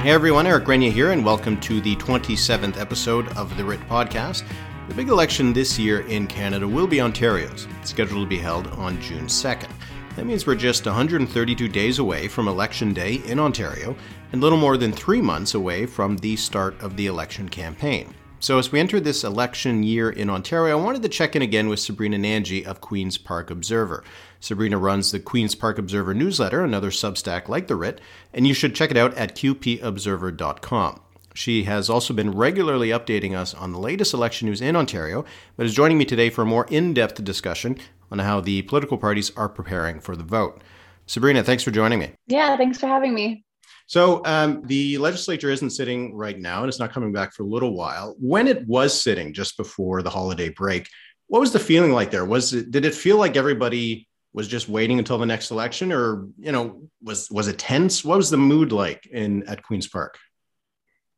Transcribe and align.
Hey 0.00 0.12
everyone, 0.12 0.46
Eric 0.46 0.64
Grenier 0.64 0.90
here, 0.90 1.10
and 1.10 1.22
welcome 1.22 1.60
to 1.60 1.78
the 1.78 1.94
27th 1.96 2.80
episode 2.80 3.28
of 3.36 3.54
the 3.58 3.62
Writ 3.62 3.80
Podcast. 3.80 4.44
The 4.88 4.94
big 4.94 5.10
election 5.10 5.52
this 5.52 5.78
year 5.78 6.00
in 6.08 6.26
Canada 6.26 6.66
will 6.66 6.86
be 6.86 7.02
Ontario's, 7.02 7.68
it's 7.78 7.90
scheduled 7.90 8.24
to 8.24 8.26
be 8.26 8.38
held 8.38 8.66
on 8.68 8.98
June 9.02 9.26
2nd. 9.26 9.68
That 10.16 10.24
means 10.24 10.46
we're 10.46 10.54
just 10.54 10.86
132 10.86 11.68
days 11.68 11.98
away 11.98 12.28
from 12.28 12.48
Election 12.48 12.94
Day 12.94 13.16
in 13.26 13.38
Ontario, 13.38 13.94
and 14.32 14.40
little 14.40 14.56
more 14.56 14.78
than 14.78 14.90
three 14.90 15.20
months 15.20 15.52
away 15.52 15.84
from 15.84 16.16
the 16.16 16.34
start 16.34 16.80
of 16.80 16.96
the 16.96 17.06
election 17.06 17.46
campaign. 17.46 18.14
So, 18.42 18.58
as 18.58 18.72
we 18.72 18.80
enter 18.80 19.00
this 19.00 19.22
election 19.22 19.82
year 19.82 20.08
in 20.08 20.30
Ontario, 20.30 20.78
I 20.78 20.82
wanted 20.82 21.02
to 21.02 21.10
check 21.10 21.36
in 21.36 21.42
again 21.42 21.68
with 21.68 21.78
Sabrina 21.78 22.16
Nanji 22.16 22.64
of 22.64 22.80
Queen's 22.80 23.18
Park 23.18 23.50
Observer. 23.50 24.02
Sabrina 24.40 24.78
runs 24.78 25.12
the 25.12 25.20
Queen's 25.20 25.54
Park 25.54 25.78
Observer 25.78 26.14
newsletter, 26.14 26.64
another 26.64 26.90
substack 26.90 27.48
like 27.48 27.66
the 27.66 27.76
Writ, 27.76 28.00
and 28.32 28.46
you 28.46 28.54
should 28.54 28.74
check 28.74 28.90
it 28.90 28.96
out 28.96 29.12
at 29.12 29.36
qpobserver.com. 29.36 31.00
She 31.34 31.64
has 31.64 31.90
also 31.90 32.14
been 32.14 32.30
regularly 32.30 32.88
updating 32.88 33.36
us 33.36 33.52
on 33.52 33.72
the 33.72 33.78
latest 33.78 34.14
election 34.14 34.48
news 34.48 34.62
in 34.62 34.74
Ontario, 34.74 35.26
but 35.58 35.66
is 35.66 35.74
joining 35.74 35.98
me 35.98 36.06
today 36.06 36.30
for 36.30 36.40
a 36.40 36.46
more 36.46 36.66
in 36.70 36.94
depth 36.94 37.22
discussion 37.22 37.76
on 38.10 38.20
how 38.20 38.40
the 38.40 38.62
political 38.62 38.96
parties 38.96 39.30
are 39.36 39.50
preparing 39.50 40.00
for 40.00 40.16
the 40.16 40.24
vote. 40.24 40.62
Sabrina, 41.06 41.44
thanks 41.44 41.62
for 41.62 41.72
joining 41.72 41.98
me. 41.98 42.12
Yeah, 42.26 42.56
thanks 42.56 42.78
for 42.78 42.86
having 42.86 43.12
me. 43.12 43.44
So 43.90 44.22
um, 44.24 44.62
the 44.66 44.98
legislature 44.98 45.50
isn't 45.50 45.70
sitting 45.70 46.14
right 46.14 46.38
now, 46.38 46.60
and 46.60 46.68
it's 46.68 46.78
not 46.78 46.92
coming 46.92 47.12
back 47.12 47.32
for 47.32 47.42
a 47.42 47.46
little 47.46 47.74
while. 47.74 48.14
When 48.20 48.46
it 48.46 48.64
was 48.68 49.02
sitting 49.02 49.34
just 49.34 49.56
before 49.56 50.00
the 50.02 50.10
holiday 50.10 50.48
break, 50.48 50.86
what 51.26 51.40
was 51.40 51.52
the 51.52 51.58
feeling 51.58 51.90
like 51.90 52.12
there? 52.12 52.24
Was 52.24 52.54
it, 52.54 52.70
did 52.70 52.84
it 52.84 52.94
feel 52.94 53.16
like 53.16 53.36
everybody 53.36 54.06
was 54.32 54.46
just 54.46 54.68
waiting 54.68 55.00
until 55.00 55.18
the 55.18 55.26
next 55.26 55.50
election, 55.50 55.90
or 55.90 56.28
you 56.38 56.52
know, 56.52 56.88
was 57.02 57.28
was 57.32 57.48
it 57.48 57.58
tense? 57.58 58.04
What 58.04 58.16
was 58.16 58.30
the 58.30 58.36
mood 58.36 58.70
like 58.70 59.08
in 59.08 59.42
at 59.48 59.64
Queens 59.64 59.88
Park? 59.88 60.16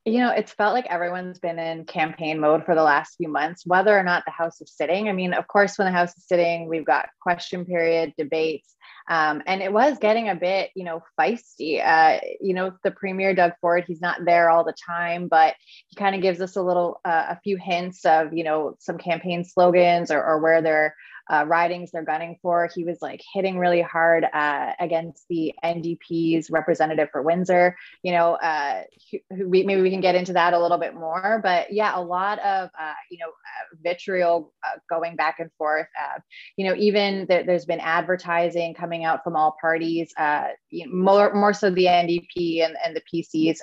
You 0.05 0.19
know, 0.19 0.31
it's 0.31 0.51
felt 0.51 0.73
like 0.73 0.85
everyone's 0.87 1.39
been 1.39 1.59
in 1.59 1.85
campaign 1.85 2.39
mode 2.39 2.65
for 2.65 2.75
the 2.75 2.83
last 2.83 3.15
few 3.15 3.29
months, 3.29 3.65
whether 3.65 3.97
or 3.97 4.03
not 4.03 4.23
the 4.25 4.31
House 4.31 4.59
is 4.59 4.71
sitting. 4.75 5.07
I 5.07 5.13
mean, 5.13 5.33
of 5.33 5.47
course, 5.47 5.77
when 5.77 5.85
the 5.85 5.97
House 5.97 6.15
is 6.17 6.25
sitting, 6.25 6.67
we've 6.67 6.85
got 6.85 7.09
question 7.21 7.65
period 7.65 8.13
debates. 8.17 8.75
Um, 9.09 9.41
and 9.45 9.61
it 9.61 9.71
was 9.71 9.97
getting 9.99 10.29
a 10.29 10.35
bit, 10.35 10.71
you 10.75 10.83
know, 10.83 11.01
feisty. 11.19 11.85
Uh, 11.85 12.19
you 12.41 12.53
know, 12.53 12.73
the 12.83 12.91
Premier 12.91 13.33
Doug 13.33 13.53
Ford, 13.61 13.85
he's 13.87 14.01
not 14.01 14.25
there 14.25 14.49
all 14.49 14.63
the 14.63 14.75
time, 14.85 15.27
but 15.27 15.55
he 15.87 15.95
kind 15.95 16.15
of 16.15 16.21
gives 16.21 16.41
us 16.41 16.55
a 16.55 16.61
little, 16.61 16.99
uh, 17.05 17.27
a 17.29 17.39
few 17.41 17.57
hints 17.57 18.05
of, 18.05 18.33
you 18.33 18.43
know, 18.43 18.75
some 18.79 18.97
campaign 18.97 19.45
slogans 19.45 20.11
or, 20.11 20.23
or 20.23 20.39
where 20.39 20.61
they're 20.61 20.95
uh, 21.31 21.45
ridings 21.47 21.91
they're 21.91 22.03
gunning 22.03 22.37
for. 22.41 22.69
He 22.73 22.83
was 22.83 22.97
like 23.01 23.21
hitting 23.33 23.57
really 23.57 23.81
hard 23.81 24.25
uh, 24.33 24.73
against 24.79 25.25
the 25.29 25.53
NDP's 25.63 26.49
representative 26.49 27.09
for 27.11 27.21
Windsor. 27.21 27.75
You 28.01 28.11
know, 28.11 28.33
uh, 28.33 28.83
we, 29.31 29.63
maybe 29.63 29.81
we 29.81 29.89
can 29.89 30.01
get 30.01 30.15
into 30.15 30.33
that 30.33 30.53
a 30.53 30.59
little 30.59 30.77
bit 30.77 30.95
more. 30.95 31.39
But 31.41 31.71
yeah, 31.71 31.97
a 31.97 32.01
lot 32.01 32.39
of 32.39 32.69
uh, 32.79 32.93
you 33.09 33.19
know 33.19 33.27
uh, 33.27 33.75
vitriol 33.81 34.53
uh, 34.65 34.79
going 34.89 35.15
back 35.15 35.39
and 35.39 35.49
forth. 35.57 35.87
you 36.57 36.67
know, 36.67 36.75
even 36.75 37.25
th- 37.27 37.45
there's 37.45 37.65
been 37.65 37.79
advertising 37.79 38.73
coming 38.73 39.05
out 39.05 39.23
from 39.23 39.35
all 39.35 39.55
parties. 39.61 40.13
You 40.69 40.87
know, 40.87 40.93
more 40.93 41.33
more 41.33 41.53
so 41.53 41.69
the 41.69 41.85
NDP 41.85 42.65
and, 42.65 42.75
and 42.83 42.95
the 42.95 43.01
PCs. 43.13 43.59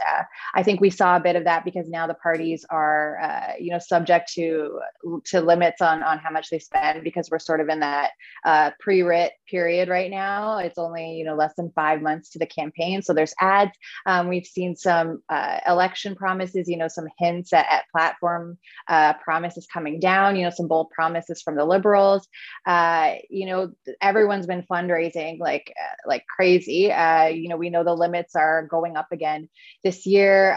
I 0.54 0.62
think 0.62 0.80
we 0.80 0.90
saw 0.90 1.16
a 1.16 1.20
bit 1.20 1.36
of 1.36 1.44
that 1.44 1.64
because 1.64 1.88
now 1.88 2.06
the 2.06 2.14
parties 2.14 2.64
are 2.70 3.18
you 3.58 3.70
know 3.70 3.78
subject 3.78 4.32
to 4.32 4.80
to 5.26 5.40
limits 5.42 5.82
on 5.82 6.02
on 6.02 6.18
how 6.18 6.30
much 6.30 6.48
they 6.48 6.58
spend 6.58 7.04
because 7.04 7.28
we're 7.30 7.38
sort 7.50 7.60
of 7.60 7.68
in 7.68 7.80
that 7.80 8.10
uh, 8.44 8.70
pre-writ 8.78 9.32
period 9.48 9.88
right 9.88 10.08
now. 10.08 10.58
It's 10.58 10.78
only 10.78 11.14
you 11.14 11.24
know 11.24 11.34
less 11.34 11.52
than 11.56 11.72
five 11.74 12.00
months 12.00 12.30
to 12.30 12.38
the 12.38 12.46
campaign, 12.46 13.02
so 13.02 13.12
there's 13.12 13.34
ads. 13.40 13.72
Um, 14.06 14.28
we've 14.28 14.46
seen 14.46 14.76
some 14.76 15.22
uh, 15.28 15.58
election 15.66 16.14
promises, 16.14 16.68
you 16.68 16.76
know, 16.76 16.86
some 16.86 17.08
hints 17.18 17.52
at, 17.52 17.66
at 17.68 17.90
platform 17.90 18.56
uh, 18.86 19.14
promises 19.14 19.66
coming 19.66 19.98
down. 19.98 20.36
You 20.36 20.44
know, 20.44 20.50
some 20.50 20.68
bold 20.68 20.90
promises 20.90 21.42
from 21.42 21.56
the 21.56 21.64
Liberals. 21.64 22.28
Uh, 22.64 23.14
you 23.28 23.46
know, 23.46 23.72
everyone's 24.00 24.46
been 24.46 24.64
fundraising 24.70 25.40
like 25.40 25.72
uh, 25.76 26.08
like 26.08 26.24
crazy. 26.28 26.92
Uh, 26.92 27.26
you 27.26 27.48
know, 27.48 27.56
we 27.56 27.70
know 27.70 27.82
the 27.82 27.94
limits 27.94 28.36
are 28.36 28.68
going 28.68 28.96
up 28.96 29.08
again 29.10 29.48
this 29.82 30.06
year 30.06 30.52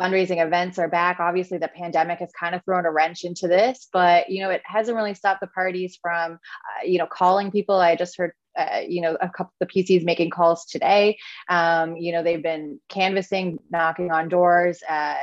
fundraising 0.00 0.44
events 0.44 0.78
are 0.78 0.88
back. 0.88 1.20
Obviously, 1.20 1.58
the 1.58 1.68
pandemic 1.68 2.18
has 2.18 2.30
kind 2.38 2.54
of 2.54 2.64
thrown 2.64 2.86
a 2.86 2.90
wrench 2.90 3.24
into 3.24 3.48
this, 3.48 3.88
but 3.92 4.30
you 4.30 4.42
know, 4.42 4.50
it 4.50 4.62
hasn't 4.64 4.96
really 4.96 5.14
stopped 5.14 5.40
the 5.40 5.46
parties 5.48 5.98
from, 6.00 6.32
uh, 6.32 6.84
you 6.84 6.98
know, 6.98 7.06
calling 7.06 7.50
people. 7.50 7.76
I 7.76 7.96
just 7.96 8.16
heard 8.16 8.32
uh, 8.58 8.80
you 8.86 9.00
know, 9.00 9.16
a 9.20 9.28
couple 9.28 9.52
of 9.60 9.68
the 9.68 9.82
PCs 9.82 10.04
making 10.04 10.30
calls 10.30 10.64
today. 10.66 11.18
Um, 11.48 11.96
you 11.96 12.12
know, 12.12 12.22
they've 12.22 12.42
been 12.42 12.80
canvassing, 12.88 13.58
knocking 13.70 14.10
on 14.10 14.28
doors. 14.28 14.82
Uh, 14.88 15.14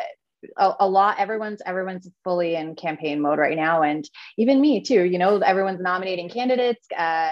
a, 0.58 0.74
a, 0.82 0.88
lot. 0.88 1.20
Everyone's 1.20 1.62
everyone's 1.66 2.10
fully 2.24 2.56
in 2.56 2.76
campaign 2.76 3.22
mode 3.22 3.40
right 3.40 3.58
now, 3.58 3.82
and 3.82 4.10
even 4.38 4.62
me 4.62 4.82
too. 4.82 5.04
You 5.04 5.18
know, 5.18 5.40
everyone's 5.40 5.82
nominating 5.82 6.30
candidates. 6.30 6.88
Uh, 6.96 7.30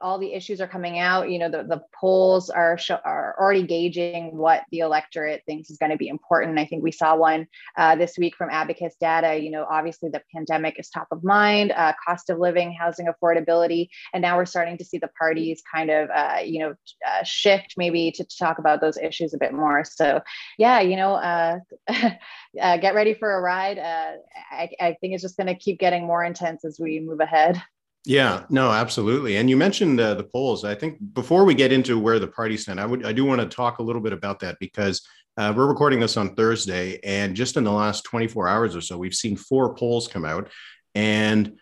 all 0.00 0.18
the 0.18 0.32
issues 0.32 0.60
are 0.60 0.68
coming 0.68 0.98
out. 0.98 1.30
You 1.30 1.38
know, 1.38 1.48
the, 1.48 1.62
the 1.64 1.82
polls 1.98 2.50
are 2.50 2.78
are 3.04 3.36
already 3.38 3.62
gauging 3.62 4.36
what 4.36 4.64
the 4.70 4.80
electorate 4.80 5.42
thinks 5.46 5.70
is 5.70 5.78
going 5.78 5.92
to 5.92 5.96
be 5.96 6.08
important. 6.08 6.58
I 6.58 6.66
think 6.66 6.82
we 6.82 6.92
saw 6.92 7.16
one 7.16 7.46
uh, 7.76 7.96
this 7.96 8.16
week 8.18 8.36
from 8.36 8.50
Abacus 8.50 8.94
Data. 9.00 9.36
You 9.36 9.50
know, 9.50 9.66
obviously 9.68 10.10
the 10.10 10.22
pandemic 10.34 10.78
is 10.78 10.88
top 10.88 11.08
of 11.10 11.24
mind, 11.24 11.72
uh, 11.72 11.92
cost 12.06 12.30
of 12.30 12.38
living, 12.38 12.76
housing 12.78 13.06
affordability, 13.06 13.88
and 14.12 14.22
now 14.22 14.36
we're 14.36 14.46
starting 14.46 14.78
to 14.78 14.84
see 14.84 14.98
the 14.98 15.10
parties 15.18 15.62
kind 15.72 15.90
of 15.90 16.08
uh, 16.10 16.38
you 16.44 16.60
know 16.60 16.74
uh, 17.06 17.22
shift 17.22 17.74
maybe 17.76 18.10
to, 18.12 18.24
to, 18.24 18.36
talk 18.36 18.58
about 18.58 18.80
those 18.80 18.98
issues 18.98 19.32
a 19.32 19.38
bit 19.38 19.54
more. 19.54 19.82
So, 19.82 20.20
yeah, 20.58 20.80
you 20.80 20.96
know, 20.96 21.14
uh, 21.14 21.58
uh, 21.88 22.76
get 22.76 22.94
ready 22.94 23.14
for 23.14 23.32
a 23.32 23.40
ride. 23.40 23.78
I, 23.78 24.68
I 24.80 24.96
think 25.00 25.14
it's 25.14 25.22
just 25.22 25.36
going 25.36 25.46
to 25.46 25.54
keep 25.54 25.78
getting 25.78 26.06
more 26.06 26.24
intense 26.24 26.64
as 26.64 26.78
we 26.78 27.00
move 27.00 27.20
ahead. 27.20 27.62
Yeah, 28.06 28.44
no, 28.50 28.70
absolutely. 28.70 29.36
And 29.36 29.50
you 29.50 29.56
mentioned 29.56 29.98
uh, 29.98 30.14
the 30.14 30.22
polls. 30.22 30.64
I 30.64 30.76
think 30.76 30.98
before 31.12 31.44
we 31.44 31.54
get 31.54 31.72
into 31.72 31.98
where 31.98 32.20
the 32.20 32.28
party 32.28 32.56
stand, 32.56 32.80
I 32.80 32.86
would 32.86 33.04
I 33.04 33.12
do 33.12 33.24
want 33.24 33.40
to 33.40 33.48
talk 33.48 33.80
a 33.80 33.82
little 33.82 34.00
bit 34.00 34.12
about 34.12 34.38
that 34.40 34.58
because 34.60 35.04
uh, 35.36 35.52
we're 35.54 35.66
recording 35.66 35.98
this 35.98 36.16
on 36.16 36.36
Thursday, 36.36 37.00
and 37.02 37.34
just 37.34 37.56
in 37.56 37.64
the 37.64 37.72
last 37.72 38.04
24 38.04 38.46
hours 38.48 38.76
or 38.76 38.80
so, 38.80 38.96
we've 38.96 39.12
seen 39.12 39.36
four 39.36 39.74
polls 39.74 40.06
come 40.06 40.24
out, 40.24 40.48
and 40.94 41.58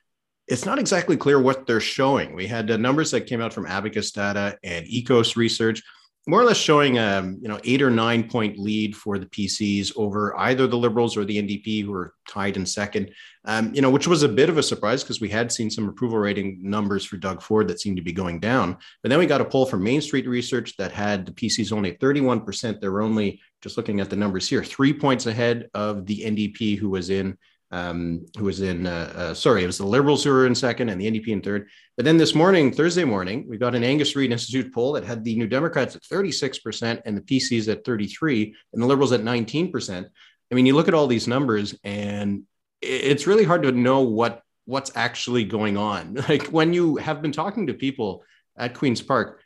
it's 0.47 0.67
not 0.67 0.79
exactly 0.79 1.17
clear 1.17 1.41
what 1.41 1.67
they're 1.67 1.81
showing. 1.81 2.35
We 2.35 2.47
had 2.47 2.71
uh, 2.71 2.77
numbers 2.77 3.11
that 3.13 3.23
came 3.23 3.41
out 3.41 3.55
from 3.55 3.65
Abacus 3.67 4.13
Data 4.13 4.59
and 4.63 4.85
EKOS 4.85 5.37
Research 5.37 5.83
more 6.27 6.41
or 6.41 6.45
less 6.45 6.57
showing 6.57 6.97
a 6.99 7.19
um, 7.19 7.39
you 7.41 7.49
know 7.49 7.61
eight 7.65 7.83
or 7.83 7.91
nine 7.91 8.29
point 8.29 8.59
lead 8.59 8.97
for 8.97 9.19
the 9.19 9.27
PCs 9.27 9.93
over 9.97 10.37
either 10.39 10.67
the 10.67 10.77
Liberals 10.77 11.17
or 11.17 11.25
the 11.25 11.41
NDP, 11.41 11.85
who 11.85 11.93
are 11.93 12.15
tied 12.29 12.57
in 12.57 12.65
second. 12.65 13.11
Um, 13.45 13.75
you 13.75 13.83
know, 13.83 13.91
which 13.91 14.09
was 14.09 14.23
a 14.23 14.29
bit 14.29 14.49
of 14.49 14.57
a 14.57 14.63
surprise 14.63 15.03
because 15.03 15.21
we 15.21 15.29
had 15.29 15.53
seen 15.53 15.71
some 15.71 15.89
approval 15.89 16.19
rating 16.19 16.59
numbers 16.63 17.05
for 17.05 17.19
Doug 17.19 17.43
Ford 17.43 17.69
that 17.69 17.81
seemed 17.81 17.97
to 17.97 18.03
be 18.03 18.13
going 18.13 18.41
down. 18.41 18.79
But 19.03 19.11
then 19.11 19.19
we 19.19 19.27
got 19.27 19.43
a 19.43 19.45
poll 19.45 19.67
from 19.67 19.85
Mainstreet 19.85 20.27
Research 20.27 20.77
that 20.79 20.93
had 20.93 21.27
the 21.27 21.33
PCs 21.33 21.73
only 21.73 21.93
at 21.93 22.01
31%. 22.01 22.81
They're 22.81 23.03
only 23.03 23.41
just 23.61 23.77
looking 23.77 24.01
at 24.01 24.09
the 24.09 24.17
numbers 24.17 24.49
here, 24.49 24.65
three 24.65 24.93
points 24.95 25.27
ahead 25.27 25.69
of 25.75 26.07
the 26.07 26.21
NDP, 26.21 26.79
who 26.79 26.89
was 26.89 27.11
in 27.11 27.37
um, 27.75 28.25
who 28.39 28.45
was 28.45 28.61
in, 28.61 28.87
uh, 28.87 29.13
uh, 29.17 29.35
sorry, 29.35 29.65
it 29.65 29.67
was 29.67 29.79
the 29.79 29.87
Liberals 29.87 30.23
who 30.23 30.31
were 30.31 30.47
in 30.47 30.55
second 30.55 30.91
and 30.91 31.01
the 31.01 31.11
NDP 31.11 31.29
in 31.29 31.43
third. 31.43 31.69
But 31.97 32.05
then 32.05 32.17
this 32.17 32.33
morning, 32.33 32.71
Thursday 32.71 33.03
morning, 33.03 33.47
we 33.49 33.59
got 33.59 33.75
an 33.75 33.83
Angus 33.83 34.15
Reid 34.15 34.31
Institute 34.31 34.73
poll 34.73 34.93
that 34.93 35.03
had 35.03 35.25
the 35.25 35.35
New 35.35 35.49
Democrats 35.49 35.97
at 35.97 36.03
36% 36.03 37.03
and 37.05 37.17
the 37.17 37.21
PCs 37.21 37.69
at 37.69 37.85
33 37.85 38.55
and 38.73 38.81
the 38.81 38.87
Liberals 38.87 39.11
at 39.11 39.23
19%. 39.23 40.05
I 40.05 40.55
mean, 40.55 40.67
you 40.67 40.77
look 40.77 40.87
at 40.87 40.95
all 40.95 41.09
these 41.09 41.27
numbers 41.27 41.75
and 41.83 42.45
it's 42.81 43.27
really 43.27 43.45
hard 43.45 43.65
to 43.65 43.73
know 43.73 44.03
what 44.03 44.43
what's 44.67 44.93
actually 44.95 45.43
going 45.45 45.77
on. 45.77 46.15
Like 46.29 46.47
when 46.47 46.73
you 46.73 46.97
have 46.97 47.23
been 47.23 47.33
talking 47.33 47.67
to 47.67 47.75
people 47.75 48.23
at 48.57 48.75
Queen's 48.75 49.03
Park, 49.03 49.43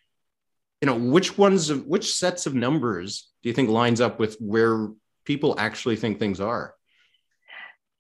you 0.83 0.87
know, 0.87 0.99
which 0.99 1.39
ones 1.39 1.71
of 1.71 1.87
which 1.87 2.13
sets 2.13 2.45
of 2.45 2.55
numbers 2.55 3.31
do 3.43 3.49
you 3.49 3.55
think 3.55 3.71
lines 3.71 4.03
up 4.03 4.21
with 4.21 4.37
where 4.39 4.89
people 5.25 5.55
actually 5.59 5.97
think 5.97 6.19
things 6.19 6.41
are? 6.41 6.75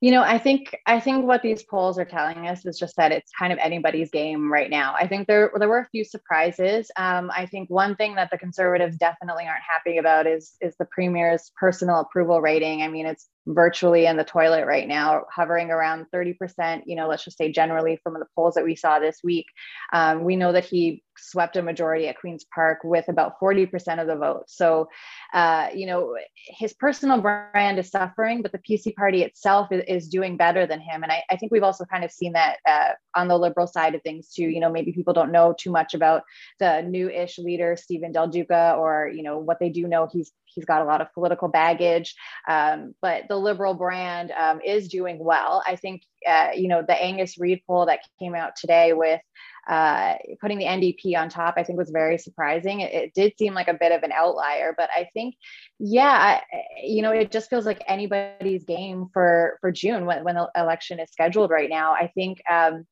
You 0.00 0.12
know, 0.12 0.22
I 0.22 0.38
think 0.38 0.76
I 0.86 1.00
think 1.00 1.24
what 1.26 1.42
these 1.42 1.64
polls 1.64 1.98
are 1.98 2.04
telling 2.04 2.46
us 2.46 2.64
is 2.64 2.78
just 2.78 2.94
that 2.96 3.10
it's 3.10 3.32
kind 3.36 3.52
of 3.52 3.58
anybody's 3.58 4.10
game 4.10 4.52
right 4.52 4.70
now. 4.70 4.94
I 4.96 5.08
think 5.08 5.26
there 5.26 5.50
there 5.58 5.68
were 5.68 5.80
a 5.80 5.88
few 5.90 6.04
surprises. 6.04 6.88
Um, 6.96 7.32
I 7.36 7.46
think 7.46 7.68
one 7.68 7.96
thing 7.96 8.14
that 8.14 8.30
the 8.30 8.38
conservatives 8.38 8.96
definitely 8.96 9.46
aren't 9.46 9.64
happy 9.68 9.98
about 9.98 10.28
is 10.28 10.54
is 10.60 10.76
the 10.78 10.84
premier's 10.84 11.50
personal 11.58 11.98
approval 11.98 12.40
rating. 12.40 12.82
I 12.82 12.88
mean, 12.88 13.06
it's 13.06 13.28
virtually 13.48 14.06
in 14.06 14.16
the 14.16 14.24
toilet 14.24 14.66
right 14.66 14.86
now, 14.86 15.24
hovering 15.34 15.70
around 15.70 16.06
30%, 16.14 16.82
you 16.84 16.94
know, 16.94 17.08
let's 17.08 17.24
just 17.24 17.38
say 17.38 17.50
generally 17.50 17.98
from 18.02 18.14
the 18.14 18.26
polls 18.34 18.54
that 18.54 18.64
we 18.64 18.76
saw 18.76 18.98
this 18.98 19.20
week. 19.24 19.46
Um, 19.92 20.22
we 20.22 20.36
know 20.36 20.52
that 20.52 20.64
he 20.64 21.02
swept 21.16 21.56
a 21.56 21.62
majority 21.62 22.08
at 22.08 22.18
Queen's 22.18 22.44
Park 22.54 22.80
with 22.84 23.08
about 23.08 23.40
40% 23.40 24.00
of 24.00 24.06
the 24.06 24.16
vote. 24.16 24.44
So, 24.46 24.88
uh, 25.32 25.68
you 25.74 25.86
know, 25.86 26.16
his 26.34 26.74
personal 26.74 27.20
brand 27.20 27.78
is 27.78 27.90
suffering, 27.90 28.42
but 28.42 28.52
the 28.52 28.58
PC 28.58 28.94
party 28.94 29.22
itself 29.22 29.72
is, 29.72 29.82
is 29.88 30.08
doing 30.08 30.36
better 30.36 30.66
than 30.66 30.80
him. 30.80 31.02
And 31.02 31.10
I, 31.10 31.22
I, 31.30 31.36
think 31.36 31.50
we've 31.50 31.62
also 31.62 31.84
kind 31.84 32.04
of 32.04 32.12
seen 32.12 32.32
that 32.34 32.58
uh, 32.68 32.90
on 33.16 33.28
the 33.28 33.38
liberal 33.38 33.66
side 33.66 33.94
of 33.94 34.02
things 34.02 34.28
too. 34.32 34.44
You 34.44 34.60
know, 34.60 34.70
maybe 34.70 34.92
people 34.92 35.14
don't 35.14 35.32
know 35.32 35.54
too 35.58 35.70
much 35.70 35.94
about 35.94 36.22
the 36.60 36.82
new-ish 36.82 37.38
leader, 37.38 37.76
Steven 37.76 38.12
Del 38.12 38.28
Duca, 38.28 38.76
or, 38.78 39.10
you 39.12 39.22
know, 39.22 39.38
what 39.38 39.58
they 39.58 39.70
do 39.70 39.88
know, 39.88 40.08
he's 40.10 40.32
he's 40.58 40.64
got 40.64 40.82
a 40.82 40.84
lot 40.84 41.00
of 41.00 41.12
political 41.14 41.46
baggage. 41.46 42.16
Um, 42.48 42.94
but 43.00 43.28
the 43.28 43.36
liberal 43.36 43.74
brand 43.74 44.32
um, 44.32 44.60
is 44.64 44.88
doing 44.88 45.18
well. 45.20 45.62
I 45.64 45.76
think, 45.76 46.02
uh, 46.26 46.48
you 46.56 46.66
know, 46.66 46.82
the 46.82 47.00
Angus 47.00 47.38
Reid 47.38 47.62
poll 47.64 47.86
that 47.86 48.00
came 48.18 48.34
out 48.34 48.56
today 48.56 48.92
with 48.92 49.20
uh, 49.68 50.14
putting 50.40 50.58
the 50.58 50.64
NDP 50.64 51.16
on 51.16 51.28
top, 51.28 51.54
I 51.56 51.62
think 51.62 51.78
was 51.78 51.90
very 51.90 52.18
surprising. 52.18 52.80
It, 52.80 52.92
it, 52.92 53.14
did 53.14 53.34
seem 53.38 53.54
like 53.54 53.68
a 53.68 53.74
bit 53.74 53.92
of 53.92 54.02
an 54.02 54.12
outlier, 54.12 54.74
but 54.76 54.88
I 54.96 55.08
think, 55.14 55.36
yeah, 55.78 56.40
I, 56.52 56.62
you 56.82 57.02
know, 57.02 57.12
it 57.12 57.30
just 57.30 57.50
feels 57.50 57.66
like 57.66 57.84
anybody's 57.86 58.64
game 58.64 59.08
for 59.12 59.58
for 59.60 59.70
June 59.70 60.06
when, 60.06 60.24
when 60.24 60.36
the 60.36 60.50
election 60.56 60.98
is 60.98 61.10
scheduled 61.10 61.50
right 61.50 61.70
now. 61.70 61.92
I 61.92 62.10
think. 62.14 62.40
Um, 62.50 62.86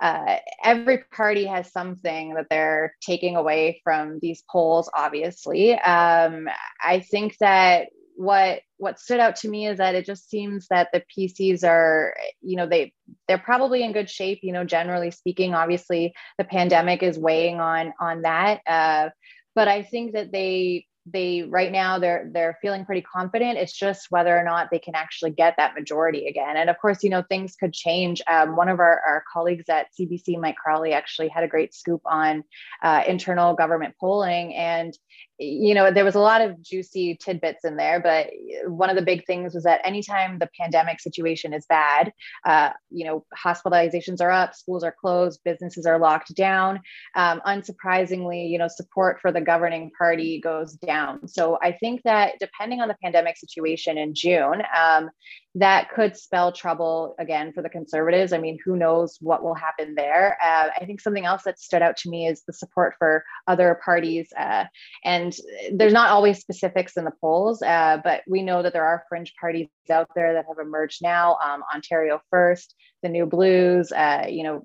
uh, 0.00 0.36
every 0.64 0.98
party 1.14 1.44
has 1.44 1.70
something 1.72 2.34
that 2.34 2.46
they're 2.48 2.94
taking 3.02 3.36
away 3.36 3.80
from 3.84 4.18
these 4.20 4.42
polls 4.50 4.90
obviously 4.94 5.74
um, 5.80 6.48
i 6.82 7.00
think 7.00 7.36
that 7.38 7.88
what 8.20 8.60
what 8.76 9.00
stood 9.00 9.18
out 9.18 9.36
to 9.36 9.48
me 9.48 9.66
is 9.66 9.78
that 9.78 9.94
it 9.94 10.04
just 10.04 10.28
seems 10.28 10.66
that 10.68 10.88
the 10.92 11.02
PCs 11.16 11.64
are, 11.64 12.14
you 12.42 12.54
know, 12.54 12.66
they 12.66 12.92
they're 13.26 13.38
probably 13.38 13.82
in 13.82 13.92
good 13.92 14.10
shape. 14.10 14.40
You 14.42 14.52
know, 14.52 14.62
generally 14.62 15.10
speaking, 15.10 15.54
obviously 15.54 16.12
the 16.36 16.44
pandemic 16.44 17.02
is 17.02 17.18
weighing 17.18 17.60
on 17.60 17.94
on 17.98 18.20
that. 18.22 18.60
Uh, 18.66 19.08
but 19.54 19.68
I 19.68 19.82
think 19.82 20.12
that 20.12 20.32
they 20.32 20.84
they 21.12 21.42
right 21.42 21.72
now 21.72 21.98
they're 21.98 22.30
they're 22.32 22.58
feeling 22.62 22.84
pretty 22.84 23.02
confident. 23.02 23.58
It's 23.58 23.72
just 23.72 24.06
whether 24.10 24.36
or 24.36 24.44
not 24.44 24.68
they 24.70 24.78
can 24.78 24.94
actually 24.94 25.30
get 25.30 25.54
that 25.56 25.74
majority 25.74 26.26
again. 26.26 26.56
And 26.56 26.70
of 26.70 26.78
course 26.78 27.02
you 27.02 27.10
know 27.10 27.22
things 27.22 27.56
could 27.56 27.72
change. 27.72 28.22
Um, 28.26 28.56
one 28.56 28.68
of 28.68 28.80
our, 28.80 29.00
our 29.08 29.24
colleagues 29.32 29.68
at 29.68 29.88
cbc 29.98 30.38
mike 30.40 30.56
crawley 30.56 30.92
actually 30.92 31.28
had 31.28 31.44
a 31.44 31.48
great 31.48 31.74
scoop 31.74 32.02
on 32.04 32.44
uh, 32.82 33.02
internal 33.06 33.54
government 33.54 33.94
polling. 34.00 34.54
And 34.54 34.96
you 35.40 35.74
know 35.74 35.90
there 35.90 36.04
was 36.04 36.14
a 36.14 36.20
lot 36.20 36.42
of 36.42 36.60
juicy 36.62 37.16
tidbits 37.16 37.64
in 37.64 37.76
there 37.76 37.98
but 37.98 38.28
one 38.70 38.90
of 38.90 38.96
the 38.96 39.02
big 39.02 39.24
things 39.24 39.54
was 39.54 39.64
that 39.64 39.80
anytime 39.84 40.38
the 40.38 40.48
pandemic 40.58 41.00
situation 41.00 41.54
is 41.54 41.64
bad 41.66 42.12
uh, 42.44 42.70
you 42.90 43.06
know 43.06 43.24
hospitalizations 43.36 44.20
are 44.20 44.30
up 44.30 44.54
schools 44.54 44.84
are 44.84 44.94
closed 45.00 45.40
businesses 45.42 45.86
are 45.86 45.98
locked 45.98 46.34
down 46.34 46.78
um, 47.16 47.40
unsurprisingly 47.46 48.50
you 48.50 48.58
know 48.58 48.68
support 48.68 49.18
for 49.20 49.32
the 49.32 49.40
governing 49.40 49.90
party 49.96 50.38
goes 50.40 50.74
down 50.74 51.26
so 51.26 51.58
i 51.62 51.72
think 51.72 52.02
that 52.04 52.34
depending 52.38 52.80
on 52.80 52.88
the 52.88 52.96
pandemic 53.02 53.38
situation 53.38 53.96
in 53.96 54.14
june 54.14 54.62
um, 54.78 55.10
that 55.56 55.90
could 55.90 56.16
spell 56.16 56.52
trouble 56.52 57.16
again 57.18 57.52
for 57.52 57.60
the 57.60 57.68
conservatives. 57.68 58.32
I 58.32 58.38
mean, 58.38 58.58
who 58.64 58.76
knows 58.76 59.18
what 59.20 59.42
will 59.42 59.54
happen 59.54 59.94
there? 59.96 60.38
Uh, 60.42 60.68
I 60.80 60.84
think 60.84 61.00
something 61.00 61.26
else 61.26 61.42
that 61.42 61.58
stood 61.58 61.82
out 61.82 61.96
to 61.98 62.08
me 62.08 62.28
is 62.28 62.42
the 62.46 62.52
support 62.52 62.94
for 62.98 63.24
other 63.48 63.80
parties. 63.84 64.32
Uh, 64.38 64.66
and 65.04 65.29
there's 65.72 65.92
not 65.92 66.10
always 66.10 66.38
specifics 66.38 66.96
in 66.96 67.04
the 67.04 67.12
polls, 67.20 67.62
uh, 67.62 67.98
but 68.02 68.22
we 68.28 68.42
know 68.42 68.62
that 68.62 68.72
there 68.72 68.84
are 68.84 69.04
fringe 69.08 69.32
parties 69.40 69.68
out 69.90 70.08
there 70.14 70.34
that 70.34 70.44
have 70.48 70.64
emerged 70.64 71.00
now. 71.02 71.36
Um, 71.42 71.62
Ontario 71.74 72.20
First, 72.30 72.74
the 73.02 73.08
New 73.08 73.26
Blues, 73.26 73.92
uh, 73.92 74.26
you 74.28 74.44
know, 74.44 74.64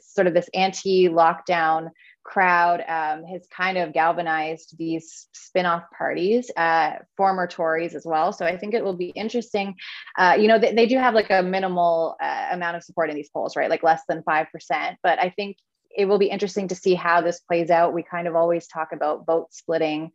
sort 0.00 0.26
of 0.26 0.34
this 0.34 0.48
anti 0.54 1.08
lockdown 1.08 1.90
crowd 2.24 2.80
um, 2.88 3.24
has 3.24 3.46
kind 3.54 3.76
of 3.76 3.92
galvanized 3.92 4.76
these 4.78 5.28
spin-off 5.34 5.84
parties 5.96 6.50
uh, 6.56 6.92
former 7.16 7.46
tories 7.46 7.94
as 7.94 8.04
well. 8.06 8.32
So 8.32 8.46
i 8.46 8.56
think 8.56 8.74
it 8.74 8.82
will 8.82 8.96
be 8.96 9.10
interesting. 9.10 9.74
Uh, 10.18 10.36
you 10.38 10.48
know 10.48 10.58
they, 10.58 10.72
they, 10.74 10.86
do 10.86 10.98
have 10.98 11.14
like 11.14 11.30
a 11.30 11.42
minimal 11.42 12.16
uh, 12.20 12.48
amount 12.52 12.76
of 12.76 12.82
support 12.82 13.10
in 13.10 13.16
these 13.16 13.28
polls 13.28 13.56
right? 13.56 13.70
Like 13.70 13.82
less 13.82 14.02
than 14.08 14.22
5% 14.22 14.96
but 15.02 15.18
i 15.18 15.30
think 15.30 15.56
it 15.96 16.06
will 16.06 16.18
be 16.18 16.26
interesting 16.26 16.68
to 16.68 16.74
see 16.74 16.94
how 16.94 17.20
this 17.20 17.40
plays 17.40 17.70
out. 17.70 17.94
We 17.94 18.02
kind 18.02 18.26
of 18.26 18.34
always 18.34 18.66
talk 18.66 18.92
about 18.92 19.26
vote 19.26 19.52
splitting 19.52 20.12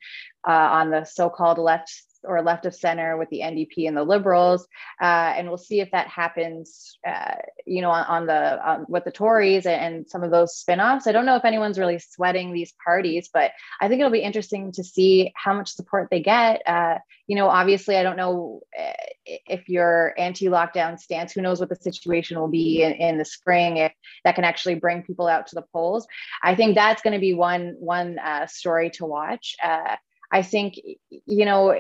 uh, 0.48 0.52
on 0.52 0.90
the 0.90 1.06
so-called 1.06 1.58
left 1.58 1.90
or 2.24 2.42
left 2.42 2.66
of 2.66 2.76
center 2.76 3.18
with 3.18 3.30
the 3.30 3.40
NDP 3.42 3.88
and 3.88 3.96
the 3.96 4.04
Liberals, 4.04 4.68
uh, 5.02 5.34
and 5.36 5.48
we'll 5.48 5.58
see 5.58 5.80
if 5.80 5.92
that 5.92 6.08
happens. 6.08 6.98
Uh, 7.08 7.36
you 7.66 7.82
know, 7.82 7.92
on, 7.92 8.06
on 8.06 8.26
the 8.26 8.70
um, 8.70 8.86
with 8.90 9.06
the 9.06 9.12
Tories 9.12 9.66
and 9.66 10.08
some 10.08 10.24
of 10.24 10.32
those 10.32 10.64
spinoffs. 10.64 11.08
I 11.08 11.12
don't 11.12 11.26
know 11.26 11.36
if 11.36 11.46
anyone's 11.46 11.80
really 11.80 12.00
sweating 12.00 12.54
these 12.54 12.74
parties, 12.84 13.30
but 13.34 13.52
I 13.80 13.88
think 13.88 14.00
it'll 14.00 14.12
be 14.12 14.20
interesting 14.20 14.72
to 14.74 14.84
see 14.84 15.32
how 15.36 15.54
much 15.54 15.72
support 15.72 16.10
they 16.10 16.22
get. 16.22 16.62
Uh, 16.68 16.98
you 17.28 17.36
know, 17.36 17.48
obviously, 17.48 17.96
I 17.96 18.04
don't 18.04 18.18
know 18.18 18.62
uh, 18.78 18.94
if 19.26 19.70
your 19.70 20.14
anti-lockdown 20.18 21.00
stance. 21.00 21.34
Who 21.34 21.42
knows 21.42 21.60
what 21.60 21.70
the 21.70 21.76
situation 21.76 22.40
will 22.40 22.48
be 22.48 22.82
in, 22.82 22.94
in 22.94 23.18
the 23.18 23.26
spring 23.26 23.78
if 23.78 23.94
that 24.26 24.36
can 24.36 24.44
actually 24.44 24.76
bring 24.76 25.04
people 25.04 25.28
out 25.28 25.48
to 25.48 25.56
the 25.56 25.66
polls. 25.74 26.08
I 26.44 26.56
think 26.56 26.76
that's 26.76 27.02
going 27.02 27.14
to 27.14 27.20
be 27.20 27.34
one 27.34 27.76
one 27.80 28.18
uh, 28.20 28.48
story 28.48 28.90
to 28.92 29.06
watch. 29.06 29.56
Uh, 29.64 29.96
I 30.32 30.42
think 30.42 30.76
you 31.10 31.46
know 31.46 31.80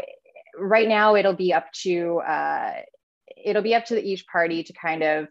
right 0.58 0.88
now 0.88 1.16
it'll 1.16 1.34
be 1.34 1.54
up 1.54 1.72
to 1.84 2.20
uh, 2.20 2.74
it'll 3.44 3.62
be 3.62 3.76
up 3.76 3.86
to 3.86 4.02
each 4.02 4.26
party 4.28 4.64
to 4.64 4.74
kind 4.74 5.04
of 5.04 5.28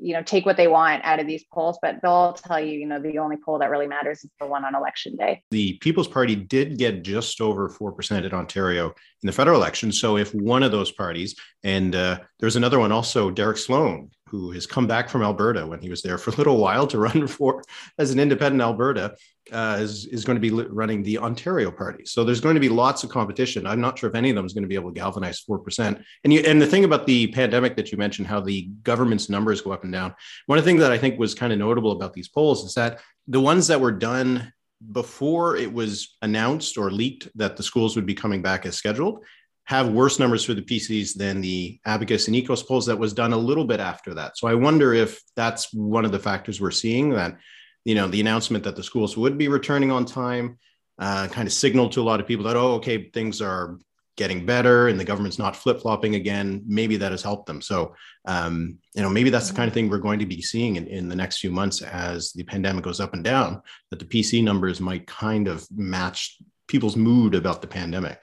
you 0.00 0.12
know 0.12 0.22
take 0.22 0.44
what 0.44 0.56
they 0.56 0.66
want 0.66 1.04
out 1.04 1.20
of 1.20 1.26
these 1.28 1.44
polls 1.52 1.78
but 1.80 2.00
they'll 2.02 2.32
tell 2.32 2.58
you 2.58 2.72
you 2.72 2.86
know 2.86 3.00
the 3.00 3.18
only 3.18 3.36
poll 3.44 3.60
that 3.60 3.70
really 3.70 3.86
matters 3.86 4.24
is 4.24 4.30
the 4.40 4.46
one 4.46 4.64
on 4.64 4.74
election 4.74 5.16
day. 5.16 5.42
The 5.50 5.74
people's 5.74 6.08
party 6.08 6.34
did 6.34 6.78
get 6.78 7.02
just 7.02 7.40
over 7.40 7.68
4% 7.68 8.24
in 8.24 8.32
ontario 8.32 8.86
in 8.86 9.26
the 9.26 9.32
federal 9.32 9.56
election. 9.56 9.92
So 9.92 10.16
if 10.16 10.34
one 10.34 10.62
of 10.62 10.72
those 10.72 10.90
parties 10.90 11.36
and 11.62 11.94
uh, 11.94 12.20
there's 12.40 12.56
another 12.56 12.78
one 12.78 12.92
also 12.92 13.30
derek 13.30 13.56
sloan 13.56 14.10
who 14.30 14.50
has 14.52 14.66
come 14.66 14.86
back 14.86 15.08
from 15.08 15.22
Alberta 15.22 15.66
when 15.66 15.80
he 15.80 15.90
was 15.90 16.02
there 16.02 16.18
for 16.18 16.30
a 16.30 16.34
little 16.34 16.58
while 16.58 16.86
to 16.86 16.98
run 16.98 17.26
for 17.28 17.62
as 17.98 18.10
an 18.10 18.18
independent 18.18 18.62
Alberta, 18.62 19.14
uh, 19.52 19.78
is, 19.80 20.06
is 20.06 20.24
going 20.24 20.36
to 20.36 20.40
be 20.40 20.50
running 20.50 21.02
the 21.02 21.18
Ontario 21.18 21.70
party. 21.70 22.04
So 22.04 22.24
there's 22.24 22.40
going 22.40 22.54
to 22.54 22.60
be 22.60 22.68
lots 22.68 23.02
of 23.04 23.10
competition. 23.10 23.66
I'm 23.66 23.80
not 23.80 23.98
sure 23.98 24.08
if 24.08 24.14
any 24.14 24.30
of 24.30 24.36
them 24.36 24.44
is 24.44 24.52
going 24.52 24.62
to 24.62 24.68
be 24.68 24.74
able 24.74 24.92
to 24.92 24.98
galvanize 24.98 25.42
4%. 25.48 26.02
And 26.24 26.32
you, 26.32 26.40
and 26.40 26.60
the 26.60 26.66
thing 26.66 26.84
about 26.84 27.06
the 27.06 27.28
pandemic 27.28 27.76
that 27.76 27.90
you 27.90 27.98
mentioned, 27.98 28.28
how 28.28 28.40
the 28.40 28.68
government's 28.82 29.28
numbers 29.28 29.60
go 29.60 29.72
up 29.72 29.84
and 29.84 29.92
down. 29.92 30.14
One 30.46 30.58
of 30.58 30.64
the 30.64 30.70
things 30.70 30.80
that 30.80 30.92
I 30.92 30.98
think 30.98 31.18
was 31.18 31.34
kind 31.34 31.52
of 31.52 31.58
notable 31.58 31.92
about 31.92 32.12
these 32.12 32.28
polls 32.28 32.64
is 32.64 32.74
that 32.74 33.00
the 33.26 33.40
ones 33.40 33.66
that 33.68 33.80
were 33.80 33.92
done 33.92 34.52
before 34.92 35.56
it 35.56 35.72
was 35.72 36.16
announced 36.22 36.78
or 36.78 36.90
leaked 36.90 37.28
that 37.34 37.56
the 37.56 37.62
schools 37.62 37.96
would 37.96 38.06
be 38.06 38.14
coming 38.14 38.42
back 38.42 38.64
as 38.64 38.76
scheduled 38.76 39.24
have 39.68 39.90
worse 39.90 40.18
numbers 40.18 40.42
for 40.42 40.54
the 40.54 40.62
PCs 40.62 41.12
than 41.14 41.42
the 41.42 41.78
Abacus 41.84 42.26
and 42.26 42.34
EKOS 42.34 42.66
polls 42.66 42.86
that 42.86 42.98
was 42.98 43.12
done 43.12 43.34
a 43.34 43.36
little 43.36 43.66
bit 43.66 43.80
after 43.80 44.14
that. 44.14 44.38
So 44.38 44.48
I 44.48 44.54
wonder 44.54 44.94
if 44.94 45.20
that's 45.36 45.74
one 45.74 46.06
of 46.06 46.10
the 46.10 46.18
factors 46.18 46.58
we're 46.58 46.70
seeing 46.70 47.10
that, 47.10 47.36
you 47.84 47.94
know, 47.94 48.08
the 48.08 48.22
announcement 48.22 48.64
that 48.64 48.76
the 48.76 48.82
schools 48.82 49.18
would 49.18 49.36
be 49.36 49.48
returning 49.48 49.90
on 49.90 50.06
time 50.06 50.58
uh, 50.98 51.28
kind 51.28 51.46
of 51.46 51.52
signaled 51.52 51.92
to 51.92 52.00
a 52.00 52.02
lot 52.02 52.18
of 52.18 52.26
people 52.26 52.46
that, 52.46 52.56
oh, 52.56 52.76
okay, 52.76 53.10
things 53.10 53.42
are 53.42 53.78
getting 54.16 54.46
better 54.46 54.88
and 54.88 54.98
the 54.98 55.04
government's 55.04 55.38
not 55.38 55.54
flip 55.54 55.82
flopping 55.82 56.14
again. 56.14 56.62
Maybe 56.66 56.96
that 56.96 57.12
has 57.12 57.22
helped 57.22 57.44
them. 57.44 57.60
So, 57.60 57.94
um, 58.24 58.78
you 58.94 59.02
know, 59.02 59.10
maybe 59.10 59.28
that's 59.28 59.50
the 59.50 59.54
kind 59.54 59.68
of 59.68 59.74
thing 59.74 59.90
we're 59.90 59.98
going 59.98 60.20
to 60.20 60.26
be 60.26 60.40
seeing 60.40 60.76
in, 60.76 60.86
in 60.86 61.10
the 61.10 61.14
next 61.14 61.40
few 61.40 61.50
months 61.50 61.82
as 61.82 62.32
the 62.32 62.42
pandemic 62.42 62.84
goes 62.84 63.00
up 63.00 63.12
and 63.12 63.22
down, 63.22 63.60
that 63.90 63.98
the 63.98 64.06
PC 64.06 64.42
numbers 64.42 64.80
might 64.80 65.06
kind 65.06 65.46
of 65.46 65.66
match 65.70 66.38
people's 66.68 66.96
mood 66.96 67.34
about 67.34 67.60
the 67.60 67.68
pandemic 67.68 68.18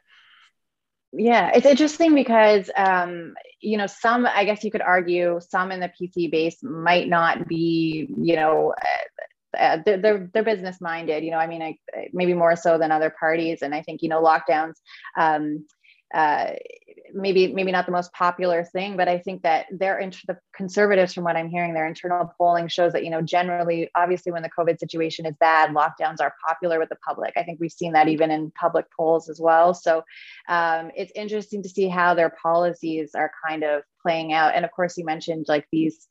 yeah 1.18 1.52
it's 1.54 1.66
interesting 1.66 2.14
because 2.14 2.70
um, 2.76 3.34
you 3.62 3.78
know 3.78 3.88
some 3.88 4.26
i 4.26 4.44
guess 4.46 4.64
you 4.64 4.72
could 4.72 4.82
argue 4.82 5.40
some 5.50 5.72
in 5.72 5.80
the 5.80 5.92
pc 6.00 6.30
base 6.30 6.62
might 6.62 7.08
not 7.08 7.48
be 7.48 8.08
you 8.18 8.36
know 8.36 8.74
uh, 8.82 9.58
uh 9.58 9.78
they're, 9.86 10.30
they're 10.34 10.44
business 10.44 10.82
minded 10.82 11.24
you 11.24 11.32
know 11.32 11.38
i 11.38 11.48
mean 11.48 11.62
I, 11.62 11.78
maybe 12.14 12.34
more 12.34 12.56
so 12.56 12.78
than 12.78 12.92
other 12.92 13.14
parties. 13.18 13.62
And 13.62 13.74
i 13.74 13.82
think 13.82 14.02
you 14.02 14.10
know 14.10 14.22
lockdowns 14.22 14.76
um, 15.18 15.66
uh, 16.14 16.52
maybe 17.14 17.54
maybe 17.54 17.72
not 17.72 17.86
the 17.86 17.92
most 17.92 18.12
popular 18.14 18.64
thing, 18.64 18.98
but 18.98 19.08
I 19.08 19.18
think 19.18 19.44
that 19.44 19.66
their 19.72 20.00
inter- 20.00 20.20
the 20.28 20.38
conservatives, 20.56 21.14
from 21.14 21.24
what 21.24 21.36
I'm 21.36 21.50
hearing, 21.50 21.74
their 21.74 21.88
internal 21.88 22.32
polling 22.38 22.68
shows 22.68 22.94
that 22.94 23.04
you 23.04 23.10
know 23.10 23.22
generally, 23.22 23.90
obviously, 23.96 24.32
when 24.32 24.44
the 24.44 24.50
COVID 24.58 24.80
situation 24.80 25.26
is 25.26 25.36
bad, 25.40 25.72
lockdowns 25.72 26.22
are 26.22 26.34
popular 26.48 26.80
with 26.80 26.90
the 26.90 26.98
public. 26.98 27.34
I 27.38 27.44
think 27.44 27.60
we've 27.60 27.72
seen 27.72 27.94
that 27.94 28.08
even 28.08 28.32
in 28.32 28.52
public 28.52 28.86
polls 28.96 29.30
as 29.30 29.40
well. 29.40 29.74
So 29.74 30.04
um, 30.48 30.92
it's 30.96 31.12
interesting 31.16 31.64
to 31.64 31.70
see 31.70 31.88
how 31.88 32.14
their 32.14 32.30
policies 32.42 33.12
are 33.16 33.32
kind 33.48 33.64
of 33.64 33.84
playing 34.02 34.34
out. 34.34 34.54
And 34.54 34.66
of 34.66 34.72
course, 34.72 34.98
you 34.98 35.06
mentioned 35.06 35.46
like 35.48 35.68
these 35.72 36.08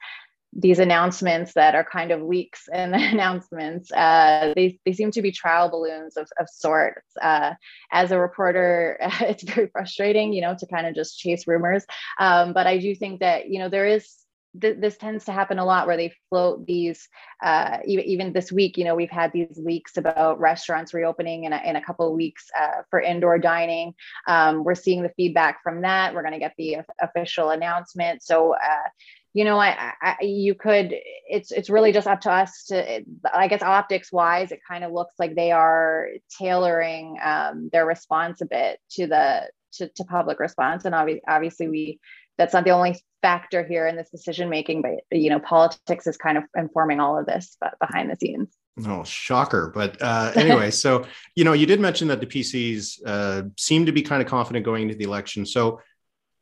these 0.56 0.78
announcements 0.78 1.54
that 1.54 1.74
are 1.74 1.84
kind 1.84 2.10
of 2.10 2.22
leaks 2.22 2.68
and 2.72 2.94
announcements. 2.94 3.90
Uh, 3.92 4.52
they, 4.54 4.78
they 4.84 4.92
seem 4.92 5.10
to 5.12 5.22
be 5.22 5.32
trial 5.32 5.68
balloons 5.68 6.16
of, 6.16 6.28
of 6.38 6.48
sorts. 6.48 7.10
Uh, 7.20 7.54
as 7.92 8.10
a 8.10 8.18
reporter, 8.18 8.98
it's 9.20 9.42
very 9.42 9.68
frustrating, 9.68 10.32
you 10.32 10.42
know, 10.42 10.54
to 10.58 10.66
kind 10.66 10.86
of 10.86 10.94
just 10.94 11.18
chase 11.18 11.46
rumors. 11.46 11.84
Um, 12.18 12.52
but 12.52 12.66
I 12.66 12.78
do 12.78 12.94
think 12.94 13.20
that, 13.20 13.48
you 13.48 13.58
know, 13.58 13.68
there 13.68 13.86
is 13.86 14.24
th- 14.60 14.78
this 14.78 14.96
tends 14.96 15.24
to 15.24 15.32
happen 15.32 15.58
a 15.58 15.64
lot 15.64 15.86
where 15.86 15.96
they 15.96 16.12
float 16.28 16.66
these 16.66 17.08
uh, 17.42 17.78
even, 17.84 18.04
even 18.04 18.32
this 18.32 18.52
week 18.52 18.76
you 18.76 18.84
know 18.84 18.94
we've 18.94 19.10
had 19.10 19.32
these 19.32 19.56
leaks 19.56 19.96
about 19.96 20.40
restaurants 20.40 20.94
reopening 20.94 21.44
in 21.44 21.52
a, 21.52 21.60
in 21.64 21.76
a 21.76 21.82
couple 21.82 22.06
of 22.06 22.14
weeks 22.14 22.46
uh, 22.58 22.82
for 22.90 23.00
indoor 23.00 23.38
dining 23.38 23.94
um, 24.28 24.64
we're 24.64 24.74
seeing 24.74 25.02
the 25.02 25.12
feedback 25.16 25.62
from 25.62 25.82
that 25.82 26.14
we're 26.14 26.22
going 26.22 26.32
to 26.32 26.38
get 26.38 26.54
the 26.56 26.76
official 27.00 27.50
announcement 27.50 28.22
so 28.22 28.54
uh, 28.54 28.88
you 29.34 29.44
know, 29.44 29.58
I, 29.58 29.92
I, 30.00 30.16
you 30.22 30.54
could, 30.54 30.94
it's, 31.28 31.50
it's 31.50 31.68
really 31.68 31.92
just 31.92 32.06
up 32.06 32.22
to 32.22 32.30
us 32.30 32.64
to, 32.68 33.04
I 33.32 33.48
guess, 33.48 33.62
optics 33.62 34.12
wise, 34.12 34.52
it 34.52 34.60
kind 34.66 34.84
of 34.84 34.92
looks 34.92 35.14
like 35.18 35.34
they 35.34 35.50
are 35.50 36.08
tailoring 36.38 37.18
um, 37.22 37.68
their 37.72 37.84
response 37.84 38.40
a 38.40 38.46
bit 38.46 38.78
to 38.92 39.08
the, 39.08 39.50
to, 39.74 39.88
to 39.88 40.04
public 40.04 40.38
response. 40.38 40.84
And 40.84 40.94
obviously, 40.94 41.22
obviously, 41.26 41.68
we 41.68 42.00
that's 42.38 42.52
not 42.52 42.64
the 42.64 42.70
only 42.70 42.96
factor 43.22 43.64
here 43.64 43.86
in 43.86 43.96
this 43.96 44.10
decision 44.10 44.48
making, 44.48 44.82
but 44.82 44.92
you 45.10 45.30
know, 45.30 45.38
politics 45.40 46.06
is 46.06 46.16
kind 46.16 46.36
of 46.36 46.44
informing 46.56 47.00
all 47.00 47.18
of 47.18 47.26
this 47.26 47.56
but 47.60 47.74
behind 47.80 48.10
the 48.10 48.16
scenes. 48.16 48.56
Oh, 48.86 49.04
shocker! 49.04 49.70
But 49.72 50.02
uh, 50.02 50.32
anyway, 50.34 50.70
so 50.70 51.06
you 51.36 51.44
know, 51.44 51.52
you 51.52 51.66
did 51.66 51.80
mention 51.80 52.08
that 52.08 52.20
the 52.20 52.26
PCs 52.26 53.00
uh, 53.06 53.42
seem 53.56 53.86
to 53.86 53.92
be 53.92 54.02
kind 54.02 54.20
of 54.20 54.28
confident 54.28 54.64
going 54.64 54.82
into 54.82 54.94
the 54.94 55.04
election. 55.04 55.46
So 55.46 55.80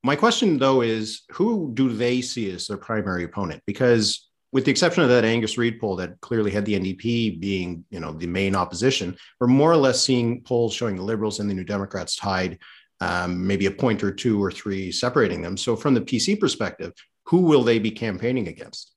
my 0.02 0.16
question 0.16 0.58
though 0.58 0.82
is, 0.82 1.22
who 1.30 1.70
do 1.74 1.92
they 1.92 2.20
see 2.20 2.50
as 2.50 2.66
their 2.66 2.76
primary 2.76 3.24
opponent? 3.24 3.62
Because 3.66 4.28
with 4.52 4.66
the 4.66 4.70
exception 4.70 5.02
of 5.02 5.08
that 5.08 5.24
Angus 5.24 5.56
Reid 5.56 5.80
poll 5.80 5.96
that 5.96 6.20
clearly 6.20 6.50
had 6.50 6.64
the 6.64 6.78
NDP 6.78 7.40
being, 7.40 7.84
you 7.90 8.00
know, 8.00 8.12
the 8.12 8.26
main 8.26 8.54
opposition, 8.54 9.16
we're 9.40 9.46
more 9.46 9.72
or 9.72 9.76
less 9.76 10.02
seeing 10.02 10.42
polls 10.42 10.74
showing 10.74 10.96
the 10.96 11.02
Liberals 11.02 11.40
and 11.40 11.48
the 11.48 11.54
New 11.54 11.64
Democrats 11.64 12.16
tied, 12.16 12.58
um, 13.00 13.46
maybe 13.46 13.66
a 13.66 13.70
point 13.70 14.04
or 14.04 14.12
two 14.12 14.42
or 14.42 14.50
three 14.50 14.92
separating 14.92 15.40
them. 15.40 15.56
So, 15.56 15.74
from 15.74 15.94
the 15.94 16.02
PC 16.02 16.38
perspective, 16.38 16.92
who 17.26 17.38
will 17.38 17.64
they 17.64 17.78
be 17.78 17.90
campaigning 17.90 18.48
against? 18.48 18.92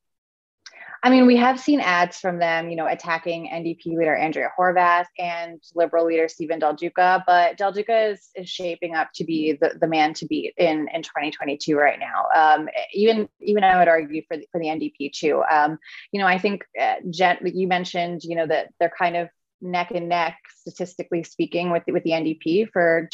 I 1.05 1.11
mean, 1.11 1.27
we 1.27 1.35
have 1.35 1.59
seen 1.59 1.81
ads 1.81 2.17
from 2.17 2.39
them, 2.39 2.67
you 2.67 2.75
know, 2.75 2.87
attacking 2.87 3.47
NDP 3.53 3.95
leader 3.95 4.15
Andrea 4.15 4.49
Horwath 4.57 5.05
and 5.19 5.61
Liberal 5.75 6.07
leader 6.07 6.27
Steven 6.27 6.57
Del 6.57 6.73
Duca, 6.73 7.23
but 7.27 7.57
Del 7.57 7.71
Duca 7.71 8.07
is, 8.07 8.31
is 8.33 8.49
shaping 8.49 8.95
up 8.95 9.09
to 9.13 9.23
be 9.23 9.55
the, 9.61 9.77
the 9.79 9.85
man 9.85 10.15
to 10.15 10.25
beat 10.25 10.55
in, 10.57 10.87
in 10.91 11.03
2022 11.03 11.77
right 11.77 11.99
now. 11.99 12.25
Um, 12.35 12.69
even 12.91 13.29
even 13.39 13.63
I 13.63 13.77
would 13.77 13.87
argue 13.87 14.23
for 14.27 14.35
the, 14.35 14.47
for 14.51 14.59
the 14.59 14.65
NDP 14.65 15.11
too. 15.11 15.43
Um, 15.47 15.77
you 16.11 16.19
know, 16.19 16.25
I 16.25 16.39
think 16.39 16.65
uh, 16.81 16.95
Jen, 17.11 17.37
you 17.43 17.67
mentioned, 17.67 18.23
you 18.23 18.35
know, 18.35 18.47
that 18.47 18.73
they're 18.79 18.91
kind 18.97 19.15
of 19.15 19.29
neck 19.65 19.91
and 19.91 20.07
neck, 20.07 20.37
statistically 20.57 21.23
speaking, 21.23 21.71
with 21.71 21.83
with 21.87 22.03
the 22.03 22.11
NDP 22.11 22.69
for 22.71 23.09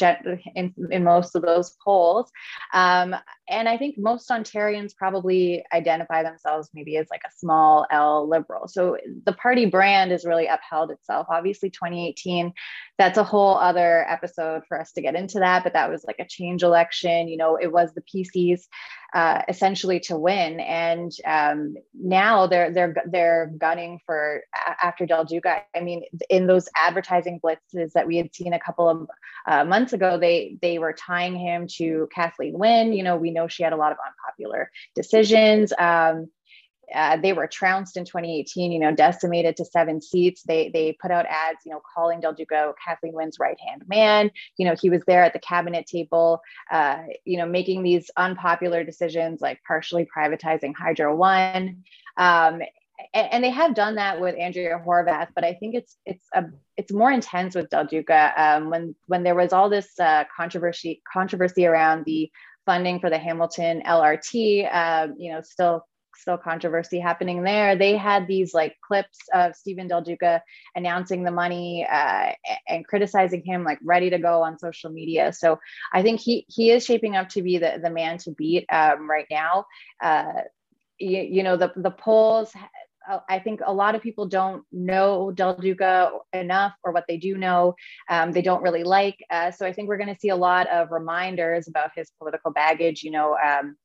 in, 0.54 0.74
in 0.90 1.04
most 1.04 1.34
of 1.34 1.42
those 1.42 1.76
polls. 1.84 2.30
Um, 2.72 3.16
and 3.48 3.68
I 3.68 3.76
think 3.76 3.98
most 3.98 4.28
Ontarians 4.30 4.96
probably 4.96 5.64
identify 5.72 6.22
themselves 6.22 6.70
maybe 6.72 6.96
as 6.96 7.08
like 7.10 7.22
a 7.26 7.38
small 7.38 7.86
L 7.90 8.28
liberal. 8.28 8.68
So 8.68 8.96
the 9.26 9.32
party 9.32 9.66
brand 9.66 10.10
has 10.10 10.24
really 10.24 10.46
upheld 10.46 10.90
itself. 10.90 11.26
Obviously, 11.30 11.70
2018, 11.70 12.52
that's 12.98 13.18
a 13.18 13.24
whole 13.24 13.56
other 13.56 14.06
episode 14.08 14.62
for 14.68 14.80
us 14.80 14.92
to 14.92 15.02
get 15.02 15.14
into 15.14 15.40
that. 15.40 15.64
But 15.64 15.72
that 15.72 15.90
was 15.90 16.04
like 16.06 16.18
a 16.18 16.28
change 16.28 16.62
election. 16.62 17.28
You 17.28 17.36
know, 17.36 17.56
it 17.56 17.72
was 17.72 17.92
the 17.94 18.02
PCs 18.02 18.62
uh, 19.14 19.42
essentially 19.48 20.00
to 20.00 20.16
win, 20.16 20.60
and 20.60 21.12
um, 21.26 21.76
now 21.94 22.46
they're 22.46 22.72
they're 22.72 22.94
they're 23.06 23.52
gunning 23.58 24.00
for 24.06 24.42
after 24.82 25.04
Del 25.04 25.24
Duca. 25.24 25.62
I 25.74 25.80
mean, 25.80 26.02
in 26.30 26.46
those 26.46 26.68
advertising 26.76 27.40
blitzes 27.44 27.92
that 27.92 28.06
we 28.06 28.16
had 28.16 28.34
seen 28.34 28.54
a 28.54 28.60
couple 28.60 28.88
of 28.88 29.08
uh, 29.46 29.64
months 29.64 29.92
ago, 29.92 30.18
they 30.18 30.56
they 30.62 30.78
were 30.78 30.94
tying 30.94 31.36
him 31.36 31.66
to 31.76 32.08
Kathleen 32.14 32.58
Wynne. 32.58 32.92
You 32.92 33.02
know, 33.02 33.16
we 33.16 33.30
know 33.30 33.48
she 33.48 33.62
had 33.62 33.72
a 33.72 33.76
lot 33.76 33.92
of 33.92 33.98
unpopular 34.06 34.70
decisions. 34.94 35.72
Um, 35.78 36.28
uh, 36.94 37.16
they 37.16 37.32
were 37.32 37.46
trounced 37.46 37.96
in 37.96 38.04
2018, 38.04 38.72
you 38.72 38.78
know, 38.78 38.94
decimated 38.94 39.56
to 39.56 39.64
seven 39.64 40.00
seats. 40.00 40.42
They 40.42 40.70
they 40.70 40.96
put 41.00 41.10
out 41.10 41.26
ads, 41.26 41.58
you 41.64 41.72
know, 41.72 41.80
calling 41.94 42.20
Del 42.20 42.34
Duca 42.34 42.72
Kathleen 42.84 43.12
Wynne's 43.14 43.38
right 43.38 43.58
hand 43.66 43.82
man. 43.88 44.30
You 44.58 44.66
know, 44.66 44.74
he 44.80 44.90
was 44.90 45.02
there 45.06 45.24
at 45.24 45.32
the 45.32 45.38
cabinet 45.38 45.86
table, 45.86 46.40
uh, 46.70 47.02
you 47.24 47.38
know, 47.38 47.46
making 47.46 47.82
these 47.82 48.10
unpopular 48.16 48.84
decisions 48.84 49.40
like 49.40 49.60
partially 49.66 50.06
privatizing 50.16 50.74
Hydro 50.76 51.14
One. 51.14 51.84
Um, 52.16 52.60
and, 53.14 53.28
and, 53.32 53.44
they 53.44 53.50
have 53.50 53.74
done 53.74 53.96
that 53.96 54.20
with 54.20 54.36
Andrea 54.36 54.80
Horwath, 54.84 55.28
but 55.34 55.44
I 55.44 55.54
think 55.54 55.74
it's 55.74 55.96
it's 56.06 56.26
a 56.34 56.44
it's 56.76 56.92
more 56.92 57.10
intense 57.10 57.54
with 57.54 57.70
Del 57.70 57.86
Duca. 57.86 58.32
Um, 58.36 58.70
when 58.70 58.94
when 59.06 59.22
there 59.22 59.34
was 59.34 59.52
all 59.52 59.68
this 59.68 59.98
uh, 59.98 60.24
controversy 60.34 61.02
controversy 61.10 61.66
around 61.66 62.04
the 62.04 62.30
funding 62.66 63.00
for 63.00 63.10
the 63.10 63.18
Hamilton 63.18 63.82
LRT, 63.86 64.74
um, 64.74 65.14
you 65.18 65.32
know, 65.32 65.40
still 65.40 65.84
still 66.22 66.38
controversy 66.38 66.98
happening 66.98 67.42
there. 67.42 67.76
They 67.76 67.96
had 67.96 68.26
these 68.26 68.54
like 68.54 68.76
clips 68.80 69.18
of 69.34 69.54
Steven 69.54 69.88
Del 69.88 70.02
Duca 70.02 70.42
announcing 70.74 71.24
the 71.24 71.30
money 71.30 71.86
uh, 71.90 72.32
and 72.66 72.86
criticizing 72.86 73.42
him, 73.44 73.64
like 73.64 73.78
ready 73.82 74.08
to 74.10 74.18
go 74.18 74.42
on 74.42 74.58
social 74.58 74.90
media. 74.90 75.32
So 75.32 75.58
I 75.92 76.02
think 76.02 76.20
he 76.20 76.46
he 76.48 76.70
is 76.70 76.84
shaping 76.84 77.16
up 77.16 77.28
to 77.30 77.42
be 77.42 77.58
the 77.58 77.78
the 77.82 77.90
man 77.90 78.18
to 78.18 78.30
beat 78.30 78.64
um, 78.72 79.10
right 79.10 79.26
now. 79.30 79.66
Uh, 80.02 80.42
you, 80.98 81.20
you 81.20 81.42
know 81.42 81.56
the 81.56 81.72
the 81.76 81.90
polls 81.90 82.54
uh, 83.08 83.18
I 83.28 83.38
think 83.38 83.60
a 83.64 83.72
lot 83.72 83.94
of 83.94 84.02
people 84.02 84.26
don't 84.26 84.64
know 84.70 85.30
Del 85.32 85.56
Duca 85.56 86.12
enough, 86.32 86.74
or 86.84 86.92
what 86.92 87.04
they 87.08 87.16
do 87.16 87.36
know, 87.36 87.74
um, 88.08 88.32
they 88.32 88.42
don't 88.42 88.62
really 88.62 88.84
like. 88.84 89.16
Uh, 89.30 89.50
so 89.50 89.66
I 89.66 89.72
think 89.72 89.88
we're 89.88 89.96
going 89.96 90.14
to 90.14 90.20
see 90.20 90.28
a 90.28 90.36
lot 90.36 90.68
of 90.68 90.90
reminders 90.90 91.68
about 91.68 91.90
his 91.94 92.10
political 92.18 92.52
baggage. 92.52 93.02
You 93.02 93.10
know, 93.10 93.36
um, 93.36 93.76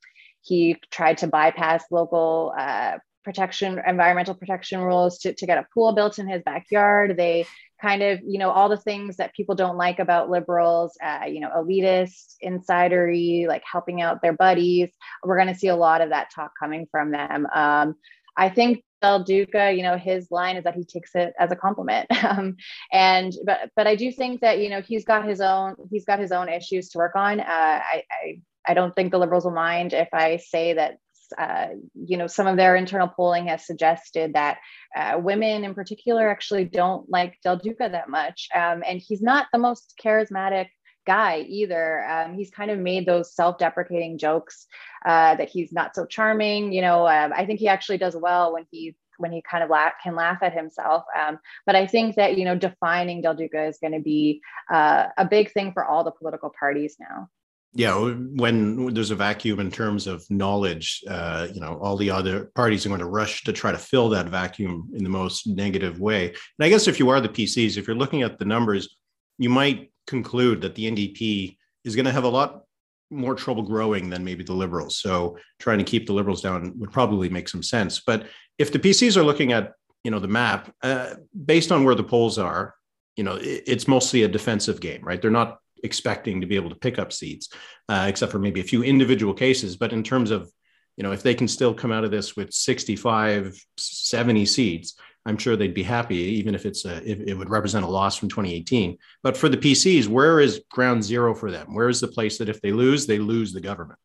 he 0.41 0.77
tried 0.91 1.19
to 1.19 1.27
bypass 1.27 1.83
local 1.91 2.53
uh, 2.57 2.97
protection, 3.23 3.81
environmental 3.85 4.33
protection 4.33 4.79
rules 4.79 5.19
to, 5.19 5.33
to 5.33 5.45
get 5.45 5.57
a 5.57 5.67
pool 5.73 5.93
built 5.93 6.17
in 6.17 6.27
his 6.27 6.41
backyard. 6.43 7.17
They 7.17 7.45
kind 7.81 8.01
of, 8.01 8.21
you 8.25 8.39
know, 8.39 8.49
all 8.49 8.69
the 8.69 8.77
things 8.77 9.17
that 9.17 9.33
people 9.35 9.53
don't 9.53 9.77
like 9.77 9.99
about 9.99 10.29
liberals, 10.29 10.97
uh, 11.03 11.25
you 11.27 11.41
know, 11.41 11.49
elitist, 11.49 12.35
insidery, 12.43 13.45
like 13.47 13.63
helping 13.69 14.01
out 14.01 14.21
their 14.21 14.33
buddies. 14.33 14.89
We're 15.23 15.35
going 15.35 15.53
to 15.53 15.59
see 15.59 15.67
a 15.67 15.75
lot 15.75 16.01
of 16.01 16.09
that 16.09 16.29
talk 16.33 16.51
coming 16.59 16.87
from 16.89 17.11
them. 17.11 17.45
Um, 17.53 17.95
I 18.37 18.49
think 18.49 18.83
Del 19.01 19.23
Duca, 19.23 19.73
you 19.73 19.83
know, 19.83 19.97
his 19.97 20.31
line 20.31 20.55
is 20.55 20.63
that 20.63 20.75
he 20.75 20.83
takes 20.83 21.13
it 21.13 21.33
as 21.39 21.51
a 21.51 21.55
compliment. 21.55 22.07
Um, 22.27 22.57
and 22.91 23.33
but 23.45 23.69
but 23.75 23.87
I 23.87 23.95
do 23.95 24.11
think 24.11 24.41
that 24.41 24.59
you 24.59 24.69
know 24.69 24.81
he's 24.81 25.05
got 25.05 25.25
his 25.25 25.39
own 25.39 25.75
he's 25.89 26.03
got 26.03 26.19
his 26.19 26.33
own 26.33 26.49
issues 26.49 26.89
to 26.89 26.97
work 26.97 27.15
on. 27.15 27.39
Uh, 27.39 27.45
I, 27.47 28.03
I 28.11 28.41
I 28.67 28.73
don't 28.73 28.95
think 28.95 29.11
the 29.11 29.17
liberals 29.17 29.45
will 29.45 29.51
mind 29.51 29.93
if 29.93 30.09
I 30.13 30.37
say 30.37 30.73
that 30.73 30.97
uh, 31.37 31.67
you 31.93 32.17
know, 32.17 32.27
some 32.27 32.47
of 32.47 32.57
their 32.57 32.75
internal 32.75 33.07
polling 33.07 33.47
has 33.47 33.65
suggested 33.65 34.33
that 34.33 34.59
uh, 34.95 35.19
women 35.21 35.63
in 35.63 35.73
particular 35.73 36.29
actually 36.29 36.65
don't 36.65 37.09
like 37.09 37.37
Del 37.43 37.57
Duca 37.57 37.89
that 37.91 38.09
much. 38.09 38.47
Um, 38.55 38.83
and 38.87 39.01
he's 39.05 39.21
not 39.21 39.47
the 39.51 39.59
most 39.59 39.99
charismatic 40.03 40.67
guy 41.05 41.39
either. 41.47 42.05
Um, 42.07 42.35
he's 42.35 42.51
kind 42.51 42.71
of 42.71 42.79
made 42.79 43.05
those 43.05 43.33
self-deprecating 43.33 44.17
jokes 44.17 44.67
uh, 45.05 45.35
that 45.35 45.49
he's 45.49 45.71
not 45.71 45.95
so 45.95 46.05
charming. 46.05 46.71
You 46.71 46.81
know, 46.81 47.07
um, 47.07 47.33
I 47.35 47.45
think 47.45 47.59
he 47.59 47.67
actually 47.67 47.97
does 47.97 48.15
well 48.15 48.53
when 48.53 48.65
he 48.71 48.95
when 49.19 49.31
he 49.31 49.41
kind 49.41 49.63
of 49.63 49.71
can 50.03 50.15
laugh 50.15 50.37
at 50.43 50.53
himself. 50.53 51.03
Um, 51.19 51.39
but 51.65 51.75
I 51.75 51.87
think 51.87 52.15
that 52.15 52.37
you 52.37 52.45
know 52.45 52.55
defining 52.55 53.21
Del 53.21 53.35
Duca 53.35 53.65
is 53.65 53.79
going 53.79 53.93
to 53.93 53.99
be 53.99 54.41
uh, 54.71 55.07
a 55.17 55.25
big 55.25 55.51
thing 55.51 55.71
for 55.73 55.83
all 55.83 56.03
the 56.03 56.11
political 56.11 56.51
parties 56.59 56.97
now. 56.99 57.29
Yeah, 57.77 57.93
when 57.95 58.91
there's 58.91 59.11
a 59.11 59.15
vacuum 59.15 59.59
in 59.59 59.69
terms 59.69 60.07
of 60.07 60.25
knowledge, 60.31 61.03
uh, 61.07 61.47
you 61.53 61.61
know, 61.61 61.77
all 61.79 61.95
the 61.95 62.09
other 62.09 62.45
parties 62.55 62.83
are 62.83 62.89
going 62.89 63.01
to 63.01 63.05
rush 63.05 63.43
to 63.43 63.53
try 63.53 63.71
to 63.71 63.77
fill 63.77 64.09
that 64.09 64.29
vacuum 64.29 64.89
in 64.95 65.03
the 65.03 65.11
most 65.11 65.45
negative 65.45 65.99
way. 65.99 66.29
And 66.29 66.65
I 66.65 66.69
guess 66.69 66.87
if 66.87 66.97
you 66.97 67.09
are 67.09 67.21
the 67.21 67.29
PCs, 67.29 67.77
if 67.77 67.85
you're 67.85 67.95
looking 67.95 68.23
at 68.23 68.39
the 68.39 68.45
numbers, 68.45 68.97
you 69.37 69.51
might 69.51 69.91
conclude 70.07 70.59
that 70.61 70.73
the 70.73 70.89
NDP 70.91 71.55
is 71.83 71.95
going 71.95 72.07
to 72.07 72.11
have 72.11 72.23
a 72.23 72.29
lot 72.29 72.63
more 73.11 73.35
trouble 73.35 73.61
growing 73.61 74.09
than 74.09 74.23
maybe 74.23 74.43
the 74.43 74.53
liberals. 74.53 74.97
So 74.97 75.37
trying 75.59 75.77
to 75.77 75.83
keep 75.83 76.07
the 76.07 76.13
liberals 76.13 76.41
down 76.41 76.73
would 76.79 76.91
probably 76.91 77.29
make 77.29 77.47
some 77.47 77.61
sense. 77.61 77.99
But 77.99 78.25
if 78.57 78.71
the 78.71 78.79
PCs 78.79 79.17
are 79.17 79.23
looking 79.23 79.51
at 79.53 79.73
you 80.03 80.09
know 80.09 80.19
the 80.19 80.27
map 80.27 80.73
uh, 80.81 81.13
based 81.45 81.71
on 81.71 81.83
where 81.83 81.93
the 81.93 82.03
polls 82.03 82.39
are, 82.39 82.73
you 83.17 83.23
know 83.23 83.35
it, 83.35 83.63
it's 83.67 83.87
mostly 83.87 84.23
a 84.23 84.27
defensive 84.27 84.81
game, 84.81 85.03
right? 85.03 85.21
They're 85.21 85.29
not 85.29 85.59
expecting 85.83 86.41
to 86.41 86.47
be 86.47 86.55
able 86.55 86.69
to 86.69 86.75
pick 86.75 86.99
up 86.99 87.11
seats, 87.11 87.49
uh, 87.89 88.05
except 88.07 88.31
for 88.31 88.39
maybe 88.39 88.61
a 88.61 88.65
few 88.65 88.83
individual 88.83 89.33
cases. 89.33 89.77
But 89.77 89.93
in 89.93 90.03
terms 90.03 90.31
of 90.31 90.51
you 90.95 91.03
know 91.03 91.11
if 91.11 91.23
they 91.23 91.35
can 91.35 91.47
still 91.47 91.73
come 91.73 91.91
out 91.91 92.03
of 92.03 92.11
this 92.11 92.35
with 92.35 92.51
65 92.51 93.55
70 93.77 94.45
seats 94.45 94.95
I'm 95.27 95.37
sure 95.37 95.57
they'd 95.57 95.73
be 95.73 95.83
happy, 95.83 96.15
even 96.15 96.55
if 96.55 96.65
it's 96.65 96.85
a, 96.85 96.97
if 97.05 97.19
it 97.19 97.33
would 97.33 97.49
represent 97.49 97.83
a 97.83 97.89
loss 97.89 98.15
from 98.15 98.29
2018. 98.29 98.97
But 99.23 99.35
for 99.35 99.49
the 99.49 99.57
PCs, 99.57 100.07
where 100.07 100.39
is 100.39 100.61
ground 100.71 101.03
zero 101.03 101.35
for 101.35 101.51
them? 101.51 101.75
Where 101.75 101.89
is 101.89 101.99
the 101.99 102.07
place 102.07 102.37
that 102.37 102.47
if 102.47 102.61
they 102.61 102.71
lose, 102.71 103.05
they 103.05 103.19
lose 103.19 103.51
the 103.51 103.59
government? 103.59 103.99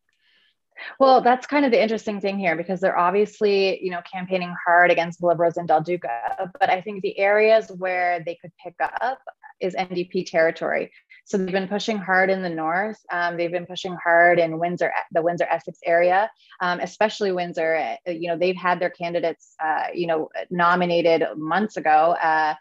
Well, 0.99 1.21
that's 1.21 1.47
kind 1.47 1.65
of 1.65 1.71
the 1.71 1.81
interesting 1.81 2.21
thing 2.21 2.41
here 2.41 2.57
because 2.57 2.81
they're 2.81 2.99
obviously, 2.99 3.81
you 3.85 3.93
know, 3.93 4.03
campaigning 4.13 4.53
hard 4.67 4.91
against 4.91 5.21
the 5.21 5.27
Liberals 5.27 5.59
in 5.59 5.67
Del 5.67 5.81
Duca. 5.81 6.51
But 6.59 6.71
I 6.71 6.81
think 6.81 7.03
the 7.03 7.17
areas 7.17 7.71
where 7.71 8.19
they 8.27 8.37
could 8.43 8.51
pick 8.61 8.75
up 8.81 9.21
is 9.61 9.77
NDP 9.77 10.29
territory. 10.29 10.91
So 11.25 11.39
they've 11.39 11.53
been 11.53 11.69
pushing 11.69 11.99
hard 11.99 12.31
in 12.31 12.43
the 12.43 12.51
north. 12.51 12.99
Um, 13.11 13.37
they've 13.37 13.51
been 13.53 13.67
pushing 13.67 13.97
hard 14.03 14.39
in 14.39 14.59
Windsor, 14.59 14.93
the 15.13 15.23
Windsor 15.23 15.47
Essex 15.49 15.79
area, 15.85 16.31
um, 16.61 16.81
especially 16.81 17.33
Windsor. 17.33 17.97
Uh, 18.07 18.11
you 18.11 18.29
know, 18.29 18.37
they've 18.37 18.57
had 18.57 18.81
their 18.81 18.91
candidates, 18.91 19.55
uh, 19.63 19.87
you 19.95 20.07
know, 20.07 20.29
nominated 20.51 21.23
months 21.37 21.77
ago. 21.77 22.17
Uh, 22.23 22.55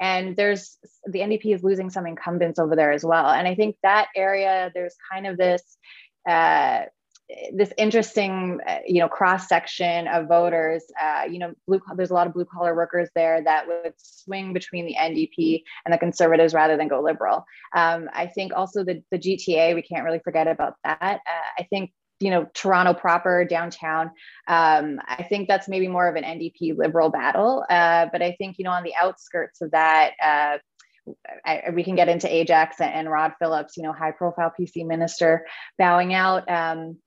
and 0.00 0.36
there's 0.36 0.78
the 1.06 1.20
NDP 1.20 1.54
is 1.54 1.64
losing 1.64 1.90
some 1.90 2.06
incumbents 2.06 2.58
over 2.58 2.76
there 2.76 2.92
as 2.92 3.04
well. 3.04 3.28
And 3.30 3.48
I 3.48 3.54
think 3.54 3.76
that 3.82 4.08
area, 4.14 4.70
there's 4.74 4.94
kind 5.12 5.26
of 5.26 5.36
this. 5.36 5.62
Uh, 6.28 6.82
this 7.52 7.72
interesting, 7.76 8.58
uh, 8.66 8.78
you 8.86 9.00
know, 9.00 9.08
cross 9.08 9.48
section 9.48 10.08
of 10.08 10.28
voters. 10.28 10.84
Uh, 11.00 11.24
you 11.30 11.38
know, 11.38 11.52
blue, 11.66 11.80
there's 11.94 12.10
a 12.10 12.14
lot 12.14 12.26
of 12.26 12.32
blue 12.32 12.46
collar 12.46 12.74
workers 12.74 13.08
there 13.14 13.42
that 13.42 13.66
would 13.66 13.92
swing 13.98 14.52
between 14.52 14.86
the 14.86 14.96
NDP 14.98 15.62
and 15.84 15.92
the 15.92 15.98
Conservatives 15.98 16.54
rather 16.54 16.76
than 16.76 16.88
go 16.88 17.02
Liberal. 17.02 17.44
Um, 17.74 18.08
I 18.12 18.26
think 18.26 18.52
also 18.54 18.82
the 18.82 19.02
the 19.10 19.18
GTA. 19.18 19.74
We 19.74 19.82
can't 19.82 20.04
really 20.04 20.20
forget 20.20 20.46
about 20.46 20.74
that. 20.84 21.20
Uh, 21.26 21.60
I 21.60 21.62
think 21.64 21.92
you 22.20 22.30
know 22.30 22.46
Toronto 22.54 22.94
proper 22.94 23.44
downtown. 23.44 24.10
Um, 24.46 25.00
I 25.06 25.26
think 25.28 25.48
that's 25.48 25.68
maybe 25.68 25.88
more 25.88 26.08
of 26.08 26.16
an 26.16 26.24
NDP 26.24 26.78
Liberal 26.78 27.10
battle. 27.10 27.64
Uh, 27.68 28.06
but 28.10 28.22
I 28.22 28.32
think 28.38 28.56
you 28.58 28.64
know 28.64 28.72
on 28.72 28.84
the 28.84 28.94
outskirts 29.00 29.60
of 29.60 29.72
that. 29.72 30.12
Uh, 30.22 30.58
I, 31.42 31.70
we 31.72 31.84
can 31.84 31.96
get 31.96 32.10
into 32.10 32.30
Ajax 32.30 32.82
and 32.82 33.10
Rod 33.10 33.32
Phillips, 33.38 33.78
you 33.78 33.82
know, 33.82 33.94
high 33.94 34.10
profile 34.10 34.52
PC 34.58 34.86
minister 34.86 35.46
bowing 35.78 36.12
out. 36.12 36.46
Um, 36.50 36.98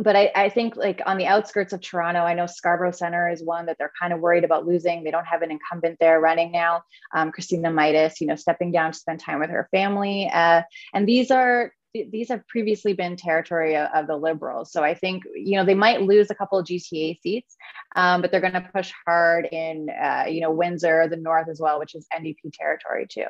but 0.00 0.16
I, 0.16 0.30
I, 0.34 0.48
think 0.48 0.76
like 0.76 1.00
on 1.06 1.18
the 1.18 1.26
outskirts 1.26 1.72
of 1.72 1.80
Toronto, 1.80 2.20
I 2.20 2.34
know 2.34 2.46
Scarborough 2.46 2.92
Center 2.92 3.30
is 3.30 3.42
one 3.42 3.66
that 3.66 3.76
they're 3.78 3.92
kind 4.00 4.12
of 4.12 4.20
worried 4.20 4.44
about 4.44 4.66
losing. 4.66 5.04
They 5.04 5.10
don't 5.10 5.26
have 5.26 5.42
an 5.42 5.50
incumbent 5.50 5.98
there 6.00 6.20
running 6.20 6.52
now. 6.52 6.82
Um, 7.14 7.32
Christina 7.32 7.70
Mitas, 7.70 8.20
you 8.20 8.26
know, 8.26 8.36
stepping 8.36 8.72
down 8.72 8.92
to 8.92 8.98
spend 8.98 9.20
time 9.20 9.40
with 9.40 9.50
her 9.50 9.68
family. 9.70 10.30
Uh, 10.32 10.62
and 10.94 11.08
these 11.08 11.30
are 11.30 11.72
these 11.94 12.28
have 12.28 12.46
previously 12.48 12.92
been 12.92 13.16
territory 13.16 13.74
of, 13.74 13.88
of, 13.94 14.06
the 14.06 14.16
liberals. 14.16 14.70
So 14.70 14.84
I 14.84 14.94
think 14.94 15.24
you 15.34 15.56
know 15.56 15.64
they 15.64 15.74
might 15.74 16.02
lose 16.02 16.30
a 16.30 16.34
couple 16.34 16.58
of 16.58 16.66
GTA 16.66 17.20
seats, 17.20 17.56
um, 17.96 18.20
but 18.20 18.30
they're 18.30 18.40
going 18.40 18.52
to 18.52 18.68
push 18.74 18.92
hard 19.06 19.48
in 19.50 19.88
uh, 19.90 20.24
you 20.28 20.40
know 20.40 20.50
Windsor, 20.50 21.08
the 21.08 21.16
north 21.16 21.48
as 21.48 21.60
well, 21.60 21.78
which 21.78 21.94
is 21.94 22.06
NDP 22.14 22.52
territory 22.52 23.06
too. 23.10 23.24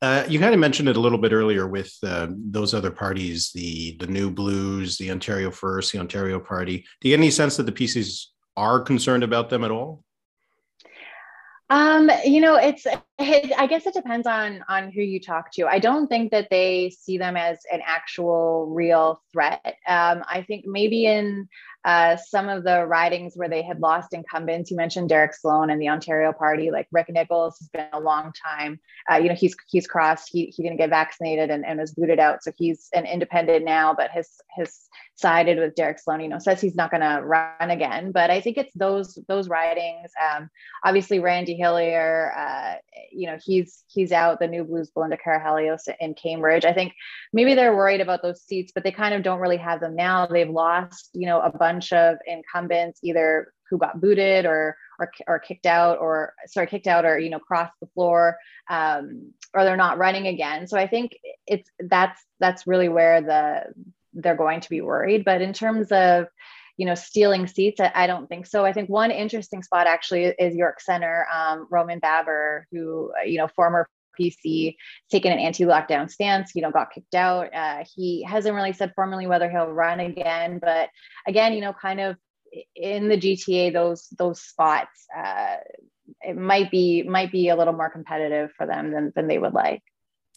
Uh, 0.00 0.24
you 0.28 0.38
kind 0.38 0.54
of 0.54 0.60
mentioned 0.60 0.88
it 0.88 0.96
a 0.96 1.00
little 1.00 1.18
bit 1.18 1.32
earlier 1.32 1.66
with 1.66 1.92
uh, 2.04 2.28
those 2.30 2.72
other 2.72 2.90
parties, 2.90 3.50
the 3.52 3.96
the 3.98 4.06
New 4.06 4.30
Blues, 4.30 4.96
the 4.96 5.10
Ontario 5.10 5.50
First, 5.50 5.92
the 5.92 5.98
Ontario 5.98 6.38
Party. 6.38 6.84
Do 7.00 7.08
you 7.08 7.16
get 7.16 7.20
any 7.20 7.32
sense 7.32 7.56
that 7.56 7.64
the 7.64 7.72
PCs 7.72 8.26
are 8.56 8.80
concerned 8.80 9.24
about 9.24 9.50
them 9.50 9.64
at 9.64 9.72
all? 9.72 10.04
Um, 11.70 12.10
you 12.24 12.40
know, 12.40 12.54
it's 12.54 12.86
it, 12.86 13.52
I 13.58 13.66
guess 13.66 13.86
it 13.86 13.94
depends 13.94 14.26
on 14.26 14.64
on 14.68 14.90
who 14.90 15.02
you 15.02 15.20
talk 15.20 15.52
to. 15.52 15.66
I 15.66 15.80
don't 15.80 16.06
think 16.06 16.30
that 16.30 16.48
they 16.48 16.90
see 16.90 17.18
them 17.18 17.36
as 17.36 17.58
an 17.70 17.80
actual 17.84 18.68
real 18.72 19.20
threat. 19.32 19.60
Um, 19.86 20.24
I 20.30 20.44
think 20.46 20.64
maybe 20.66 21.06
in 21.06 21.48
uh, 21.88 22.18
some 22.18 22.50
of 22.50 22.64
the 22.64 22.84
ridings 22.84 23.32
where 23.34 23.48
they 23.48 23.62
had 23.62 23.80
lost 23.80 24.12
incumbents. 24.12 24.70
You 24.70 24.76
mentioned 24.76 25.08
Derek 25.08 25.32
Sloan 25.32 25.70
and 25.70 25.80
the 25.80 25.88
Ontario 25.88 26.34
Party. 26.34 26.70
Like 26.70 26.86
Rick 26.92 27.08
Nicholls 27.08 27.58
has 27.60 27.68
been 27.68 27.86
a 27.94 27.98
long 27.98 28.34
time. 28.34 28.78
Uh, 29.10 29.16
you 29.16 29.30
know, 29.30 29.34
he's 29.34 29.56
he's 29.70 29.86
crossed. 29.86 30.28
He 30.30 30.52
he 30.54 30.62
didn't 30.62 30.76
get 30.76 30.90
vaccinated 30.90 31.50
and, 31.50 31.64
and 31.64 31.80
was 31.80 31.94
booted 31.94 32.18
out, 32.18 32.44
so 32.44 32.52
he's 32.58 32.90
an 32.92 33.06
independent 33.06 33.64
now. 33.64 33.94
But 33.94 34.10
his 34.10 34.28
his 34.54 34.87
sided 35.18 35.58
with 35.58 35.74
Derek 35.74 35.98
Sloan. 35.98 36.20
You 36.20 36.28
know, 36.28 36.38
says 36.38 36.60
he's 36.60 36.76
not 36.76 36.90
going 36.90 37.00
to 37.00 37.22
run 37.24 37.70
again. 37.70 38.12
But 38.12 38.30
I 38.30 38.40
think 38.40 38.58
it's 38.58 38.74
those 38.74 39.18
those 39.28 39.48
ridings. 39.48 40.10
Um, 40.20 40.50
obviously, 40.84 41.18
Randy 41.18 41.54
Hillier. 41.54 42.32
Uh, 42.36 42.74
you 43.10 43.26
know, 43.26 43.38
he's 43.42 43.84
he's 43.88 44.12
out. 44.12 44.40
The 44.40 44.46
New 44.46 44.64
Blues, 44.64 44.90
Belinda 44.90 45.16
Karahalios 45.16 45.88
in 46.00 46.14
Cambridge. 46.14 46.64
I 46.64 46.72
think 46.72 46.92
maybe 47.32 47.54
they're 47.54 47.76
worried 47.76 48.00
about 48.00 48.22
those 48.22 48.42
seats, 48.42 48.72
but 48.74 48.84
they 48.84 48.92
kind 48.92 49.14
of 49.14 49.22
don't 49.22 49.40
really 49.40 49.56
have 49.56 49.80
them 49.80 49.96
now. 49.96 50.26
They've 50.26 50.48
lost. 50.48 51.10
You 51.14 51.26
know, 51.26 51.40
a 51.40 51.50
bunch 51.50 51.78
bunch 51.78 51.92
of 51.92 52.18
incumbents 52.26 53.00
either 53.02 53.52
who 53.70 53.78
got 53.78 54.00
booted 54.00 54.46
or 54.46 54.76
or, 54.98 55.10
or 55.26 55.38
kicked 55.38 55.66
out 55.66 55.98
or 55.98 56.34
sorry 56.46 56.66
kicked 56.66 56.86
out 56.86 57.04
or 57.04 57.18
you 57.18 57.30
know 57.30 57.38
crossed 57.38 57.74
the 57.80 57.86
floor 57.88 58.36
um, 58.68 59.32
or 59.54 59.64
they're 59.64 59.76
not 59.76 59.98
running 59.98 60.26
again 60.26 60.66
so 60.66 60.76
i 60.78 60.86
think 60.86 61.16
it's 61.46 61.70
that's 61.78 62.20
that's 62.40 62.66
really 62.66 62.88
where 62.88 63.20
the 63.20 63.62
they're 64.22 64.36
going 64.36 64.60
to 64.60 64.70
be 64.70 64.80
worried 64.80 65.24
but 65.24 65.40
in 65.40 65.52
terms 65.52 65.90
of 65.92 66.26
you 66.76 66.86
know 66.86 66.94
stealing 66.94 67.46
seats 67.46 67.80
i, 67.80 68.06
don't 68.06 68.28
think 68.28 68.46
so 68.46 68.64
i 68.64 68.72
think 68.72 68.88
one 68.88 69.10
interesting 69.10 69.62
spot 69.62 69.86
actually 69.86 70.24
is 70.24 70.54
york 70.54 70.80
center 70.80 71.26
um, 71.34 71.66
roman 71.70 71.98
baber 71.98 72.66
who 72.70 73.12
you 73.26 73.38
know 73.38 73.48
former 73.48 73.88
PC 74.18 74.76
taken 75.10 75.32
an 75.32 75.38
anti-lockdown 75.38 76.10
stance, 76.10 76.52
you 76.54 76.62
know, 76.62 76.70
got 76.70 76.90
kicked 76.92 77.14
out. 77.14 77.54
Uh, 77.54 77.84
he 77.94 78.24
hasn't 78.24 78.54
really 78.54 78.72
said 78.72 78.92
formally 78.94 79.26
whether 79.26 79.48
he'll 79.48 79.70
run 79.70 80.00
again, 80.00 80.58
but 80.60 80.88
again, 81.26 81.52
you 81.52 81.60
know, 81.60 81.72
kind 81.72 82.00
of 82.00 82.16
in 82.74 83.08
the 83.08 83.16
GTA, 83.16 83.72
those 83.72 84.08
those 84.18 84.40
spots, 84.40 85.06
uh, 85.16 85.56
it 86.22 86.36
might 86.36 86.70
be 86.70 87.02
might 87.02 87.30
be 87.30 87.48
a 87.48 87.56
little 87.56 87.74
more 87.74 87.90
competitive 87.90 88.50
for 88.56 88.66
them 88.66 88.90
than 88.90 89.12
than 89.14 89.28
they 89.28 89.38
would 89.38 89.54
like. 89.54 89.82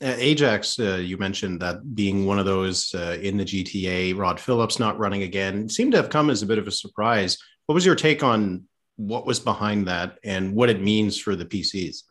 Uh, 0.01 0.15
Ajax, 0.17 0.79
uh, 0.79 0.95
you 0.95 1.15
mentioned 1.17 1.61
that 1.61 1.95
being 1.95 2.25
one 2.25 2.39
of 2.39 2.45
those 2.45 2.93
uh, 2.95 3.17
in 3.21 3.37
the 3.37 3.45
GTA, 3.45 4.17
Rod 4.17 4.39
Phillips 4.39 4.79
not 4.79 4.97
running 4.97 5.21
again, 5.21 5.69
seemed 5.69 5.91
to 5.91 5.97
have 5.97 6.09
come 6.09 6.31
as 6.31 6.41
a 6.41 6.47
bit 6.47 6.57
of 6.57 6.67
a 6.67 6.71
surprise. 6.71 7.37
What 7.67 7.75
was 7.75 7.85
your 7.85 7.95
take 7.95 8.23
on 8.23 8.65
what 8.95 9.27
was 9.27 9.39
behind 9.39 9.87
that 9.87 10.17
and 10.23 10.55
what 10.55 10.71
it 10.71 10.81
means 10.81 11.19
for 11.19 11.35
the 11.35 11.45
PCs? 11.45 12.01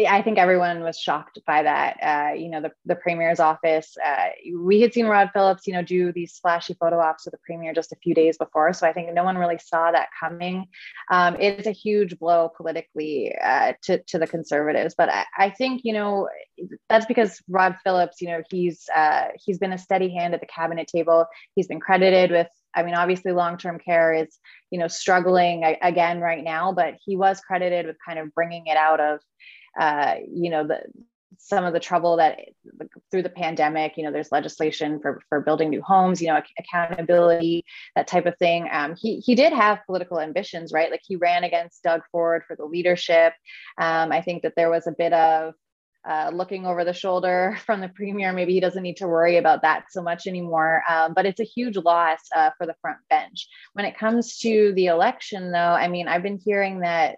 I 0.00 0.22
think 0.22 0.38
everyone 0.38 0.80
was 0.82 0.98
shocked 0.98 1.38
by 1.46 1.62
that. 1.62 1.98
Uh, 2.02 2.34
you 2.34 2.50
know, 2.50 2.60
the, 2.60 2.72
the 2.84 2.96
premier's 2.96 3.38
office, 3.38 3.96
uh, 4.04 4.30
we 4.58 4.80
had 4.80 4.92
seen 4.92 5.06
Rod 5.06 5.30
Phillips, 5.32 5.68
you 5.68 5.72
know, 5.72 5.82
do 5.82 6.10
these 6.10 6.36
flashy 6.38 6.74
photo 6.74 6.98
ops 6.98 7.24
with 7.24 7.32
the 7.32 7.38
premier 7.46 7.72
just 7.72 7.92
a 7.92 7.96
few 8.02 8.12
days 8.12 8.36
before. 8.36 8.72
So 8.72 8.88
I 8.88 8.92
think 8.92 9.12
no 9.12 9.22
one 9.22 9.38
really 9.38 9.58
saw 9.58 9.92
that 9.92 10.08
coming. 10.18 10.66
Um, 11.12 11.36
it's 11.38 11.68
a 11.68 11.72
huge 11.72 12.18
blow 12.18 12.50
politically 12.56 13.36
uh, 13.40 13.74
to, 13.84 14.02
to 14.02 14.18
the 14.18 14.26
conservatives. 14.26 14.96
But 14.98 15.10
I, 15.10 15.26
I, 15.38 15.50
think, 15.50 15.82
you 15.84 15.92
know, 15.92 16.28
that's 16.88 17.06
because 17.06 17.40
Rod 17.48 17.76
Phillips, 17.84 18.20
you 18.20 18.28
know, 18.28 18.42
he's 18.50 18.86
uh, 18.94 19.28
he's 19.44 19.58
been 19.58 19.72
a 19.72 19.78
steady 19.78 20.12
hand 20.12 20.34
at 20.34 20.40
the 20.40 20.46
cabinet 20.46 20.88
table. 20.88 21.26
He's 21.54 21.68
been 21.68 21.80
credited 21.80 22.32
with 22.32 22.48
I 22.74 22.82
mean, 22.82 22.94
obviously, 22.94 23.30
long 23.30 23.56
term 23.56 23.78
care 23.78 24.12
is, 24.12 24.36
you 24.70 24.80
know, 24.80 24.88
struggling 24.88 25.76
again 25.80 26.20
right 26.20 26.42
now, 26.42 26.72
but 26.72 26.94
he 27.04 27.16
was 27.16 27.40
credited 27.40 27.86
with 27.86 27.96
kind 28.04 28.18
of 28.18 28.34
bringing 28.34 28.66
it 28.66 28.76
out 28.76 28.98
of 28.98 29.20
uh, 29.78 30.16
you 30.32 30.50
know, 30.50 30.66
the 30.66 30.82
some 31.38 31.64
of 31.64 31.72
the 31.72 31.80
trouble 31.80 32.16
that 32.16 32.38
through 33.10 33.22
the 33.22 33.28
pandemic, 33.28 33.96
you 33.96 34.04
know, 34.04 34.12
there's 34.12 34.32
legislation 34.32 35.00
for, 35.00 35.20
for 35.28 35.40
building 35.40 35.68
new 35.68 35.82
homes, 35.82 36.20
you 36.22 36.28
know, 36.28 36.40
accountability, 36.58 37.64
that 37.96 38.06
type 38.06 38.26
of 38.26 38.36
thing. 38.38 38.68
Um, 38.72 38.94
he, 38.96 39.18
he 39.20 39.34
did 39.34 39.52
have 39.52 39.84
political 39.86 40.20
ambitions, 40.20 40.72
right? 40.72 40.90
Like 40.90 41.02
he 41.04 41.16
ran 41.16 41.44
against 41.44 41.82
Doug 41.82 42.02
Ford 42.10 42.44
for 42.46 42.56
the 42.56 42.64
leadership. 42.64 43.34
Um, 43.78 44.12
I 44.12 44.22
think 44.22 44.42
that 44.42 44.54
there 44.56 44.70
was 44.70 44.86
a 44.86 44.92
bit 44.92 45.12
of 45.12 45.54
uh, 46.08 46.30
looking 46.32 46.66
over 46.66 46.84
the 46.84 46.92
shoulder 46.92 47.58
from 47.66 47.80
the 47.80 47.88
premier. 47.88 48.32
Maybe 48.32 48.54
he 48.54 48.60
doesn't 48.60 48.82
need 48.82 48.98
to 48.98 49.08
worry 49.08 49.36
about 49.36 49.62
that 49.62 49.86
so 49.90 50.02
much 50.02 50.26
anymore. 50.26 50.82
Um, 50.88 51.14
but 51.14 51.26
it's 51.26 51.40
a 51.40 51.44
huge 51.44 51.76
loss 51.76 52.20
uh, 52.34 52.50
for 52.58 52.66
the 52.66 52.76
front 52.80 52.98
bench. 53.10 53.48
When 53.72 53.84
it 53.84 53.98
comes 53.98 54.38
to 54.38 54.72
the 54.74 54.86
election, 54.86 55.50
though, 55.50 55.58
I 55.58 55.88
mean, 55.88 56.08
I've 56.08 56.22
been 56.22 56.40
hearing 56.42 56.80
that 56.80 57.16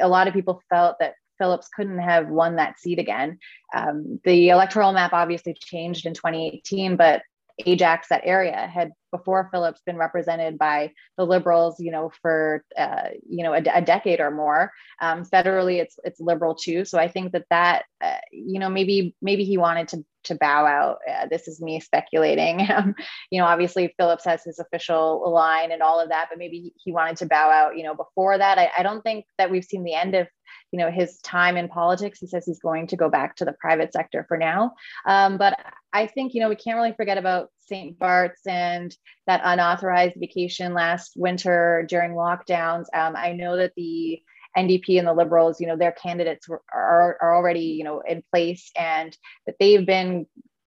a 0.00 0.08
lot 0.08 0.28
of 0.28 0.34
people 0.34 0.62
felt 0.68 0.96
that 1.00 1.14
Phillips 1.38 1.68
couldn't 1.74 1.98
have 1.98 2.28
won 2.28 2.56
that 2.56 2.78
seat 2.78 2.98
again. 2.98 3.38
Um, 3.74 4.20
the 4.24 4.50
electoral 4.50 4.92
map 4.92 5.12
obviously 5.12 5.54
changed 5.54 6.06
in 6.06 6.14
2018, 6.14 6.96
but 6.96 7.22
Ajax, 7.66 8.08
that 8.08 8.22
area, 8.24 8.54
had 8.72 8.92
before 9.10 9.48
Phillips 9.50 9.80
been 9.84 9.96
represented 9.96 10.58
by 10.58 10.92
the 11.16 11.24
Liberals, 11.24 11.80
you 11.80 11.90
know, 11.90 12.12
for 12.22 12.64
uh, 12.76 13.08
you 13.28 13.42
know 13.42 13.52
a, 13.52 13.62
a, 13.74 13.82
decade 13.82 14.20
or 14.20 14.30
more. 14.30 14.72
Um, 15.00 15.24
federally, 15.24 15.80
it's 15.80 15.98
it's 16.04 16.20
Liberal 16.20 16.54
too. 16.54 16.84
So 16.84 16.98
I 16.98 17.08
think 17.08 17.32
that 17.32 17.46
that 17.50 17.84
uh, 18.00 18.18
you 18.30 18.60
know 18.60 18.68
maybe 18.68 19.16
maybe 19.20 19.44
he 19.44 19.58
wanted 19.58 19.88
to 19.88 20.04
to 20.24 20.34
bow 20.36 20.66
out. 20.66 20.98
Uh, 21.10 21.26
this 21.26 21.48
is 21.48 21.60
me 21.60 21.80
speculating. 21.80 22.66
Um, 22.78 22.94
you 23.30 23.40
know, 23.40 23.46
obviously 23.46 23.94
Phillips 23.98 24.26
has 24.26 24.44
his 24.44 24.58
official 24.58 25.32
line 25.32 25.72
and 25.72 25.82
all 25.82 26.00
of 26.00 26.10
that, 26.10 26.26
but 26.28 26.38
maybe 26.38 26.74
he 26.76 26.92
wanted 26.92 27.16
to 27.16 27.26
bow 27.26 27.50
out. 27.50 27.76
You 27.76 27.82
know, 27.82 27.94
before 27.94 28.36
that, 28.36 28.58
I, 28.58 28.70
I 28.76 28.82
don't 28.82 29.02
think 29.02 29.24
that 29.38 29.50
we've 29.50 29.64
seen 29.64 29.84
the 29.84 29.94
end 29.94 30.14
of 30.14 30.28
you 30.72 30.78
know 30.78 30.90
his 30.90 31.18
time 31.18 31.56
in 31.56 31.68
politics. 31.68 32.18
He 32.20 32.26
says 32.26 32.44
he's 32.44 32.60
going 32.60 32.88
to 32.88 32.96
go 32.96 33.08
back 33.08 33.36
to 33.36 33.44
the 33.44 33.52
private 33.52 33.92
sector 33.92 34.24
for 34.28 34.36
now. 34.36 34.74
Um, 35.06 35.38
but 35.38 35.58
i 35.92 36.06
think 36.06 36.34
you 36.34 36.40
know 36.40 36.48
we 36.48 36.56
can't 36.56 36.76
really 36.76 36.92
forget 36.92 37.18
about 37.18 37.50
st 37.60 37.98
bart's 37.98 38.46
and 38.46 38.96
that 39.26 39.40
unauthorized 39.44 40.14
vacation 40.18 40.74
last 40.74 41.12
winter 41.16 41.86
during 41.88 42.12
lockdowns. 42.12 42.84
Um, 42.94 43.14
i 43.16 43.32
know 43.32 43.56
that 43.56 43.72
the 43.76 44.20
ndp 44.56 44.98
and 44.98 45.06
the 45.06 45.12
liberals 45.12 45.60
you 45.60 45.66
know 45.66 45.76
their 45.76 45.92
candidates 45.92 46.48
are, 46.72 47.16
are 47.20 47.36
already 47.36 47.60
you 47.60 47.84
know 47.84 48.00
in 48.00 48.22
place 48.32 48.70
and 48.76 49.16
that 49.46 49.56
they've 49.60 49.86
been 49.86 50.26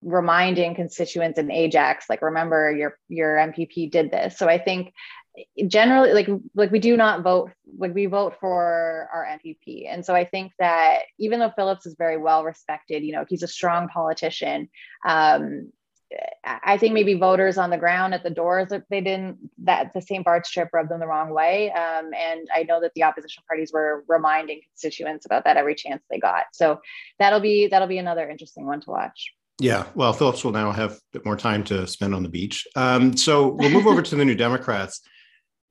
reminding 0.02 0.74
constituents 0.74 1.38
in 1.38 1.50
ajax 1.50 2.06
like 2.08 2.22
remember 2.22 2.74
your 2.74 2.98
your 3.08 3.36
mpp 3.36 3.90
did 3.90 4.10
this. 4.10 4.36
So 4.36 4.48
i 4.48 4.58
think 4.58 4.92
generally 5.66 6.12
like 6.12 6.28
like 6.54 6.70
we 6.70 6.78
do 6.78 6.96
not 6.96 7.22
vote 7.22 7.50
like 7.78 7.94
we 7.94 8.06
vote 8.06 8.34
for 8.38 9.08
our 9.12 9.26
MPP 9.38 9.86
and 9.88 10.04
so 10.04 10.14
I 10.14 10.24
think 10.24 10.52
that 10.58 11.00
even 11.18 11.40
though 11.40 11.52
Phillips 11.56 11.86
is 11.86 11.94
very 11.96 12.18
well 12.18 12.44
respected 12.44 13.02
you 13.02 13.12
know 13.12 13.24
he's 13.28 13.42
a 13.42 13.48
strong 13.48 13.88
politician 13.88 14.68
um, 15.06 15.72
I 16.44 16.76
think 16.76 16.92
maybe 16.92 17.14
voters 17.14 17.56
on 17.56 17.70
the 17.70 17.78
ground 17.78 18.12
at 18.12 18.22
the 18.22 18.30
doors 18.30 18.68
they 18.90 19.00
didn't 19.00 19.38
that 19.64 19.94
the 19.94 20.02
St. 20.02 20.22
Bart's 20.22 20.50
trip 20.50 20.68
rubbed 20.70 20.90
them 20.90 21.00
the 21.00 21.06
wrong 21.06 21.30
way 21.30 21.70
um, 21.72 22.10
and 22.14 22.46
I 22.54 22.64
know 22.64 22.82
that 22.82 22.92
the 22.94 23.04
opposition 23.04 23.42
parties 23.48 23.72
were 23.72 24.04
reminding 24.08 24.60
constituents 24.68 25.24
about 25.24 25.44
that 25.44 25.56
every 25.56 25.74
chance 25.74 26.02
they 26.10 26.18
got 26.18 26.44
so 26.52 26.80
that'll 27.18 27.40
be 27.40 27.68
that'll 27.68 27.88
be 27.88 27.98
another 27.98 28.28
interesting 28.28 28.66
one 28.66 28.82
to 28.82 28.90
watch 28.90 29.32
Yeah, 29.60 29.86
well, 29.94 30.12
Phillips 30.12 30.44
will 30.44 30.52
now 30.52 30.72
have 30.72 30.92
a 30.92 30.98
bit 31.12 31.24
more 31.24 31.36
time 31.36 31.62
to 31.64 31.86
spend 31.86 32.14
on 32.14 32.22
the 32.22 32.28
beach. 32.28 32.66
Um, 32.74 33.16
so 33.16 33.48
we'll 33.48 33.70
move 33.70 33.86
over 33.86 34.02
to 34.02 34.16
the 34.16 34.24
New 34.24 34.34
Democrats. 34.34 35.02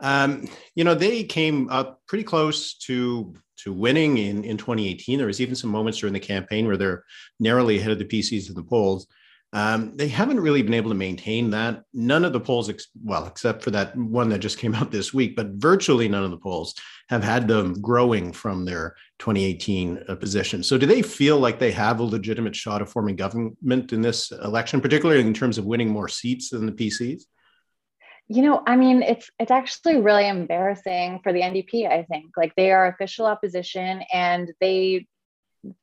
Um, 0.01 0.47
you 0.75 0.83
know, 0.83 0.95
they 0.95 1.23
came 1.23 1.69
up 1.69 2.01
pretty 2.07 2.23
close 2.23 2.73
to 2.79 3.33
to 3.57 3.71
winning 3.71 4.17
in, 4.17 4.43
in 4.43 4.57
2018. 4.57 5.17
There 5.17 5.27
was 5.27 5.39
even 5.39 5.55
some 5.55 5.69
moments 5.69 5.99
during 5.99 6.13
the 6.13 6.19
campaign 6.19 6.65
where 6.65 6.77
they're 6.77 7.03
narrowly 7.39 7.77
ahead 7.77 7.91
of 7.91 7.99
the 7.99 8.05
PCs 8.05 8.49
in 8.49 8.55
the 8.55 8.63
polls. 8.63 9.05
Um, 9.53 9.97
they 9.97 10.07
haven't 10.07 10.39
really 10.39 10.61
been 10.61 10.73
able 10.73 10.89
to 10.91 10.95
maintain 10.95 11.49
that. 11.51 11.83
None 11.93 12.23
of 12.23 12.31
the 12.31 12.39
polls, 12.39 12.69
ex- 12.69 12.87
well, 13.03 13.27
except 13.27 13.61
for 13.63 13.71
that 13.71 13.95
one 13.97 14.29
that 14.29 14.39
just 14.39 14.57
came 14.59 14.73
out 14.73 14.91
this 14.91 15.13
week, 15.13 15.35
but 15.35 15.47
virtually 15.47 16.07
none 16.07 16.23
of 16.23 16.31
the 16.31 16.37
polls 16.37 16.73
have 17.09 17.23
had 17.23 17.47
them 17.47 17.79
growing 17.81 18.31
from 18.31 18.65
their 18.65 18.95
2018 19.19 20.05
uh, 20.07 20.15
position. 20.15 20.63
So, 20.63 20.77
do 20.77 20.85
they 20.85 21.01
feel 21.01 21.37
like 21.37 21.59
they 21.59 21.71
have 21.71 21.99
a 21.99 22.03
legitimate 22.03 22.55
shot 22.55 22.81
of 22.81 22.89
forming 22.89 23.17
government 23.17 23.91
in 23.91 24.01
this 24.01 24.31
election, 24.31 24.79
particularly 24.79 25.21
in 25.21 25.33
terms 25.33 25.57
of 25.57 25.65
winning 25.65 25.89
more 25.89 26.07
seats 26.07 26.49
than 26.49 26.65
the 26.65 26.71
PCs? 26.71 27.23
You 28.33 28.43
know, 28.43 28.63
I 28.65 28.77
mean, 28.77 29.03
it's 29.03 29.29
it's 29.39 29.51
actually 29.51 29.99
really 29.99 30.27
embarrassing 30.27 31.19
for 31.21 31.33
the 31.33 31.41
NDP. 31.41 31.89
I 31.89 32.03
think 32.03 32.37
like 32.37 32.53
they 32.55 32.71
are 32.71 32.87
official 32.87 33.25
opposition, 33.25 34.03
and 34.13 34.49
they 34.61 35.05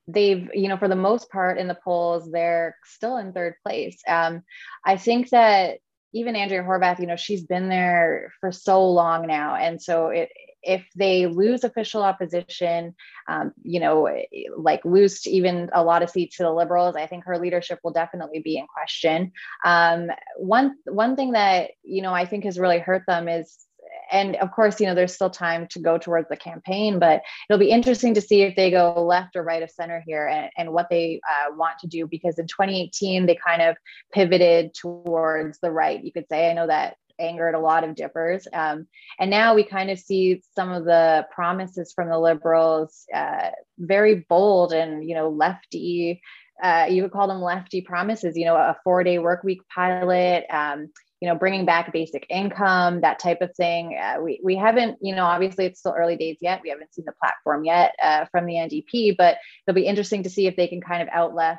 they've 0.06 0.48
you 0.54 0.68
know 0.68 0.76
for 0.76 0.88
the 0.88 0.96
most 0.96 1.30
part 1.30 1.58
in 1.58 1.68
the 1.68 1.78
polls 1.84 2.30
they're 2.30 2.76
still 2.84 3.16
in 3.18 3.32
third 3.32 3.54
place 3.64 4.00
um, 4.08 4.42
i 4.84 4.96
think 4.96 5.30
that 5.30 5.78
even 6.12 6.34
andrea 6.34 6.62
horwath 6.62 6.98
you 6.98 7.06
know 7.06 7.16
she's 7.16 7.44
been 7.44 7.68
there 7.68 8.32
for 8.40 8.50
so 8.50 8.90
long 8.90 9.26
now 9.26 9.54
and 9.54 9.80
so 9.80 10.08
it, 10.08 10.28
if 10.62 10.84
they 10.96 11.26
lose 11.26 11.64
official 11.64 12.02
opposition 12.02 12.94
um, 13.28 13.52
you 13.62 13.80
know 13.80 14.08
like 14.56 14.84
lose 14.84 15.26
even 15.26 15.70
a 15.72 15.82
lot 15.82 16.02
of 16.02 16.10
seats 16.10 16.36
to 16.36 16.42
the 16.42 16.50
liberals 16.50 16.96
i 16.96 17.06
think 17.06 17.24
her 17.24 17.38
leadership 17.38 17.78
will 17.82 17.92
definitely 17.92 18.40
be 18.40 18.56
in 18.56 18.66
question 18.66 19.32
um, 19.64 20.08
one 20.36 20.74
one 20.84 21.16
thing 21.16 21.32
that 21.32 21.70
you 21.82 22.02
know 22.02 22.12
i 22.12 22.24
think 22.24 22.44
has 22.44 22.58
really 22.58 22.78
hurt 22.78 23.04
them 23.06 23.28
is 23.28 23.68
and 24.10 24.36
of 24.36 24.50
course, 24.52 24.80
you 24.80 24.86
know, 24.86 24.94
there's 24.94 25.14
still 25.14 25.30
time 25.30 25.66
to 25.68 25.78
go 25.78 25.98
towards 25.98 26.28
the 26.28 26.36
campaign, 26.36 26.98
but 26.98 27.22
it'll 27.48 27.58
be 27.58 27.70
interesting 27.70 28.14
to 28.14 28.20
see 28.20 28.42
if 28.42 28.56
they 28.56 28.70
go 28.70 29.04
left 29.04 29.36
or 29.36 29.42
right 29.42 29.62
of 29.62 29.70
center 29.70 30.02
here 30.06 30.26
and, 30.26 30.50
and 30.56 30.72
what 30.72 30.88
they 30.90 31.20
uh, 31.28 31.54
want 31.54 31.78
to 31.80 31.86
do. 31.86 32.06
Because 32.06 32.38
in 32.38 32.46
2018, 32.46 33.26
they 33.26 33.34
kind 33.34 33.62
of 33.62 33.76
pivoted 34.12 34.74
towards 34.74 35.58
the 35.58 35.70
right, 35.70 36.02
you 36.02 36.12
could 36.12 36.26
say. 36.28 36.50
I 36.50 36.54
know 36.54 36.66
that 36.66 36.96
angered 37.18 37.54
a 37.54 37.60
lot 37.60 37.84
of 37.84 37.94
dippers. 37.94 38.46
Um, 38.52 38.86
and 39.18 39.30
now 39.30 39.54
we 39.54 39.64
kind 39.64 39.90
of 39.90 39.98
see 39.98 40.42
some 40.54 40.70
of 40.70 40.84
the 40.84 41.26
promises 41.30 41.92
from 41.92 42.08
the 42.08 42.18
liberals 42.18 43.04
uh, 43.14 43.50
very 43.78 44.26
bold 44.28 44.72
and, 44.72 45.08
you 45.08 45.14
know, 45.14 45.28
lefty. 45.28 46.20
Uh, 46.62 46.86
you 46.90 47.02
would 47.02 47.12
call 47.12 47.28
them 47.28 47.40
lefty 47.40 47.80
promises, 47.80 48.36
you 48.36 48.44
know, 48.44 48.56
a 48.56 48.76
four 48.82 49.04
day 49.04 49.18
work 49.18 49.44
week 49.44 49.60
pilot, 49.72 50.44
um, 50.50 50.88
you 51.20 51.28
know 51.28 51.34
bringing 51.34 51.64
back 51.64 51.92
basic 51.92 52.26
income 52.30 53.00
that 53.00 53.18
type 53.18 53.40
of 53.40 53.54
thing 53.56 53.98
uh, 54.00 54.20
we, 54.20 54.40
we 54.42 54.56
haven't 54.56 54.98
you 55.00 55.14
know 55.14 55.24
obviously 55.24 55.66
it's 55.66 55.80
still 55.80 55.94
early 55.96 56.16
days 56.16 56.36
yet 56.40 56.60
we 56.62 56.70
haven't 56.70 56.94
seen 56.94 57.04
the 57.04 57.12
platform 57.20 57.64
yet 57.64 57.94
uh, 58.02 58.24
from 58.26 58.46
the 58.46 58.54
ndp 58.54 59.16
but 59.16 59.36
it'll 59.66 59.74
be 59.74 59.86
interesting 59.86 60.22
to 60.22 60.30
see 60.30 60.46
if 60.46 60.56
they 60.56 60.68
can 60.68 60.80
kind 60.80 61.02
of 61.02 61.08
outleft 61.08 61.58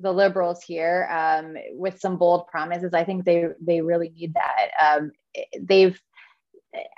the 0.00 0.12
liberals 0.12 0.62
here 0.62 1.08
um, 1.10 1.54
with 1.72 2.00
some 2.00 2.16
bold 2.16 2.46
promises 2.48 2.94
i 2.94 3.04
think 3.04 3.24
they 3.24 3.46
they 3.60 3.80
really 3.80 4.10
need 4.10 4.34
that 4.34 4.70
um, 4.80 5.12
they've 5.60 5.98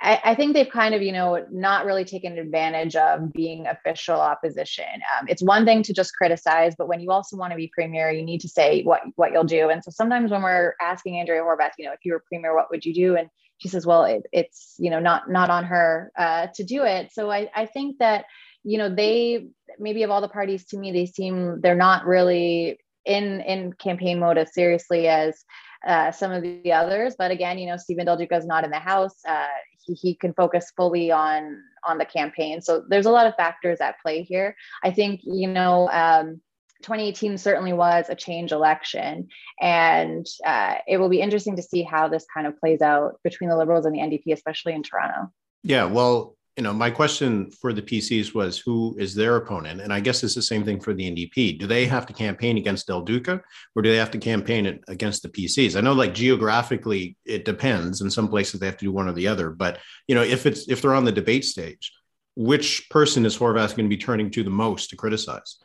I, 0.01 0.21
I, 0.23 0.35
think 0.35 0.53
they've 0.53 0.69
kind 0.69 0.95
of, 0.95 1.01
you 1.01 1.11
know, 1.11 1.45
not 1.51 1.85
really 1.85 2.05
taken 2.05 2.37
advantage 2.37 2.95
of 2.95 3.31
being 3.33 3.67
official 3.67 4.19
opposition. 4.19 4.85
Um, 5.19 5.27
it's 5.27 5.43
one 5.43 5.65
thing 5.65 5.83
to 5.83 5.93
just 5.93 6.15
criticize, 6.15 6.73
but 6.77 6.87
when 6.87 6.99
you 6.99 7.11
also 7.11 7.37
want 7.37 7.51
to 7.51 7.57
be 7.57 7.69
premier, 7.73 8.09
you 8.11 8.23
need 8.23 8.41
to 8.41 8.49
say 8.49 8.83
what 8.83 9.01
what 9.15 9.31
you'll 9.31 9.43
do. 9.43 9.69
And 9.69 9.83
so 9.83 9.91
sometimes 9.91 10.31
when 10.31 10.41
we're 10.41 10.73
asking 10.81 11.17
Andrea 11.17 11.41
Horwath, 11.41 11.73
you 11.77 11.85
know, 11.85 11.93
if 11.93 11.99
you 12.03 12.13
were 12.13 12.23
premier, 12.27 12.55
what 12.55 12.71
would 12.71 12.85
you 12.85 12.93
do? 12.93 13.15
And 13.15 13.29
she 13.57 13.67
says, 13.67 13.85
well, 13.85 14.03
it, 14.03 14.25
it's 14.31 14.75
you 14.77 14.89
know 14.89 14.99
not 14.99 15.29
not 15.29 15.49
on 15.49 15.65
her 15.65 16.11
uh, 16.17 16.47
to 16.55 16.63
do 16.63 16.83
it. 16.83 17.11
So 17.11 17.29
I 17.29 17.49
I 17.55 17.65
think 17.65 17.99
that 17.99 18.25
you 18.63 18.77
know 18.77 18.93
they 18.93 19.47
maybe 19.79 20.03
of 20.03 20.11
all 20.11 20.21
the 20.21 20.27
parties 20.27 20.65
to 20.67 20.77
me 20.77 20.91
they 20.91 21.05
seem 21.05 21.61
they're 21.61 21.75
not 21.75 22.05
really 22.05 22.79
in 23.07 23.41
in 23.41 23.73
campaign 23.73 24.19
mode 24.19 24.37
as 24.37 24.53
seriously 24.53 25.07
as 25.07 25.43
uh, 25.85 26.11
some 26.11 26.31
of 26.31 26.43
the 26.43 26.71
others. 26.71 27.15
But 27.17 27.31
again, 27.31 27.57
you 27.57 27.67
know, 27.67 27.77
Steven 27.77 28.05
Del 28.05 28.17
Duca 28.17 28.35
is 28.35 28.45
not 28.45 28.63
in 28.63 28.71
the 28.71 28.79
House. 28.79 29.15
Uh, 29.27 29.47
he, 29.85 29.93
he 29.93 30.15
can 30.15 30.33
focus 30.33 30.71
fully 30.75 31.11
on 31.11 31.61
on 31.85 31.97
the 31.97 32.05
campaign. 32.05 32.61
So 32.61 32.83
there's 32.87 33.05
a 33.05 33.11
lot 33.11 33.25
of 33.25 33.35
factors 33.35 33.79
at 33.79 33.99
play 34.01 34.21
here. 34.23 34.55
I 34.83 34.91
think 34.91 35.21
you 35.23 35.47
know. 35.47 35.89
Um, 35.89 36.41
2018 36.83 37.39
certainly 37.39 37.73
was 37.73 38.05
a 38.07 38.13
change 38.13 38.51
election, 38.51 39.27
and 39.59 40.27
uh, 40.45 40.75
it 40.87 40.97
will 40.97 41.09
be 41.09 41.21
interesting 41.21 41.55
to 41.55 41.63
see 41.63 41.81
how 41.81 42.07
this 42.07 42.23
kind 42.31 42.45
of 42.45 42.55
plays 42.59 42.83
out 42.83 43.19
between 43.23 43.49
the 43.49 43.57
Liberals 43.57 43.87
and 43.87 43.95
the 43.95 43.99
NDP, 43.99 44.31
especially 44.31 44.73
in 44.73 44.83
Toronto. 44.83 45.31
Yeah, 45.63 45.85
well, 45.85 46.36
you 46.57 46.63
know, 46.63 46.73
my 46.73 46.89
question 46.89 47.51
for 47.51 47.71
the 47.71 47.83
PCs 47.83 48.33
was 48.33 48.57
who 48.57 48.95
is 48.97 49.13
their 49.13 49.35
opponent? 49.35 49.79
And 49.79 49.93
I 49.93 49.99
guess 49.99 50.23
it's 50.23 50.33
the 50.33 50.41
same 50.41 50.65
thing 50.65 50.79
for 50.79 50.91
the 50.91 51.03
NDP. 51.03 51.59
Do 51.59 51.67
they 51.67 51.85
have 51.85 52.07
to 52.07 52.13
campaign 52.13 52.57
against 52.57 52.87
Del 52.87 53.03
Duca 53.03 53.39
or 53.75 53.83
do 53.83 53.91
they 53.91 53.97
have 53.97 54.09
to 54.11 54.17
campaign 54.17 54.79
against 54.87 55.21
the 55.21 55.29
PCs? 55.29 55.75
I 55.75 55.81
know 55.81 55.93
like 55.93 56.15
geographically 56.15 57.15
it 57.25 57.45
depends. 57.45 58.01
In 58.01 58.09
some 58.09 58.27
places 58.27 58.59
they 58.59 58.65
have 58.65 58.77
to 58.77 58.85
do 58.85 58.91
one 58.91 59.07
or 59.07 59.13
the 59.13 59.27
other. 59.27 59.51
But 59.51 59.77
you 60.07 60.15
know, 60.15 60.23
if 60.23 60.47
it's 60.47 60.67
if 60.67 60.81
they're 60.81 60.95
on 60.95 61.05
the 61.05 61.11
debate 61.11 61.45
stage, 61.45 61.93
which 62.35 62.89
person 62.89 63.23
is 63.23 63.37
Horwath 63.37 63.75
going 63.75 63.85
to 63.85 63.95
be 63.95 63.97
turning 63.97 64.31
to 64.31 64.43
the 64.43 64.49
most 64.49 64.89
to 64.89 64.95
criticize? 64.95 65.57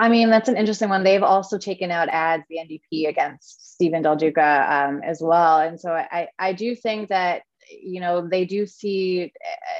I 0.00 0.08
mean, 0.08 0.30
that's 0.30 0.48
an 0.48 0.56
interesting 0.56 0.88
one. 0.88 1.02
They've 1.02 1.24
also 1.24 1.58
taken 1.58 1.90
out 1.90 2.08
ads, 2.08 2.44
the 2.48 2.58
NDP 2.58 3.08
against 3.08 3.74
Steven 3.74 4.02
Del 4.02 4.14
Duca 4.14 4.66
um, 4.72 5.00
as 5.02 5.20
well. 5.20 5.58
And 5.58 5.80
so 5.80 5.90
I, 5.90 6.28
I 6.38 6.52
do 6.52 6.76
think 6.76 7.08
that 7.08 7.42
you 7.70 8.00
know 8.00 8.26
they 8.26 8.44
do 8.44 8.66
see 8.66 9.32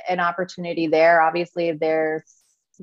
an 0.08 0.20
opportunity 0.20 0.86
there. 0.86 1.20
Obviously 1.20 1.72
there's 1.72 2.22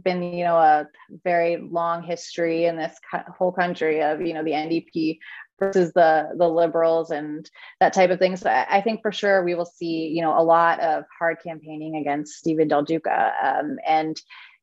been 0.04 0.22
you 0.22 0.44
know 0.44 0.58
a 0.58 0.88
very 1.24 1.58
long 1.58 2.04
history 2.04 2.66
in 2.66 2.76
this 2.76 2.96
whole 3.38 3.52
country 3.52 4.02
of 4.04 4.22
you 4.22 4.34
know 4.34 4.44
the 4.44 4.52
ndp 4.52 5.18
versus 5.58 5.94
the 5.94 6.30
the 6.38 6.48
liberals 6.48 7.12
and 7.12 7.50
that 7.80 7.94
type 7.94 8.10
of 8.10 8.20
thing. 8.20 8.36
So 8.36 8.50
i 8.50 8.82
think 8.82 9.02
for 9.02 9.12
sure 9.12 9.44
we 9.44 9.56
will 9.56 9.66
see 9.66 10.08
you 10.08 10.22
know 10.22 10.38
a 10.38 10.44
lot 10.44 10.80
of 10.82 11.06
hard 11.18 11.38
campaigning 11.44 11.96
against 11.96 12.34
steven 12.34 12.68
del 12.68 12.84
duca. 12.84 13.34
Um, 13.42 13.78
and 13.88 14.20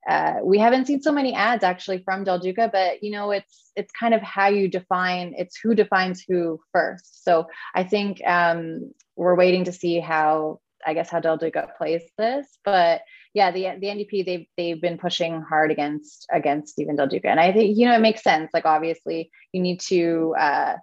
uh, 0.09 0.35
we 0.43 0.59
haven't 0.59 0.87
seen 0.87 1.01
so 1.01 1.13
many 1.13 1.33
ads 1.33 1.63
actually 1.63 1.99
from 1.99 2.25
Del 2.25 2.41
Duca, 2.41 2.69
but 2.73 3.03
you 3.03 3.13
know, 3.13 3.31
it's 3.31 3.71
it's 3.77 3.93
kind 3.93 4.15
of 4.15 4.21
how 4.21 4.49
you 4.49 4.69
define 4.69 5.33
it's 5.39 5.57
who 5.57 5.75
defines 5.75 6.25
who 6.27 6.61
first. 6.73 7.25
So 7.25 7.47
I 7.75 7.85
think 7.85 8.21
um, 8.27 8.93
we're 9.16 9.37
waiting 9.37 9.64
to 9.64 9.72
see 9.72 10.01
how 10.01 10.61
I 10.85 10.94
guess 10.94 11.11
how 11.11 11.20
Del 11.20 11.37
Duca 11.37 11.68
plays 11.79 12.03
this, 12.18 12.46
but 12.64 13.03
yeah, 13.35 13.51
the 13.51 13.62
the 13.81 13.87
NDP 13.87 14.25
they've 14.25 14.46
they've 14.57 14.81
been 14.81 14.98
pushing 14.98 15.40
hard 15.40 15.70
against 15.70 16.27
against 16.31 16.72
Steven 16.72 16.96
Del 16.96 17.07
Duca, 17.07 17.29
and 17.29 17.40
I 17.40 17.53
think 17.53 17.77
you 17.77 17.87
know 17.87 17.94
it 17.94 18.01
makes 18.01 18.22
sense. 18.22 18.51
Like 18.53 18.66
obviously 18.66 19.31
you 19.53 19.62
need 19.62 19.81
to. 19.81 20.35
Uh, 20.38 20.77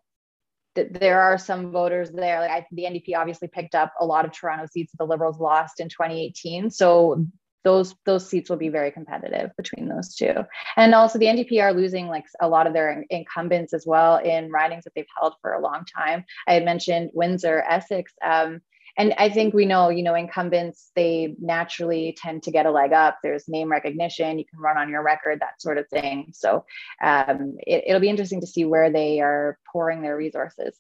there 0.75 1.19
are 1.19 1.37
some 1.37 1.71
voters 1.71 2.09
there. 2.11 2.39
Like 2.39 2.51
I, 2.51 2.65
the 2.71 2.83
NDP 2.83 3.17
obviously 3.17 3.49
picked 3.49 3.75
up 3.75 3.91
a 3.99 4.05
lot 4.05 4.23
of 4.23 4.31
Toronto 4.31 4.65
seats 4.71 4.93
that 4.93 4.97
the 4.97 5.09
Liberals 5.09 5.39
lost 5.39 5.81
in 5.81 5.89
2018. 5.89 6.69
So 6.69 7.25
those 7.63 7.95
those 8.05 8.29
seats 8.29 8.49
will 8.49 8.57
be 8.57 8.69
very 8.69 8.91
competitive 8.91 9.51
between 9.57 9.87
those 9.87 10.15
two. 10.15 10.33
And 10.75 10.95
also 10.95 11.19
the 11.19 11.25
NDP 11.25 11.61
are 11.61 11.73
losing 11.73 12.07
like 12.07 12.25
a 12.39 12.47
lot 12.47 12.67
of 12.67 12.73
their 12.73 13.05
incumbents 13.09 13.73
as 13.73 13.85
well 13.85 14.17
in 14.17 14.51
ridings 14.51 14.83
that 14.85 14.93
they've 14.95 15.05
held 15.19 15.33
for 15.41 15.53
a 15.53 15.61
long 15.61 15.85
time. 15.85 16.23
I 16.47 16.53
had 16.53 16.65
mentioned 16.65 17.11
Windsor, 17.13 17.63
Essex. 17.67 18.13
Um, 18.23 18.61
and 18.97 19.13
I 19.17 19.29
think 19.29 19.53
we 19.53 19.65
know, 19.65 19.89
you 19.89 20.03
know, 20.03 20.15
incumbents, 20.15 20.91
they 20.95 21.35
naturally 21.39 22.17
tend 22.17 22.43
to 22.43 22.51
get 22.51 22.65
a 22.65 22.71
leg 22.71 22.91
up. 22.91 23.19
There's 23.23 23.47
name 23.47 23.71
recognition, 23.71 24.39
you 24.39 24.45
can 24.45 24.59
run 24.59 24.77
on 24.77 24.89
your 24.89 25.03
record, 25.03 25.39
that 25.39 25.61
sort 25.61 25.77
of 25.77 25.87
thing. 25.87 26.31
So 26.33 26.65
um, 27.01 27.55
it, 27.59 27.85
it'll 27.87 28.01
be 28.01 28.09
interesting 28.09 28.41
to 28.41 28.47
see 28.47 28.65
where 28.65 28.91
they 28.91 29.21
are 29.21 29.57
pouring 29.71 30.01
their 30.01 30.17
resources. 30.17 30.75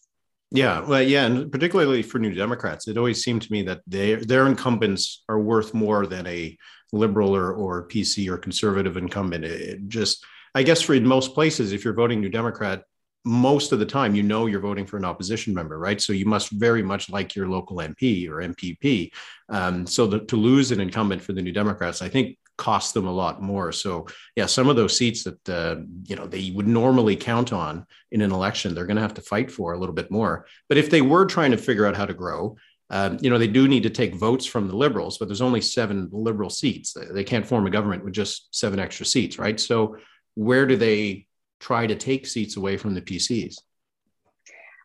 Yeah, 0.51 0.81
well, 0.81 1.01
yeah, 1.01 1.25
and 1.25 1.51
particularly 1.51 2.01
for 2.01 2.17
New 2.17 2.33
Democrats, 2.33 2.87
it 2.87 2.97
always 2.97 3.23
seemed 3.23 3.43
to 3.43 3.51
me 3.51 3.61
that 3.63 3.81
they, 3.85 4.15
their 4.15 4.47
incumbents 4.47 5.23
are 5.29 5.39
worth 5.39 5.75
more 5.75 6.07
than 6.07 6.25
a 6.25 6.57
liberal 6.91 7.35
or, 7.35 7.53
or 7.53 7.87
PC 7.87 8.27
or 8.29 8.37
conservative 8.37 8.97
incumbent. 8.97 9.45
It 9.45 9.87
just, 9.87 10.25
I 10.55 10.63
guess, 10.63 10.81
for 10.81 10.95
in 10.95 11.05
most 11.05 11.35
places, 11.35 11.71
if 11.71 11.85
you're 11.85 11.93
voting 11.93 12.19
New 12.19 12.29
Democrat, 12.29 12.81
most 13.25 13.71
of 13.73 13.79
the 13.79 13.85
time 13.85 14.15
you 14.15 14.23
know 14.23 14.47
you're 14.47 14.59
voting 14.59 14.87
for 14.87 14.97
an 14.97 15.05
opposition 15.05 15.53
member, 15.53 15.77
right? 15.77 16.01
So 16.01 16.13
you 16.13 16.25
must 16.25 16.49
very 16.51 16.81
much 16.81 17.11
like 17.11 17.35
your 17.35 17.47
local 17.47 17.77
MP 17.77 18.27
or 18.27 18.37
MPP. 18.37 19.11
Um, 19.49 19.85
so 19.85 20.07
the, 20.07 20.21
to 20.21 20.35
lose 20.35 20.71
an 20.71 20.79
incumbent 20.79 21.21
for 21.21 21.33
the 21.33 21.43
New 21.43 21.51
Democrats, 21.51 22.01
I 22.01 22.09
think 22.09 22.37
cost 22.59 22.93
them 22.93 23.07
a 23.07 23.11
lot 23.11 23.41
more. 23.41 23.71
So 23.71 24.05
yeah, 24.35 24.45
some 24.45 24.67
of 24.67 24.75
those 24.75 24.95
seats 24.95 25.23
that 25.23 25.49
uh, 25.49 25.77
you 26.03 26.15
know 26.15 26.27
they 26.27 26.51
would 26.51 26.67
normally 26.67 27.15
count 27.15 27.51
on 27.53 27.85
in 28.11 28.21
an 28.21 28.31
election, 28.31 28.75
they're 28.75 28.85
going 28.85 28.97
to 28.97 29.01
have 29.01 29.15
to 29.15 29.21
fight 29.21 29.49
for 29.49 29.71
a 29.71 29.79
little 29.79 29.95
bit 29.95 30.11
more. 30.11 30.45
But 30.67 30.77
if 30.77 30.89
they 30.89 31.01
were 31.01 31.25
trying 31.25 31.51
to 31.51 31.57
figure 31.57 31.85
out 31.85 31.95
how 31.95 32.05
to 32.05 32.13
grow, 32.13 32.57
um, 32.89 33.17
you 33.21 33.29
know 33.29 33.37
they 33.37 33.47
do 33.47 33.67
need 33.67 33.83
to 33.83 33.89
take 33.89 34.13
votes 34.13 34.45
from 34.45 34.67
the 34.67 34.75
liberals, 34.75 35.17
but 35.17 35.29
there's 35.29 35.41
only 35.41 35.61
seven 35.61 36.09
liberal 36.11 36.49
seats. 36.49 36.95
They 37.11 37.23
can't 37.23 37.47
form 37.47 37.65
a 37.65 37.71
government 37.71 38.03
with 38.03 38.13
just 38.13 38.53
seven 38.53 38.77
extra 38.77 39.05
seats, 39.05 39.39
right? 39.39 39.59
So 39.59 39.95
where 40.35 40.67
do 40.67 40.75
they 40.75 41.25
try 41.61 41.87
to 41.87 41.95
take 41.95 42.27
seats 42.27 42.57
away 42.57 42.75
from 42.75 42.93
the 42.93 43.01
PCs? 43.01 43.55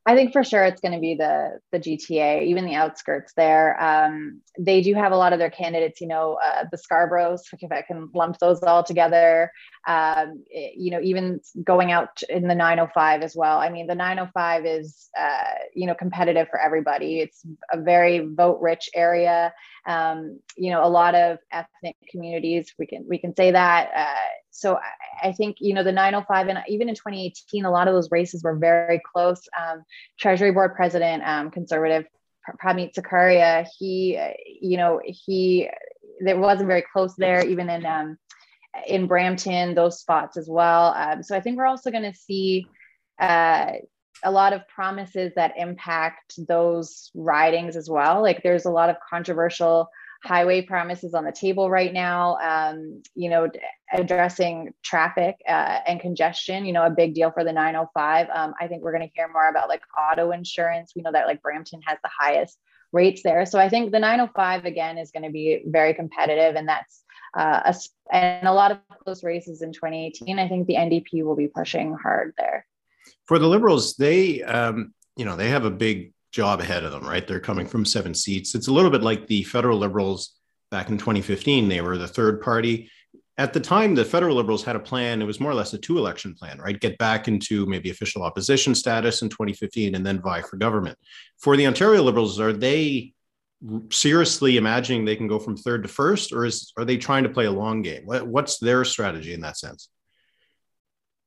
I 0.07 0.15
think 0.15 0.33
for 0.33 0.45
sure 0.45 0.65
it's 0.65 0.83
going 0.83 0.93
to 0.93 1.01
be 1.01 1.15
the 1.15 1.61
the 1.73 1.81
GTA, 1.81 2.43
even 2.45 2.67
the 2.67 2.75
outskirts 2.75 3.33
there. 3.37 3.81
Um, 3.83 4.43
they 4.59 4.83
do 4.83 4.95
have 4.95 5.13
a 5.13 5.17
lot 5.17 5.33
of 5.33 5.39
their 5.39 5.51
candidates, 5.51 6.01
you 6.01 6.07
know, 6.07 6.39
uh, 6.45 6.65
the 6.71 6.77
Scarboroughs, 6.77 7.41
if 7.59 7.73
I 7.73 7.83
can 7.83 8.11
lump 8.15 8.39
those 8.39 8.63
all 8.63 8.85
together. 8.85 9.51
Um, 9.87 10.45
it, 10.49 10.77
you 10.77 10.91
know, 10.91 11.01
even 11.01 11.41
going 11.63 11.93
out 11.93 12.23
in 12.29 12.49
the 12.49 12.55
905 12.55 13.23
as 13.23 13.37
well. 13.37 13.59
I 13.59 13.69
mean, 13.69 13.87
the 13.87 13.95
905 13.95 14.67
is, 14.67 15.11
uh, 15.19 15.55
you 15.75 15.87
know, 15.87 15.95
competitive 15.95 16.49
for 16.49 16.59
everybody. 16.59 17.21
It's 17.21 17.43
a 17.73 17.81
very 17.81 18.27
vote 18.27 18.61
rich 18.61 18.89
area. 18.95 19.53
Um, 19.87 20.41
you 20.57 20.71
know, 20.71 20.85
a 20.85 20.89
lot 20.89 21.15
of 21.15 21.39
ethnic 21.53 21.97
communities. 22.11 22.73
We 22.79 22.87
can 22.87 23.05
we 23.09 23.19
can 23.19 23.37
say 23.37 23.51
that. 23.51 23.91
Uh, 23.95 24.29
so 24.51 24.77
I, 24.77 25.29
I, 25.29 25.33
think 25.33 25.57
you 25.61 25.75
know 25.75 25.83
the 25.83 25.93
905 25.93 26.49
and 26.49 26.59
even 26.69 26.89
in 26.89 26.95
2018 26.95 27.65
a 27.65 27.71
lot 27.71 27.89
of 27.89 27.95
those 27.95 28.11
races 28.11 28.43
were 28.43 28.57
very 28.57 29.01
close 29.13 29.43
um, 29.61 29.83
treasury 30.19 30.53
board 30.53 30.75
president 30.77 31.25
um, 31.27 31.51
conservative 31.51 32.07
Prabmeet 32.63 32.95
Sarkaria 32.95 33.67
he 33.79 34.19
you 34.61 34.77
know 34.77 35.01
he 35.05 35.69
there 36.21 36.39
wasn't 36.39 36.69
very 36.69 36.85
close 36.93 37.15
there 37.17 37.45
even 37.45 37.69
in 37.69 37.85
um, 37.85 38.17
in 38.87 39.07
Brampton 39.07 39.75
those 39.75 40.01
spots 40.01 40.37
as 40.37 40.49
well 40.49 40.95
um, 40.97 41.23
so 41.23 41.37
I 41.37 41.41
think 41.41 41.57
we're 41.57 41.67
also 41.67 41.91
going 41.91 42.11
to 42.11 42.19
see 42.19 42.67
uh, 43.21 43.73
a 44.23 44.31
lot 44.31 44.53
of 44.53 44.67
promises 44.69 45.33
that 45.37 45.55
impact 45.57 46.35
those 46.49 47.11
ridings 47.15 47.77
as 47.77 47.89
well 47.89 48.23
like 48.23 48.43
there's 48.43 48.65
a 48.65 48.71
lot 48.71 48.91
of 48.91 48.97
controversial 49.09 49.89
highway 50.25 50.63
promises 50.63 51.15
on 51.15 51.25
the 51.25 51.33
table 51.33 51.71
right 51.71 51.93
now. 51.93 52.37
Um, 52.39 53.03
you 53.15 53.29
know, 53.29 53.49
addressing 53.93 54.73
traffic 54.83 55.37
uh, 55.47 55.81
and 55.87 56.01
congestion. 56.01 56.65
You 56.65 56.73
know, 56.73 56.85
a 56.85 56.91
big 56.91 57.15
deal 57.15 57.31
for 57.31 57.45
the 57.45 57.53
905. 57.53 58.29
Um, 58.35 58.55
I 58.61 58.67
think 58.67 58.83
we're 58.83 58.97
going 58.97 59.07
to 59.07 59.15
hear 59.15 59.29
more 59.29 59.49
about 59.49 59.69
like 59.69 59.83
auto 59.99 60.33
insurance. 60.33 60.93
We 60.97 61.03
know 61.03 61.13
that 61.13 61.27
like 61.27 61.43
Brampton 61.43 61.81
has 61.87 61.99
the 62.03 62.11
highest 62.19 62.59
rates 62.93 63.23
there, 63.23 63.45
so 63.45 63.59
I 63.59 63.69
think 63.69 63.93
the 63.93 63.99
905 63.99 64.65
again 64.65 64.99
is 64.99 65.11
going 65.11 65.25
to 65.25 65.31
be 65.31 65.63
very 65.67 65.95
competitive, 65.95 66.55
and 66.55 66.69
that's 66.69 67.04
uh, 67.37 67.73
a, 67.73 67.75
and 68.15 68.47
a 68.47 68.53
lot 68.53 68.71
of 68.71 68.79
close 69.03 69.25
races 69.25 69.63
in 69.63 69.73
2018. 69.73 70.39
I 70.39 70.49
think 70.49 70.67
the 70.67 70.75
NDP 70.75 71.25
will 71.25 71.37
be 71.37 71.49
pushing 71.49 71.95
hard 71.95 72.35
there. 72.39 72.67
For 73.27 73.39
the 73.39 73.49
Liberals, 73.49 73.97
they 73.97 74.43
um, 74.43 74.95
you 75.17 75.25
know 75.25 75.37
they 75.37 75.51
have 75.51 75.65
a 75.65 75.71
big 75.71 76.13
job 76.33 76.61
ahead 76.61 76.85
of 76.85 76.93
them, 76.93 77.07
right? 77.07 77.27
They're 77.27 77.41
coming 77.41 77.67
from 77.67 77.85
seven 77.85 78.13
seats. 78.13 78.55
It's 78.55 78.69
a 78.69 78.73
little 78.73 78.91
bit 78.91 79.03
like 79.03 79.27
the 79.29 79.45
federal 79.45 79.79
liberals 79.79 80.35
back 80.71 80.89
in 80.89 80.99
2015. 80.99 81.69
They 81.69 81.81
were 81.81 81.97
the 81.97 82.09
third 82.09 82.41
party. 82.41 82.91
At 83.37 83.53
the 83.53 83.61
time, 83.61 83.95
the 83.95 84.05
federal 84.05 84.37
liberals 84.37 84.65
had 84.65 84.77
a 84.77 84.81
plan. 84.81 85.23
It 85.23 85.27
was 85.27 85.41
more 85.41 85.51
or 85.51 85.55
less 85.55 85.73
a 85.73 85.79
two 85.79 85.99
election 85.99 86.35
plan, 86.35 86.59
right? 86.59 86.79
Get 86.79 86.99
back 86.99 87.29
into 87.29 87.67
maybe 87.67 87.91
official 87.91 88.23
opposition 88.23 88.75
status 88.75 89.23
in 89.23 89.29
2015 89.29 89.95
and 89.95 90.05
then 90.05 90.21
vie 90.21 90.43
for 90.43 90.57
government. 90.57 90.99
For 91.39 91.57
the 91.57 91.67
Ontario 91.67 92.03
liberals, 92.03 92.39
are 92.41 92.53
they 92.53 93.13
seriously 93.91 94.57
imagining 94.57 95.05
they 95.05 95.17
can 95.17 95.29
go 95.29 95.39
from 95.39 95.57
third 95.57 95.83
to 95.83 95.89
first, 95.89 96.33
or 96.33 96.45
is, 96.45 96.73
are 96.77 96.85
they 96.85 96.97
trying 96.97 97.23
to 97.25 97.29
play 97.29 97.47
a 97.47 97.51
long 97.51 97.83
game? 97.83 98.05
What's 98.07 98.59
their 98.59 98.85
strategy 98.85 99.35
in 99.35 99.41
that 99.41 99.57
sense? 99.57 99.89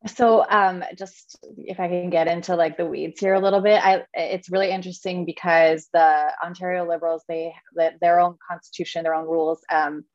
so 0.06 0.45
um, 0.50 0.84
just 0.97 1.38
if 1.58 1.80
i 1.80 1.88
can 1.88 2.10
get 2.10 2.28
into 2.28 2.56
like 2.56 2.78
the 2.78 2.86
weeds 2.86 3.19
here 3.19 3.34
a 3.34 3.39
little 3.39 3.62
bit 3.62 3.84
i 3.84 4.04
it's 4.13 4.50
really 4.50 4.69
interesting 4.69 5.26
because 5.26 5.88
the 5.93 6.32
ontario 6.43 6.88
liberals 6.88 7.23
they 7.28 7.54
their 8.00 8.19
own 8.19 8.38
constitution 8.47 9.04
their 9.04 9.15
own 9.15 9.26
rules 9.26 9.60
um, 9.71 10.06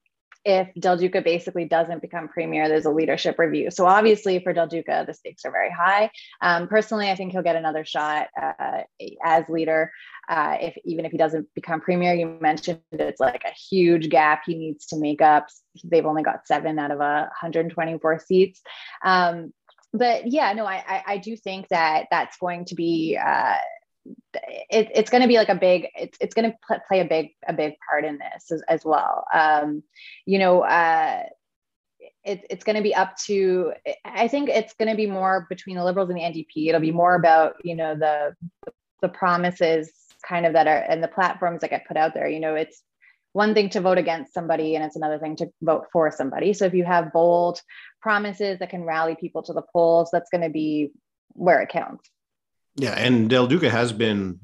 if 0.44 0.68
Del 0.78 0.96
Duca 0.96 1.22
basically 1.22 1.64
doesn't 1.64 2.02
become 2.02 2.28
premier, 2.28 2.68
there's 2.68 2.84
a 2.84 2.90
leadership 2.90 3.38
review. 3.38 3.70
So 3.70 3.86
obviously 3.86 4.40
for 4.40 4.52
Del 4.52 4.66
Duca, 4.66 5.04
the 5.06 5.14
stakes 5.14 5.44
are 5.44 5.52
very 5.52 5.70
high. 5.70 6.10
Um, 6.40 6.68
personally, 6.68 7.10
I 7.10 7.14
think 7.14 7.32
he'll 7.32 7.42
get 7.42 7.56
another 7.56 7.84
shot 7.84 8.28
uh, 8.40 8.82
as 9.24 9.48
leader. 9.48 9.92
Uh, 10.28 10.56
if 10.60 10.76
even 10.84 11.04
if 11.04 11.12
he 11.12 11.18
doesn't 11.18 11.48
become 11.54 11.80
premier, 11.80 12.14
you 12.14 12.38
mentioned 12.40 12.80
it's 12.92 13.20
like 13.20 13.44
a 13.44 13.54
huge 13.70 14.08
gap 14.08 14.42
he 14.46 14.54
needs 14.54 14.86
to 14.86 14.96
make 14.96 15.22
up. 15.22 15.46
They've 15.84 16.06
only 16.06 16.22
got 16.22 16.46
seven 16.46 16.78
out 16.78 16.90
of 16.90 17.00
a 17.00 17.30
124 17.40 18.18
seats. 18.20 18.60
Um, 19.04 19.52
but 19.92 20.30
yeah, 20.30 20.52
no, 20.54 20.64
I, 20.64 20.82
I, 20.86 21.02
I 21.06 21.18
do 21.18 21.36
think 21.36 21.68
that 21.68 22.06
that's 22.10 22.38
going 22.38 22.64
to 22.66 22.74
be 22.74 23.18
uh, 23.22 23.56
it, 24.34 24.90
it's 24.94 25.10
going 25.10 25.22
to 25.22 25.28
be 25.28 25.36
like 25.36 25.48
a 25.48 25.54
big 25.54 25.88
it's, 25.94 26.18
it's 26.20 26.34
going 26.34 26.50
to 26.50 26.56
pl- 26.66 26.80
play 26.88 27.00
a 27.00 27.04
big 27.04 27.30
a 27.46 27.52
big 27.52 27.74
part 27.88 28.04
in 28.04 28.18
this 28.18 28.50
as, 28.50 28.62
as 28.68 28.84
well 28.84 29.24
um, 29.32 29.82
you 30.26 30.38
know 30.38 30.62
uh, 30.62 31.22
it, 32.24 32.44
it's 32.50 32.64
going 32.64 32.76
to 32.76 32.82
be 32.82 32.94
up 32.94 33.16
to 33.16 33.72
i 34.04 34.26
think 34.28 34.48
it's 34.48 34.74
going 34.74 34.90
to 34.90 34.96
be 34.96 35.06
more 35.06 35.46
between 35.48 35.76
the 35.76 35.84
liberals 35.84 36.10
and 36.10 36.18
the 36.18 36.22
ndp 36.22 36.68
it'll 36.68 36.80
be 36.80 36.90
more 36.92 37.14
about 37.14 37.54
you 37.64 37.76
know 37.76 37.94
the 37.94 38.34
the 39.00 39.08
promises 39.08 39.90
kind 40.26 40.46
of 40.46 40.52
that 40.52 40.66
are 40.66 40.84
and 40.88 41.02
the 41.02 41.08
platforms 41.08 41.60
that 41.60 41.70
get 41.70 41.86
put 41.86 41.96
out 41.96 42.14
there 42.14 42.28
you 42.28 42.40
know 42.40 42.54
it's 42.54 42.82
one 43.32 43.54
thing 43.54 43.70
to 43.70 43.80
vote 43.80 43.98
against 43.98 44.34
somebody 44.34 44.74
and 44.74 44.84
it's 44.84 44.96
another 44.96 45.18
thing 45.18 45.36
to 45.36 45.50
vote 45.62 45.86
for 45.92 46.10
somebody. 46.10 46.52
So 46.52 46.66
if 46.66 46.74
you 46.74 46.84
have 46.84 47.12
bold 47.12 47.60
promises 48.00 48.58
that 48.58 48.70
can 48.70 48.84
rally 48.84 49.16
people 49.18 49.42
to 49.44 49.52
the 49.52 49.62
polls, 49.72 50.10
that's 50.12 50.30
going 50.30 50.42
to 50.42 50.50
be 50.50 50.90
where 51.30 51.62
it 51.62 51.70
counts. 51.70 52.10
Yeah, 52.76 52.92
and 52.92 53.28
Del 53.28 53.46
Duca 53.46 53.68
has 53.68 53.92
been 53.92 54.38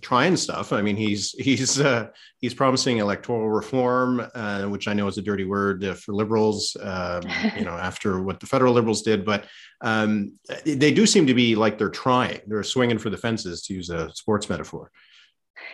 trying 0.00 0.36
stuff. 0.36 0.72
I 0.72 0.82
mean, 0.82 0.96
he's 0.96 1.32
he's 1.32 1.80
uh, 1.80 2.08
he's 2.38 2.54
promising 2.54 2.98
electoral 2.98 3.50
reform, 3.50 4.26
uh, 4.34 4.62
which 4.64 4.88
I 4.88 4.94
know 4.94 5.08
is 5.08 5.18
a 5.18 5.22
dirty 5.22 5.44
word 5.44 5.84
uh, 5.84 5.94
for 5.94 6.14
liberals. 6.14 6.76
Um, 6.80 7.22
you 7.56 7.64
know, 7.64 7.72
after 7.72 8.22
what 8.22 8.40
the 8.40 8.46
federal 8.46 8.72
liberals 8.72 9.02
did, 9.02 9.24
but 9.24 9.46
um, 9.80 10.38
they 10.64 10.92
do 10.92 11.06
seem 11.06 11.26
to 11.26 11.34
be 11.34 11.54
like 11.54 11.78
they're 11.78 11.90
trying. 11.90 12.40
They're 12.46 12.62
swinging 12.62 12.98
for 12.98 13.10
the 13.10 13.18
fences, 13.18 13.62
to 13.62 13.74
use 13.74 13.90
a 13.90 14.10
sports 14.14 14.48
metaphor. 14.48 14.90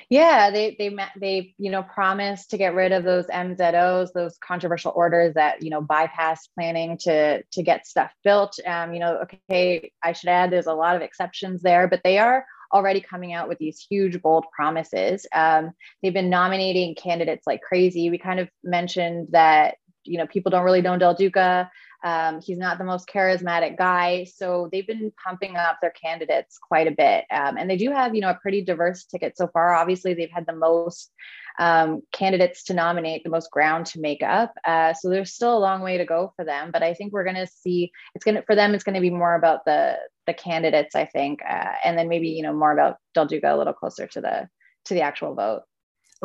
Yeah, 0.09 0.51
they 0.51 0.77
they 0.79 0.95
they 1.21 1.55
you 1.59 1.71
know 1.71 1.83
promised 1.83 2.51
to 2.51 2.59
get 2.59 2.75
rid 2.75 2.93
of 2.93 3.05
those 3.05 3.27
MZOs, 3.27 4.13
those 4.15 4.39
controversial 4.39 4.93
orders 4.95 5.35
that 5.35 5.63
you 5.63 5.71
know 5.71 5.81
bypass 5.81 6.47
planning 6.49 6.99
to 6.99 7.43
to 7.43 7.63
get 7.63 7.87
stuff 7.87 8.13
built. 8.25 8.59
Um, 8.67 8.95
you 8.95 9.01
know, 9.01 9.25
okay, 9.51 9.93
I 10.03 10.13
should 10.13 10.29
add 10.29 10.51
there's 10.51 10.67
a 10.67 10.75
lot 10.75 10.97
of 10.97 11.03
exceptions 11.03 11.63
there, 11.63 11.89
but 11.89 12.01
they 12.05 12.19
are 12.19 12.45
already 12.73 13.01
coming 13.01 13.33
out 13.33 13.49
with 13.49 13.59
these 13.59 13.85
huge 13.89 14.21
bold 14.23 14.45
promises. 14.55 15.27
Um, 15.33 15.73
they've 16.03 16.13
been 16.13 16.31
nominating 16.31 16.95
candidates 16.95 17.47
like 17.47 17.63
crazy. 17.63 18.11
We 18.11 18.19
kind 18.19 18.41
of 18.41 18.49
mentioned 18.65 19.29
that 19.33 19.77
you 20.05 20.19
know 20.19 20.27
people 20.27 20.51
don't 20.51 20.65
really 20.65 20.83
know 20.83 20.99
Del 20.99 21.15
Duca. 21.15 21.71
Um, 22.07 22.41
he's 22.41 22.57
not 22.57 22.79
the 22.79 22.85
most 22.85 23.09
charismatic 23.09 23.77
guy, 23.77 24.25
so 24.33 24.69
they've 24.71 24.87
been 24.87 25.13
pumping 25.25 25.57
up 25.57 25.79
their 25.81 25.91
candidates 25.91 26.57
quite 26.57 26.87
a 26.87 26.93
bit, 26.93 27.25
um, 27.33 27.57
and 27.57 27.69
they 27.69 27.77
do 27.77 27.91
have 27.91 28.15
you 28.15 28.21
know 28.21 28.31
a 28.31 28.39
pretty 28.41 28.63
diverse 28.63 29.05
ticket 29.05 29.37
so 29.37 29.49
far. 29.49 29.75
Obviously, 29.75 30.15
they've 30.15 30.31
had 30.31 30.47
the 30.47 30.55
most 30.55 31.11
um, 31.59 32.03
candidates 32.13 32.63
to 32.65 32.75
nominate, 32.75 33.25
the 33.25 33.31
most 33.31 33.51
ground 33.51 33.87
to 33.87 34.01
make 34.01 34.23
up. 34.23 34.55
Uh, 34.65 34.95
so 34.95 35.11
there's 35.11 35.33
still 35.33 35.59
a 35.59 35.59
long 35.59 35.83
way 35.83 35.99
to 35.99 36.05
go 36.05 36.33
for 36.37 36.45
them, 36.45 36.71
but 36.73 36.85
I 36.85 36.95
think 36.95 37.13
we're 37.13 37.25
going 37.25 37.35
to 37.35 37.49
see 37.49 37.91
it's 38.15 38.25
going 38.25 38.37
to 38.37 38.43
for 38.43 38.55
them. 38.55 38.73
It's 38.73 38.85
going 38.85 38.95
to 38.95 39.01
be 39.01 39.11
more 39.11 39.35
about 39.35 39.65
the 39.65 39.97
the 40.29 40.35
candidates, 40.35 40.95
I 40.95 41.07
think, 41.07 41.41
uh, 41.43 41.73
and 41.85 41.99
then 41.99 42.09
maybe 42.09 42.29
you 42.29 42.45
know 42.45 42.53
more 42.53 42.73
about 42.73 42.99
Del 43.15 43.27
Duca 43.27 43.53
a 43.53 43.59
little 43.59 43.73
closer 43.73 44.07
to 44.07 44.21
the 44.21 44.49
to 44.85 44.95
the 44.95 45.03
actual 45.03 45.35
vote. 45.35 45.63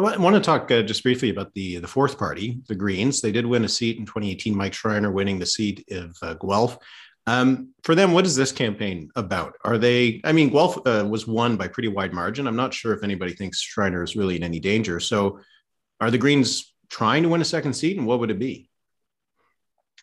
I 0.05 0.17
want 0.17 0.35
to 0.35 0.41
talk 0.41 0.71
uh, 0.71 0.81
just 0.81 1.03
briefly 1.03 1.29
about 1.29 1.53
the 1.53 1.77
the 1.77 1.87
fourth 1.87 2.17
party, 2.17 2.61
the 2.67 2.75
Greens. 2.75 3.21
They 3.21 3.31
did 3.31 3.45
win 3.45 3.65
a 3.65 3.69
seat 3.69 3.97
in 3.97 4.05
2018. 4.05 4.55
Mike 4.55 4.73
Schreiner 4.73 5.11
winning 5.11 5.39
the 5.39 5.45
seat 5.45 5.85
of 5.91 6.15
uh, 6.21 6.33
Guelph. 6.35 6.77
Um, 7.27 7.69
for 7.83 7.93
them, 7.93 8.13
what 8.13 8.25
is 8.25 8.35
this 8.35 8.51
campaign 8.51 9.11
about? 9.15 9.55
Are 9.63 9.77
they? 9.77 10.21
I 10.23 10.31
mean, 10.31 10.49
Guelph 10.49 10.85
uh, 10.85 11.05
was 11.07 11.27
won 11.27 11.55
by 11.55 11.67
pretty 11.67 11.89
wide 11.89 12.13
margin. 12.13 12.47
I'm 12.47 12.55
not 12.55 12.73
sure 12.73 12.93
if 12.93 13.03
anybody 13.03 13.33
thinks 13.33 13.61
Schreiner 13.61 14.03
is 14.03 14.15
really 14.15 14.35
in 14.35 14.43
any 14.43 14.59
danger. 14.59 14.99
So, 14.99 15.39
are 15.99 16.11
the 16.11 16.17
Greens 16.17 16.73
trying 16.89 17.23
to 17.23 17.29
win 17.29 17.41
a 17.41 17.45
second 17.45 17.73
seat, 17.73 17.97
and 17.97 18.07
what 18.07 18.19
would 18.19 18.31
it 18.31 18.39
be? 18.39 18.69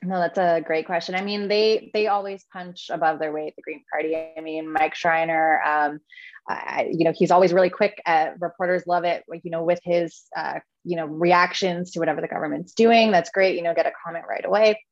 No, 0.02 0.20
that's 0.20 0.38
a 0.38 0.62
great 0.64 0.86
question. 0.86 1.16
I 1.16 1.22
mean, 1.22 1.48
they 1.48 1.90
they 1.92 2.06
always 2.06 2.44
punch 2.52 2.88
above 2.90 3.18
their 3.18 3.32
weight. 3.32 3.56
The 3.56 3.62
Green 3.62 3.82
Party. 3.90 4.16
I 4.16 4.40
mean, 4.40 4.72
Mike 4.72 4.94
Schreiner. 4.94 5.60
Um, 5.62 6.00
I, 6.48 6.90
you 6.90 7.04
know, 7.04 7.12
he's 7.14 7.30
always 7.30 7.52
really 7.52 7.70
quick. 7.70 8.00
At, 8.06 8.40
reporters 8.40 8.86
love 8.86 9.04
it. 9.04 9.24
You 9.42 9.50
know, 9.50 9.64
with 9.64 9.80
his 9.82 10.22
uh, 10.36 10.60
you 10.84 10.96
know 10.96 11.06
reactions 11.06 11.92
to 11.92 11.98
whatever 11.98 12.20
the 12.20 12.28
government's 12.28 12.74
doing. 12.74 13.10
That's 13.10 13.30
great. 13.30 13.56
You 13.56 13.62
know, 13.62 13.74
get 13.74 13.86
a 13.86 13.92
comment 14.04 14.24
right 14.28 14.44
away. 14.44 14.82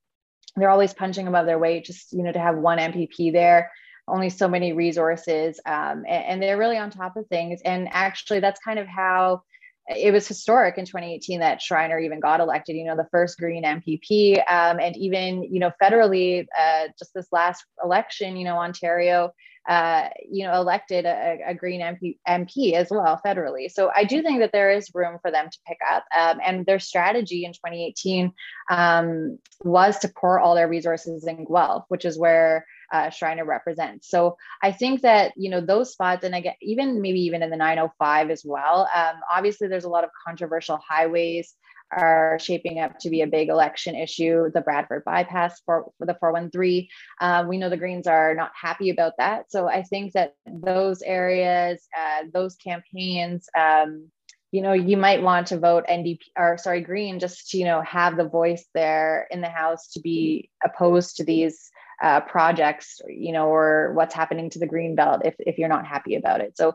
They're 0.57 0.71
always 0.71 0.95
punching 0.95 1.27
above 1.27 1.47
their 1.47 1.59
weight. 1.59 1.85
Just 1.85 2.13
you 2.13 2.23
know, 2.23 2.33
to 2.33 2.39
have 2.39 2.57
one 2.57 2.79
MPP 2.79 3.33
there 3.33 3.71
only 4.09 4.31
so 4.31 4.47
many 4.47 4.73
resources 4.73 5.59
um, 5.67 6.05
and, 6.07 6.25
and, 6.25 6.43
they're 6.43 6.57
really 6.57 6.79
on 6.79 6.91
top 6.91 7.17
of 7.17 7.27
things 7.27 7.61
and 7.65 7.89
actually 7.91 8.39
that's 8.39 8.61
kind 8.61 8.79
of 8.79 8.87
how 8.87 9.43
it 9.89 10.13
was 10.13 10.27
historic 10.27 10.79
in 10.79 10.85
2018 10.85 11.41
that 11.41 11.63
Schreiner 11.63 11.99
even 11.99 12.19
got 12.19 12.41
elected, 12.41 12.77
you 12.77 12.85
know, 12.85 12.97
the 12.97 13.07
first 13.11 13.39
Green 13.39 13.63
MPP. 13.63 14.39
Um, 14.39 14.81
and 14.81 14.97
even, 14.97 15.45
you 15.45 15.61
know, 15.61 15.71
federally, 15.81 16.47
uh, 16.59 16.89
just 16.99 17.15
this 17.15 17.29
last 17.31 17.65
election, 17.83 18.37
you 18.37 18.45
know, 18.45 18.57
Ontario 18.57 19.33
uh, 19.69 20.09
you 20.29 20.47
know, 20.47 20.55
elected 20.55 21.05
a, 21.07 21.39
a 21.49 21.55
Green 21.55 21.81
MP, 21.81 22.19
MP, 22.29 22.75
as 22.75 22.89
well 22.91 23.21
federally. 23.25 23.71
So 23.71 23.91
I 23.95 24.05
do 24.05 24.23
think 24.23 24.41
that 24.41 24.53
there 24.53 24.71
is 24.71 24.95
room 24.95 25.19
for 25.21 25.31
them 25.31 25.49
to 25.51 25.59
pick 25.67 25.79
up. 25.91 26.05
Um, 26.17 26.41
and 26.45 26.67
their 26.67 26.79
strategy 26.79 27.45
in 27.45 27.53
2018 27.53 28.33
um, 28.71 29.39
was 29.65 29.99
to 30.01 30.09
pour 30.09 30.39
all 30.39 30.55
their 30.55 30.69
resources 30.69 31.27
in 31.27 31.45
Guelph, 31.45 31.85
which 31.89 32.05
is 32.05 32.19
where 32.19 32.67
uh, 32.93 33.11
Schreiner 33.11 33.45
represents. 33.45 34.09
So 34.09 34.37
I 34.63 34.73
think 34.73 35.03
that 35.03 35.33
you 35.37 35.51
know 35.51 35.61
those 35.61 35.93
spots, 35.93 36.25
and 36.25 36.35
again, 36.35 36.55
even 36.63 37.03
maybe 37.03 37.21
even 37.23 37.43
in 37.43 37.51
the 37.51 37.57
905 37.57 38.31
as 38.31 38.43
well. 38.45 38.89
Um, 38.95 39.17
obviously, 39.35 39.69
there's 39.69 39.85
a 39.85 39.89
lot 39.89 40.05
of 40.05 40.11
controversial 40.25 40.79
highways 40.89 41.55
are 41.91 42.39
shaping 42.41 42.81
up 42.81 42.99
to 43.01 43.11
be 43.11 43.23
a 43.23 43.27
big 43.27 43.49
election 43.49 43.95
issue. 43.95 44.51
The 44.53 44.61
Bradford 44.61 45.05
bypass 45.05 45.61
for, 45.65 45.93
for 45.99 46.07
the 46.07 46.17
413. 46.19 46.89
Uh, 47.21 47.45
we 47.49 47.59
know 47.59 47.69
the 47.69 47.77
Greens 47.77 48.07
are 48.07 48.35
not 48.35 48.53
happy 48.61 48.91
about 48.91 49.15
that. 49.19 49.51
So 49.51 49.69
I 49.69 49.83
think 49.83 50.13
that 50.13 50.35
those 50.47 51.03
areas, 51.03 51.87
uh, 51.97 52.25
those 52.33 52.57
campaigns, 52.57 53.49
um, 53.57 54.11
you 54.53 54.63
know, 54.63 54.73
you 54.73 54.97
might 54.97 55.23
want 55.23 55.49
to 55.49 55.59
vote 55.59 55.85
NDP 55.89 56.21
or 56.37 56.57
sorry, 56.57 56.81
Green, 56.81 57.19
just 57.19 57.51
to, 57.51 57.59
you 57.59 57.65
know, 57.65 57.83
have 57.83 58.17
the 58.17 58.29
voice 58.29 58.65
there 58.75 59.27
in 59.31 59.41
the 59.41 59.49
House 59.49 59.93
to 59.93 60.01
be 60.01 60.51
opposed 60.65 61.17
to 61.17 61.25
these 61.25 61.71
uh, 62.03 62.21
projects, 62.21 63.01
you 63.09 63.33
know, 63.33 63.49
or 63.49 63.93
what's 63.95 64.15
happening 64.15 64.51
to 64.51 64.59
the 64.59 64.67
green 64.67 64.95
belt 64.95 65.23
if, 65.25 65.35
if 65.39 65.59
you're 65.59 65.69
not 65.69 65.87
happy 65.87 66.15
about 66.15 66.41
it. 66.41 66.57
So 66.57 66.69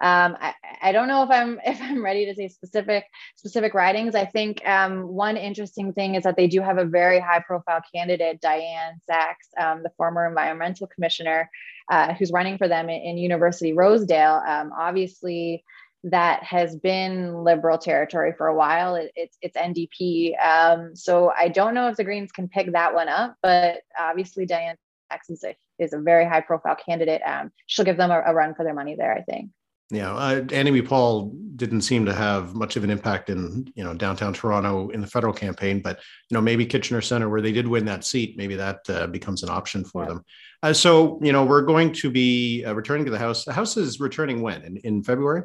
um, 0.00 0.36
I, 0.40 0.54
I 0.82 0.92
don't 0.92 1.08
know 1.08 1.22
if 1.24 1.30
I'm 1.30 1.60
if 1.66 1.80
I'm 1.80 2.04
ready 2.04 2.26
to 2.26 2.34
say 2.34 2.48
specific 2.48 3.04
specific 3.36 3.74
writings. 3.74 4.14
I 4.14 4.24
think 4.24 4.66
um, 4.66 5.08
one 5.08 5.36
interesting 5.36 5.92
thing 5.92 6.14
is 6.14 6.24
that 6.24 6.36
they 6.36 6.46
do 6.46 6.60
have 6.60 6.78
a 6.78 6.84
very 6.84 7.20
high 7.20 7.40
profile 7.40 7.80
candidate, 7.94 8.40
Dianne 8.40 9.02
Saxe, 9.06 9.48
um, 9.58 9.82
the 9.82 9.90
former 9.96 10.26
environmental 10.26 10.86
commissioner, 10.86 11.50
uh, 11.90 12.14
who's 12.14 12.32
running 12.32 12.58
for 12.58 12.68
them 12.68 12.88
in, 12.88 13.00
in 13.00 13.18
University 13.18 13.72
Rosedale. 13.72 14.42
Um, 14.46 14.72
obviously 14.76 15.64
that 16.04 16.42
has 16.44 16.76
been 16.76 17.42
liberal 17.44 17.78
territory 17.78 18.32
for 18.36 18.46
a 18.46 18.54
while. 18.54 18.94
It, 18.94 19.12
it's 19.16 19.36
it's 19.42 19.56
NDP. 19.56 20.34
Um, 20.44 20.94
so 20.94 21.32
I 21.36 21.48
don't 21.48 21.74
know 21.74 21.88
if 21.88 21.96
the 21.96 22.04
Greens 22.04 22.32
can 22.32 22.48
pick 22.48 22.72
that 22.72 22.94
one 22.94 23.08
up, 23.08 23.36
but 23.42 23.82
obviously 23.98 24.46
Dianne 24.46 24.76
Saxe 25.10 25.30
is 25.30 25.44
a, 25.44 25.56
is 25.78 25.92
a 25.92 25.98
very 25.98 26.24
high 26.24 26.40
profile 26.40 26.76
candidate. 26.76 27.22
Um, 27.24 27.50
she'll 27.66 27.84
give 27.84 27.96
them 27.96 28.10
a, 28.10 28.22
a, 28.26 28.34
run 28.34 28.54
for 28.54 28.64
their 28.64 28.74
money 28.74 28.94
there, 28.94 29.12
I 29.12 29.22
think. 29.22 29.50
Yeah, 29.90 30.14
uh, 30.14 30.42
Annamie 30.42 30.86
Paul 30.86 31.32
didn't 31.56 31.80
seem 31.80 32.04
to 32.04 32.14
have 32.14 32.54
much 32.54 32.76
of 32.76 32.84
an 32.84 32.90
impact 32.90 33.30
in 33.30 33.72
you 33.74 33.82
know 33.82 33.94
downtown 33.94 34.34
Toronto 34.34 34.90
in 34.90 35.00
the 35.00 35.06
federal 35.06 35.32
campaign, 35.32 35.80
but 35.80 35.98
you 36.28 36.34
know 36.34 36.42
maybe 36.42 36.66
Kitchener 36.66 37.00
Center 37.00 37.28
where 37.30 37.40
they 37.40 37.52
did 37.52 37.66
win 37.66 37.86
that 37.86 38.04
seat, 38.04 38.36
maybe 38.36 38.54
that 38.54 38.80
uh, 38.90 39.06
becomes 39.06 39.42
an 39.42 39.48
option 39.48 39.84
for 39.84 40.02
yeah. 40.02 40.08
them. 40.08 40.24
Uh, 40.62 40.72
so 40.74 41.18
you 41.22 41.32
know 41.32 41.44
we're 41.44 41.62
going 41.62 41.92
to 41.94 42.10
be 42.10 42.64
uh, 42.64 42.74
returning 42.74 43.06
to 43.06 43.10
the 43.10 43.18
house. 43.18 43.46
The 43.46 43.52
house 43.54 43.78
is 43.78 43.98
returning 43.98 44.42
when 44.42 44.62
in, 44.62 44.76
in 44.78 45.02
February. 45.02 45.44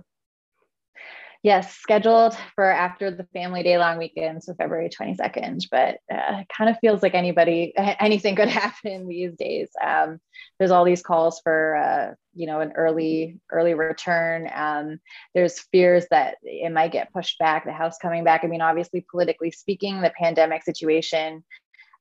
Yes, 1.44 1.76
scheduled 1.76 2.38
for 2.56 2.64
after 2.64 3.12
the 3.12 3.26
family 3.34 3.64
day 3.64 3.78
long 3.78 3.98
weekend, 3.98 4.42
so 4.42 4.54
February 4.54 4.90
22nd. 4.90 5.68
But 5.70 5.96
uh, 6.10 6.40
it 6.40 6.48
kind 6.48 6.70
of 6.70 6.78
feels 6.80 7.04
like 7.04 7.16
anybody, 7.16 7.74
anything 7.78 8.38
could 8.38 8.48
happen 8.64 9.10
these 9.10 9.36
days. 9.36 9.68
Um, 9.86 10.22
there's 10.58 10.72
all 10.72 10.86
these 10.86 11.02
calls 11.02 11.42
for, 11.44 11.76
uh, 11.76 12.16
you 12.34 12.48
know, 12.48 12.62
an 12.62 12.72
early, 12.78 13.42
early 13.52 13.74
return. 13.74 14.50
Um, 14.56 15.00
there's 15.36 15.60
fears 15.60 16.06
that 16.12 16.38
it 16.44 16.72
might 16.72 16.94
get 16.94 17.12
pushed 17.12 17.38
back, 17.40 17.66
the 17.66 17.74
house 17.74 17.98
coming 17.98 18.24
back. 18.24 18.46
I 18.46 18.48
mean, 18.48 18.62
obviously, 18.62 19.06
politically 19.12 19.52
speaking, 19.52 20.00
the 20.00 20.14
pandemic 20.18 20.64
situation 20.64 21.44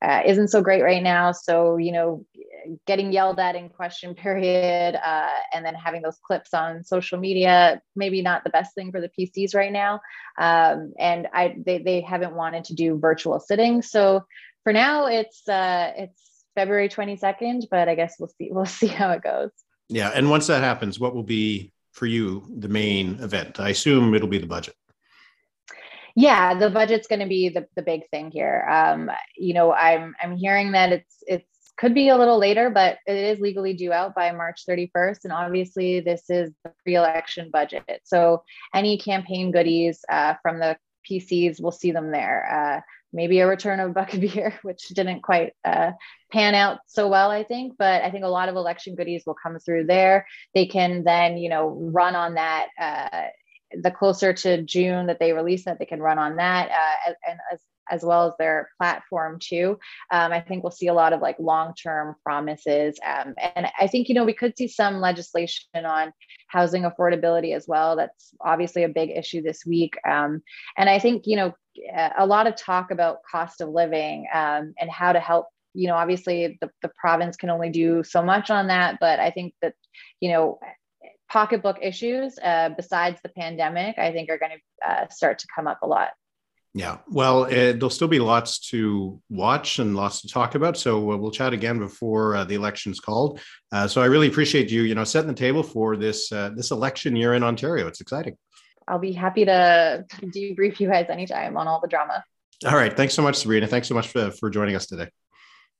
uh, 0.03 0.23
isn't 0.27 0.49
so 0.49 0.61
great 0.63 0.83
right 0.83 1.03
now. 1.03 1.33
So, 1.33 1.77
you 1.77 1.93
know, 1.93 2.27
getting 2.87 3.13
yelled 3.13 3.39
at 3.39 3.55
in 3.55 3.69
question 3.69 4.15
period 4.17 4.95
uh, 4.95 5.29
and 5.53 5.65
then 5.65 5.75
having 5.75 6.03
those 6.03 6.19
clips 6.25 6.53
on 6.55 6.85
social 6.85 7.19
media, 7.19 7.81
maybe 7.95 8.23
not 8.23 8.45
the 8.45 8.51
best 8.51 8.75
thing 8.75 8.91
for 8.91 9.01
the 9.01 9.11
PCs 9.11 9.55
right 9.55 9.73
now. 9.73 10.01
Um, 10.39 10.93
and 10.99 11.29
I, 11.33 11.57
they, 11.65 11.79
they 11.79 12.01
haven't 12.01 12.35
wanted 12.35 12.65
to 12.65 12.75
do 12.75 12.99
virtual 12.99 13.39
sitting. 13.41 13.83
So 13.83 14.25
for 14.65 14.73
now 14.73 15.07
it's, 15.07 15.49
uh, 15.49 15.93
it's 15.97 16.45
February 16.55 16.89
22nd, 16.89 17.65
but 17.71 17.89
I 17.89 17.95
guess 17.95 18.17
we'll 18.19 18.31
see, 18.39 18.49
we'll 18.51 18.67
see 18.67 18.89
how 18.89 19.11
it 19.13 19.23
goes. 19.23 19.51
Yeah. 19.89 20.11
And 20.15 20.31
once 20.31 20.47
that 20.47 20.63
happens, 20.63 20.99
what 20.99 21.15
will 21.15 21.23
be 21.23 21.73
for 21.93 22.07
you 22.07 22.45
the 22.59 22.69
main 22.69 23.19
event? 23.21 23.61
I 23.61 23.71
assume 23.71 24.15
it'll 24.15 24.29
be 24.29 24.39
the 24.39 24.47
budget 24.47 24.75
yeah 26.17 26.55
the 26.59 26.71
budget's 26.71 27.07
going 27.07 27.21
to 27.21 27.27
be 27.27 27.49
the, 27.49 27.67
the 27.77 27.83
big 27.83 28.09
thing 28.11 28.31
here. 28.31 28.67
Um, 28.69 29.11
you 29.37 29.55
know 29.55 29.73
i'm 29.73 30.15
i'm 30.21 30.37
hearing 30.37 30.73
that 30.73 30.93
it's 30.93 31.25
it's 31.27 31.47
could 31.77 31.95
be 31.95 32.11
a 32.11 32.17
little 32.17 32.39
later 32.39 32.71
but 32.71 32.99
it 33.07 33.17
is 33.17 33.41
legally 33.41 33.75
due 33.75 33.93
out 33.93 34.15
by 34.15 34.31
march 34.31 34.65
31st 34.69 35.25
and 35.25 35.33
obviously 35.33 36.01
this 36.01 36.29
is 36.29 36.53
the 36.65 36.73
pre-election 36.83 37.51
budget. 37.53 38.01
So 38.05 38.45
any 38.75 38.99
campaign 38.99 39.51
goodies 39.51 40.05
uh, 40.09 40.35
from 40.43 40.59
the 40.59 40.77
pcs 41.11 41.61
we'll 41.61 41.73
see 41.73 41.91
them 41.91 42.11
there. 42.13 42.47
Uh, 42.53 42.81
maybe 43.15 43.41
a 43.41 43.47
return 43.47 43.81
of 43.81 43.95
beer 44.21 44.59
which 44.63 44.89
didn't 44.89 45.23
quite 45.23 45.53
uh, 45.65 45.93
pan 46.31 46.55
out 46.55 46.79
so 46.87 47.09
well 47.09 47.31
i 47.31 47.43
think 47.43 47.75
but 47.79 48.03
i 48.03 48.11
think 48.11 48.25
a 48.25 48.29
lot 48.29 48.49
of 48.49 48.57
election 48.57 48.95
goodies 48.95 49.25
will 49.27 49.37
come 49.43 49.59
through 49.59 49.85
there. 49.87 50.27
They 50.55 50.67
can 50.67 51.05
then 51.05 51.37
you 51.37 51.49
know 51.49 51.69
run 51.69 52.15
on 52.15 52.35
that 52.35 52.69
uh, 52.79 53.29
the 53.81 53.91
closer 53.91 54.33
to 54.33 54.63
June 54.63 55.07
that 55.07 55.19
they 55.19 55.33
release 55.33 55.65
that, 55.65 55.79
they 55.79 55.87
can 55.87 56.01
run 56.01 56.19
on 56.19 56.37
that, 56.37 56.71
uh, 56.71 57.13
and 57.29 57.39
as 57.53 57.61
as 57.91 58.05
well 58.05 58.29
as 58.29 58.35
their 58.39 58.71
platform 58.79 59.39
too. 59.41 59.79
Um, 60.11 60.33
I 60.33 60.41
think 60.41 60.63
we'll 60.63 60.71
see 60.71 60.87
a 60.87 60.95
lot 60.95 61.13
of 61.13 61.21
like 61.21 61.37
long-term 61.39 62.15
promises, 62.25 62.99
um, 63.05 63.35
and 63.55 63.67
I 63.79 63.87
think 63.87 64.09
you 64.09 64.15
know 64.15 64.25
we 64.25 64.33
could 64.33 64.57
see 64.57 64.69
some 64.69 65.01
legislation 65.01 65.85
on 65.85 66.13
housing 66.49 66.85
affordability 66.85 67.55
as 67.55 67.67
well. 67.67 67.97
That's 67.97 68.35
obviously 68.41 68.85
a 68.85 68.89
big 68.89 69.11
issue 69.11 69.43
this 69.43 69.67
week, 69.67 69.95
um, 70.09 70.43
and 70.77 70.89
I 70.89 70.99
think 70.99 71.27
you 71.27 71.37
know 71.37 71.55
a 72.17 72.27
lot 72.27 72.47
of 72.47 72.57
talk 72.57 72.91
about 72.91 73.23
cost 73.31 73.61
of 73.61 73.71
living 73.71 74.27
um, 74.33 74.75
and 74.79 74.91
how 74.91 75.13
to 75.13 75.21
help 75.21 75.47
you 75.75 75.89
know 75.89 75.95
obviously 75.95 76.59
the, 76.61 76.71
the 76.83 76.91
province 77.01 77.37
can 77.37 77.51
only 77.51 77.71
do 77.71 78.03
so 78.05 78.23
much 78.23 78.51
on 78.51 78.67
that 78.67 78.99
but 79.01 79.19
i 79.19 79.31
think 79.31 79.55
that 79.63 79.75
you 80.21 80.31
know 80.31 80.59
pocketbook 81.33 81.79
issues 81.81 82.39
uh, 82.45 82.69
besides 82.77 83.19
the 83.23 83.31
pandemic, 83.31 83.99
I 83.99 84.13
think 84.13 84.29
are 84.29 84.39
going 84.39 84.53
to 84.53 84.89
uh, 84.89 85.09
start 85.09 85.39
to 85.39 85.47
come 85.55 85.67
up 85.67 85.79
a 85.83 85.87
lot. 85.87 86.11
Yeah, 86.75 86.99
well, 87.09 87.45
it, 87.45 87.75
there'll 87.75 87.91
still 87.91 88.09
be 88.09 88.19
lots 88.19 88.59
to 88.71 89.21
watch 89.29 89.79
and 89.79 89.95
lots 89.95 90.23
to 90.23 90.29
talk 90.29 90.55
about. 90.55 90.77
So 90.79 91.13
uh, 91.13 91.17
we'll 91.17 91.31
chat 91.31 91.53
again 91.53 91.79
before 91.79 92.37
uh, 92.37 92.45
the 92.45 92.55
election's 92.55 93.01
called. 93.01 93.41
Uh, 93.71 93.87
so 93.87 94.01
I 94.01 94.07
really 94.07 94.29
appreciate 94.29 94.71
you, 94.71 94.83
you 94.83 94.95
know, 94.95 95.05
setting 95.05 95.29
the 95.29 95.35
table 95.35 95.63
for 95.63 95.97
this 95.97 96.33
uh, 96.33 96.51
this 96.55 96.71
election 96.71 97.15
year 97.17 97.35
in 97.35 97.43
Ontario. 97.43 97.87
It's 97.87 98.01
exciting. 98.01 98.37
I'll 98.89 98.99
be 98.99 99.13
happy 99.13 99.45
to 99.45 100.05
debrief 100.23 100.81
you 100.81 100.89
guys 100.89 101.07
anytime 101.09 101.57
on 101.57 101.69
all 101.69 101.81
the 101.81 101.89
drama. 101.89 102.25
All 102.65 102.75
right, 102.75 102.95
thanks 102.97 103.15
so 103.15 103.23
much, 103.23 103.37
Sabrina. 103.37 103.67
Thanks 103.67 103.89
so 103.89 103.95
much 103.95 104.09
for, 104.09 104.31
for 104.31 104.49
joining 104.51 104.77
us 104.77 104.87
today. 104.87 105.09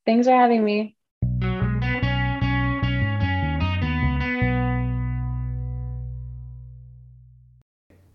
Thanks 0.05 0.27
for 0.27 0.33
having 0.33 0.65
me. 0.65 0.97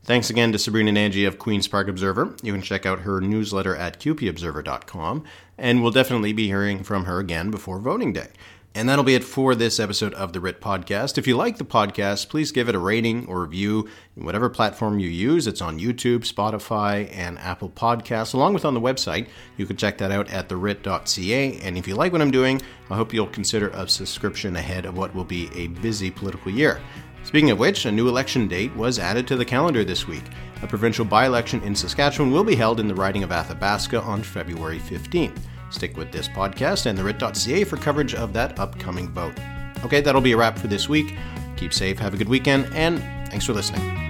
Thanks 0.08 0.30
again 0.30 0.54
to 0.54 0.58
Sabrina 0.58 0.92
Nanji 0.92 1.28
of 1.28 1.38
Queen's 1.38 1.68
Park 1.68 1.90
Observer. 1.90 2.34
You 2.42 2.54
can 2.54 2.62
check 2.62 2.86
out 2.86 3.02
her 3.02 3.20
newsletter 3.20 3.76
at 3.76 4.00
qpobserver.com, 4.00 5.26
and 5.58 5.84
we'll 5.84 5.92
definitely 5.92 6.32
be 6.32 6.48
hearing 6.48 6.82
from 6.82 7.04
her 7.04 7.20
again 7.20 7.52
before 7.52 7.78
voting 7.78 8.14
day. 8.14 8.30
And 8.74 8.88
that'll 8.88 9.04
be 9.04 9.16
it 9.16 9.24
for 9.26 9.54
this 9.54 9.82
episode 9.82 10.14
of 10.14 10.32
the 10.32 10.40
Writ 10.40 10.62
Podcast. 10.62 11.18
If 11.18 11.28
you 11.28 11.36
like 11.36 11.58
the 11.58 11.66
podcast, 11.66 12.30
please 12.30 12.54
give 12.54 12.70
it 12.70 12.76
a 12.76 12.80
rating 12.80 13.26
or 13.26 13.42
review 13.42 13.90
in 14.16 14.24
whatever 14.24 14.50
platform 14.50 14.98
you 14.98 15.10
use. 15.10 15.46
It's 15.46 15.62
on 15.62 15.80
YouTube, 15.80 16.20
Spotify, 16.20 17.12
and 17.12 17.38
Apple 17.40 17.70
Podcasts, 17.70 18.34
along 18.34 18.54
with 18.54 18.64
on 18.64 18.76
the 18.76 18.80
website. 18.80 19.28
You 19.58 19.66
can 19.66 19.76
check 19.76 19.98
that 19.98 20.12
out 20.12 20.30
at 20.30 20.48
thewrit.ca. 20.48 21.60
And 21.60 21.78
if 21.78 21.86
you 21.86 21.96
like 21.96 22.14
what 22.14 22.22
I'm 22.22 22.32
doing, 22.32 22.62
I 22.90 22.96
hope 22.96 23.14
you'll 23.14 23.28
consider 23.28 23.70
a 23.70 23.90
subscription 23.90 24.56
ahead 24.56 24.86
of 24.86 24.96
what 24.96 25.14
will 25.14 25.26
be 25.26 25.50
a 25.54 25.68
busy 25.68 26.12
political 26.12 26.52
year. 26.52 26.80
Speaking 27.28 27.52
of 27.52 27.60
which, 27.60 27.84
a 27.84 27.92
new 27.92 28.08
election 28.08 28.48
date 28.48 28.74
was 28.74 29.00
added 29.00 29.28
to 29.28 29.36
the 29.36 29.44
calendar 29.44 29.84
this 29.84 30.08
week. 30.08 30.24
A 30.62 30.68
provincial 30.68 31.04
by 31.04 31.26
election 31.26 31.62
in 31.64 31.76
Saskatchewan 31.76 32.32
will 32.32 32.46
be 32.46 32.56
held 32.56 32.80
in 32.80 32.88
the 32.88 32.96
riding 32.96 33.22
of 33.22 33.34
Athabasca 33.34 34.02
on 34.02 34.24
February 34.24 34.80
15th. 34.80 35.38
Stick 35.70 35.98
with 35.98 36.10
this 36.14 36.30
podcast 36.30 36.86
and 36.86 36.98
the 36.98 37.04
Writ.ca 37.04 37.66
for 37.66 37.76
coverage 37.76 38.16
of 38.16 38.32
that 38.32 38.58
upcoming 38.58 39.10
vote. 39.10 39.38
Okay, 39.84 40.00
that'll 40.00 40.22
be 40.22 40.32
a 40.32 40.38
wrap 40.38 40.58
for 40.58 40.68
this 40.68 40.88
week. 40.88 41.18
Keep 41.58 41.74
safe, 41.74 42.00
have 42.00 42.14
a 42.14 42.18
good 42.18 42.30
weekend, 42.30 42.74
and 42.74 43.00
thanks 43.30 43.46
for 43.46 43.52
listening. 43.52 44.07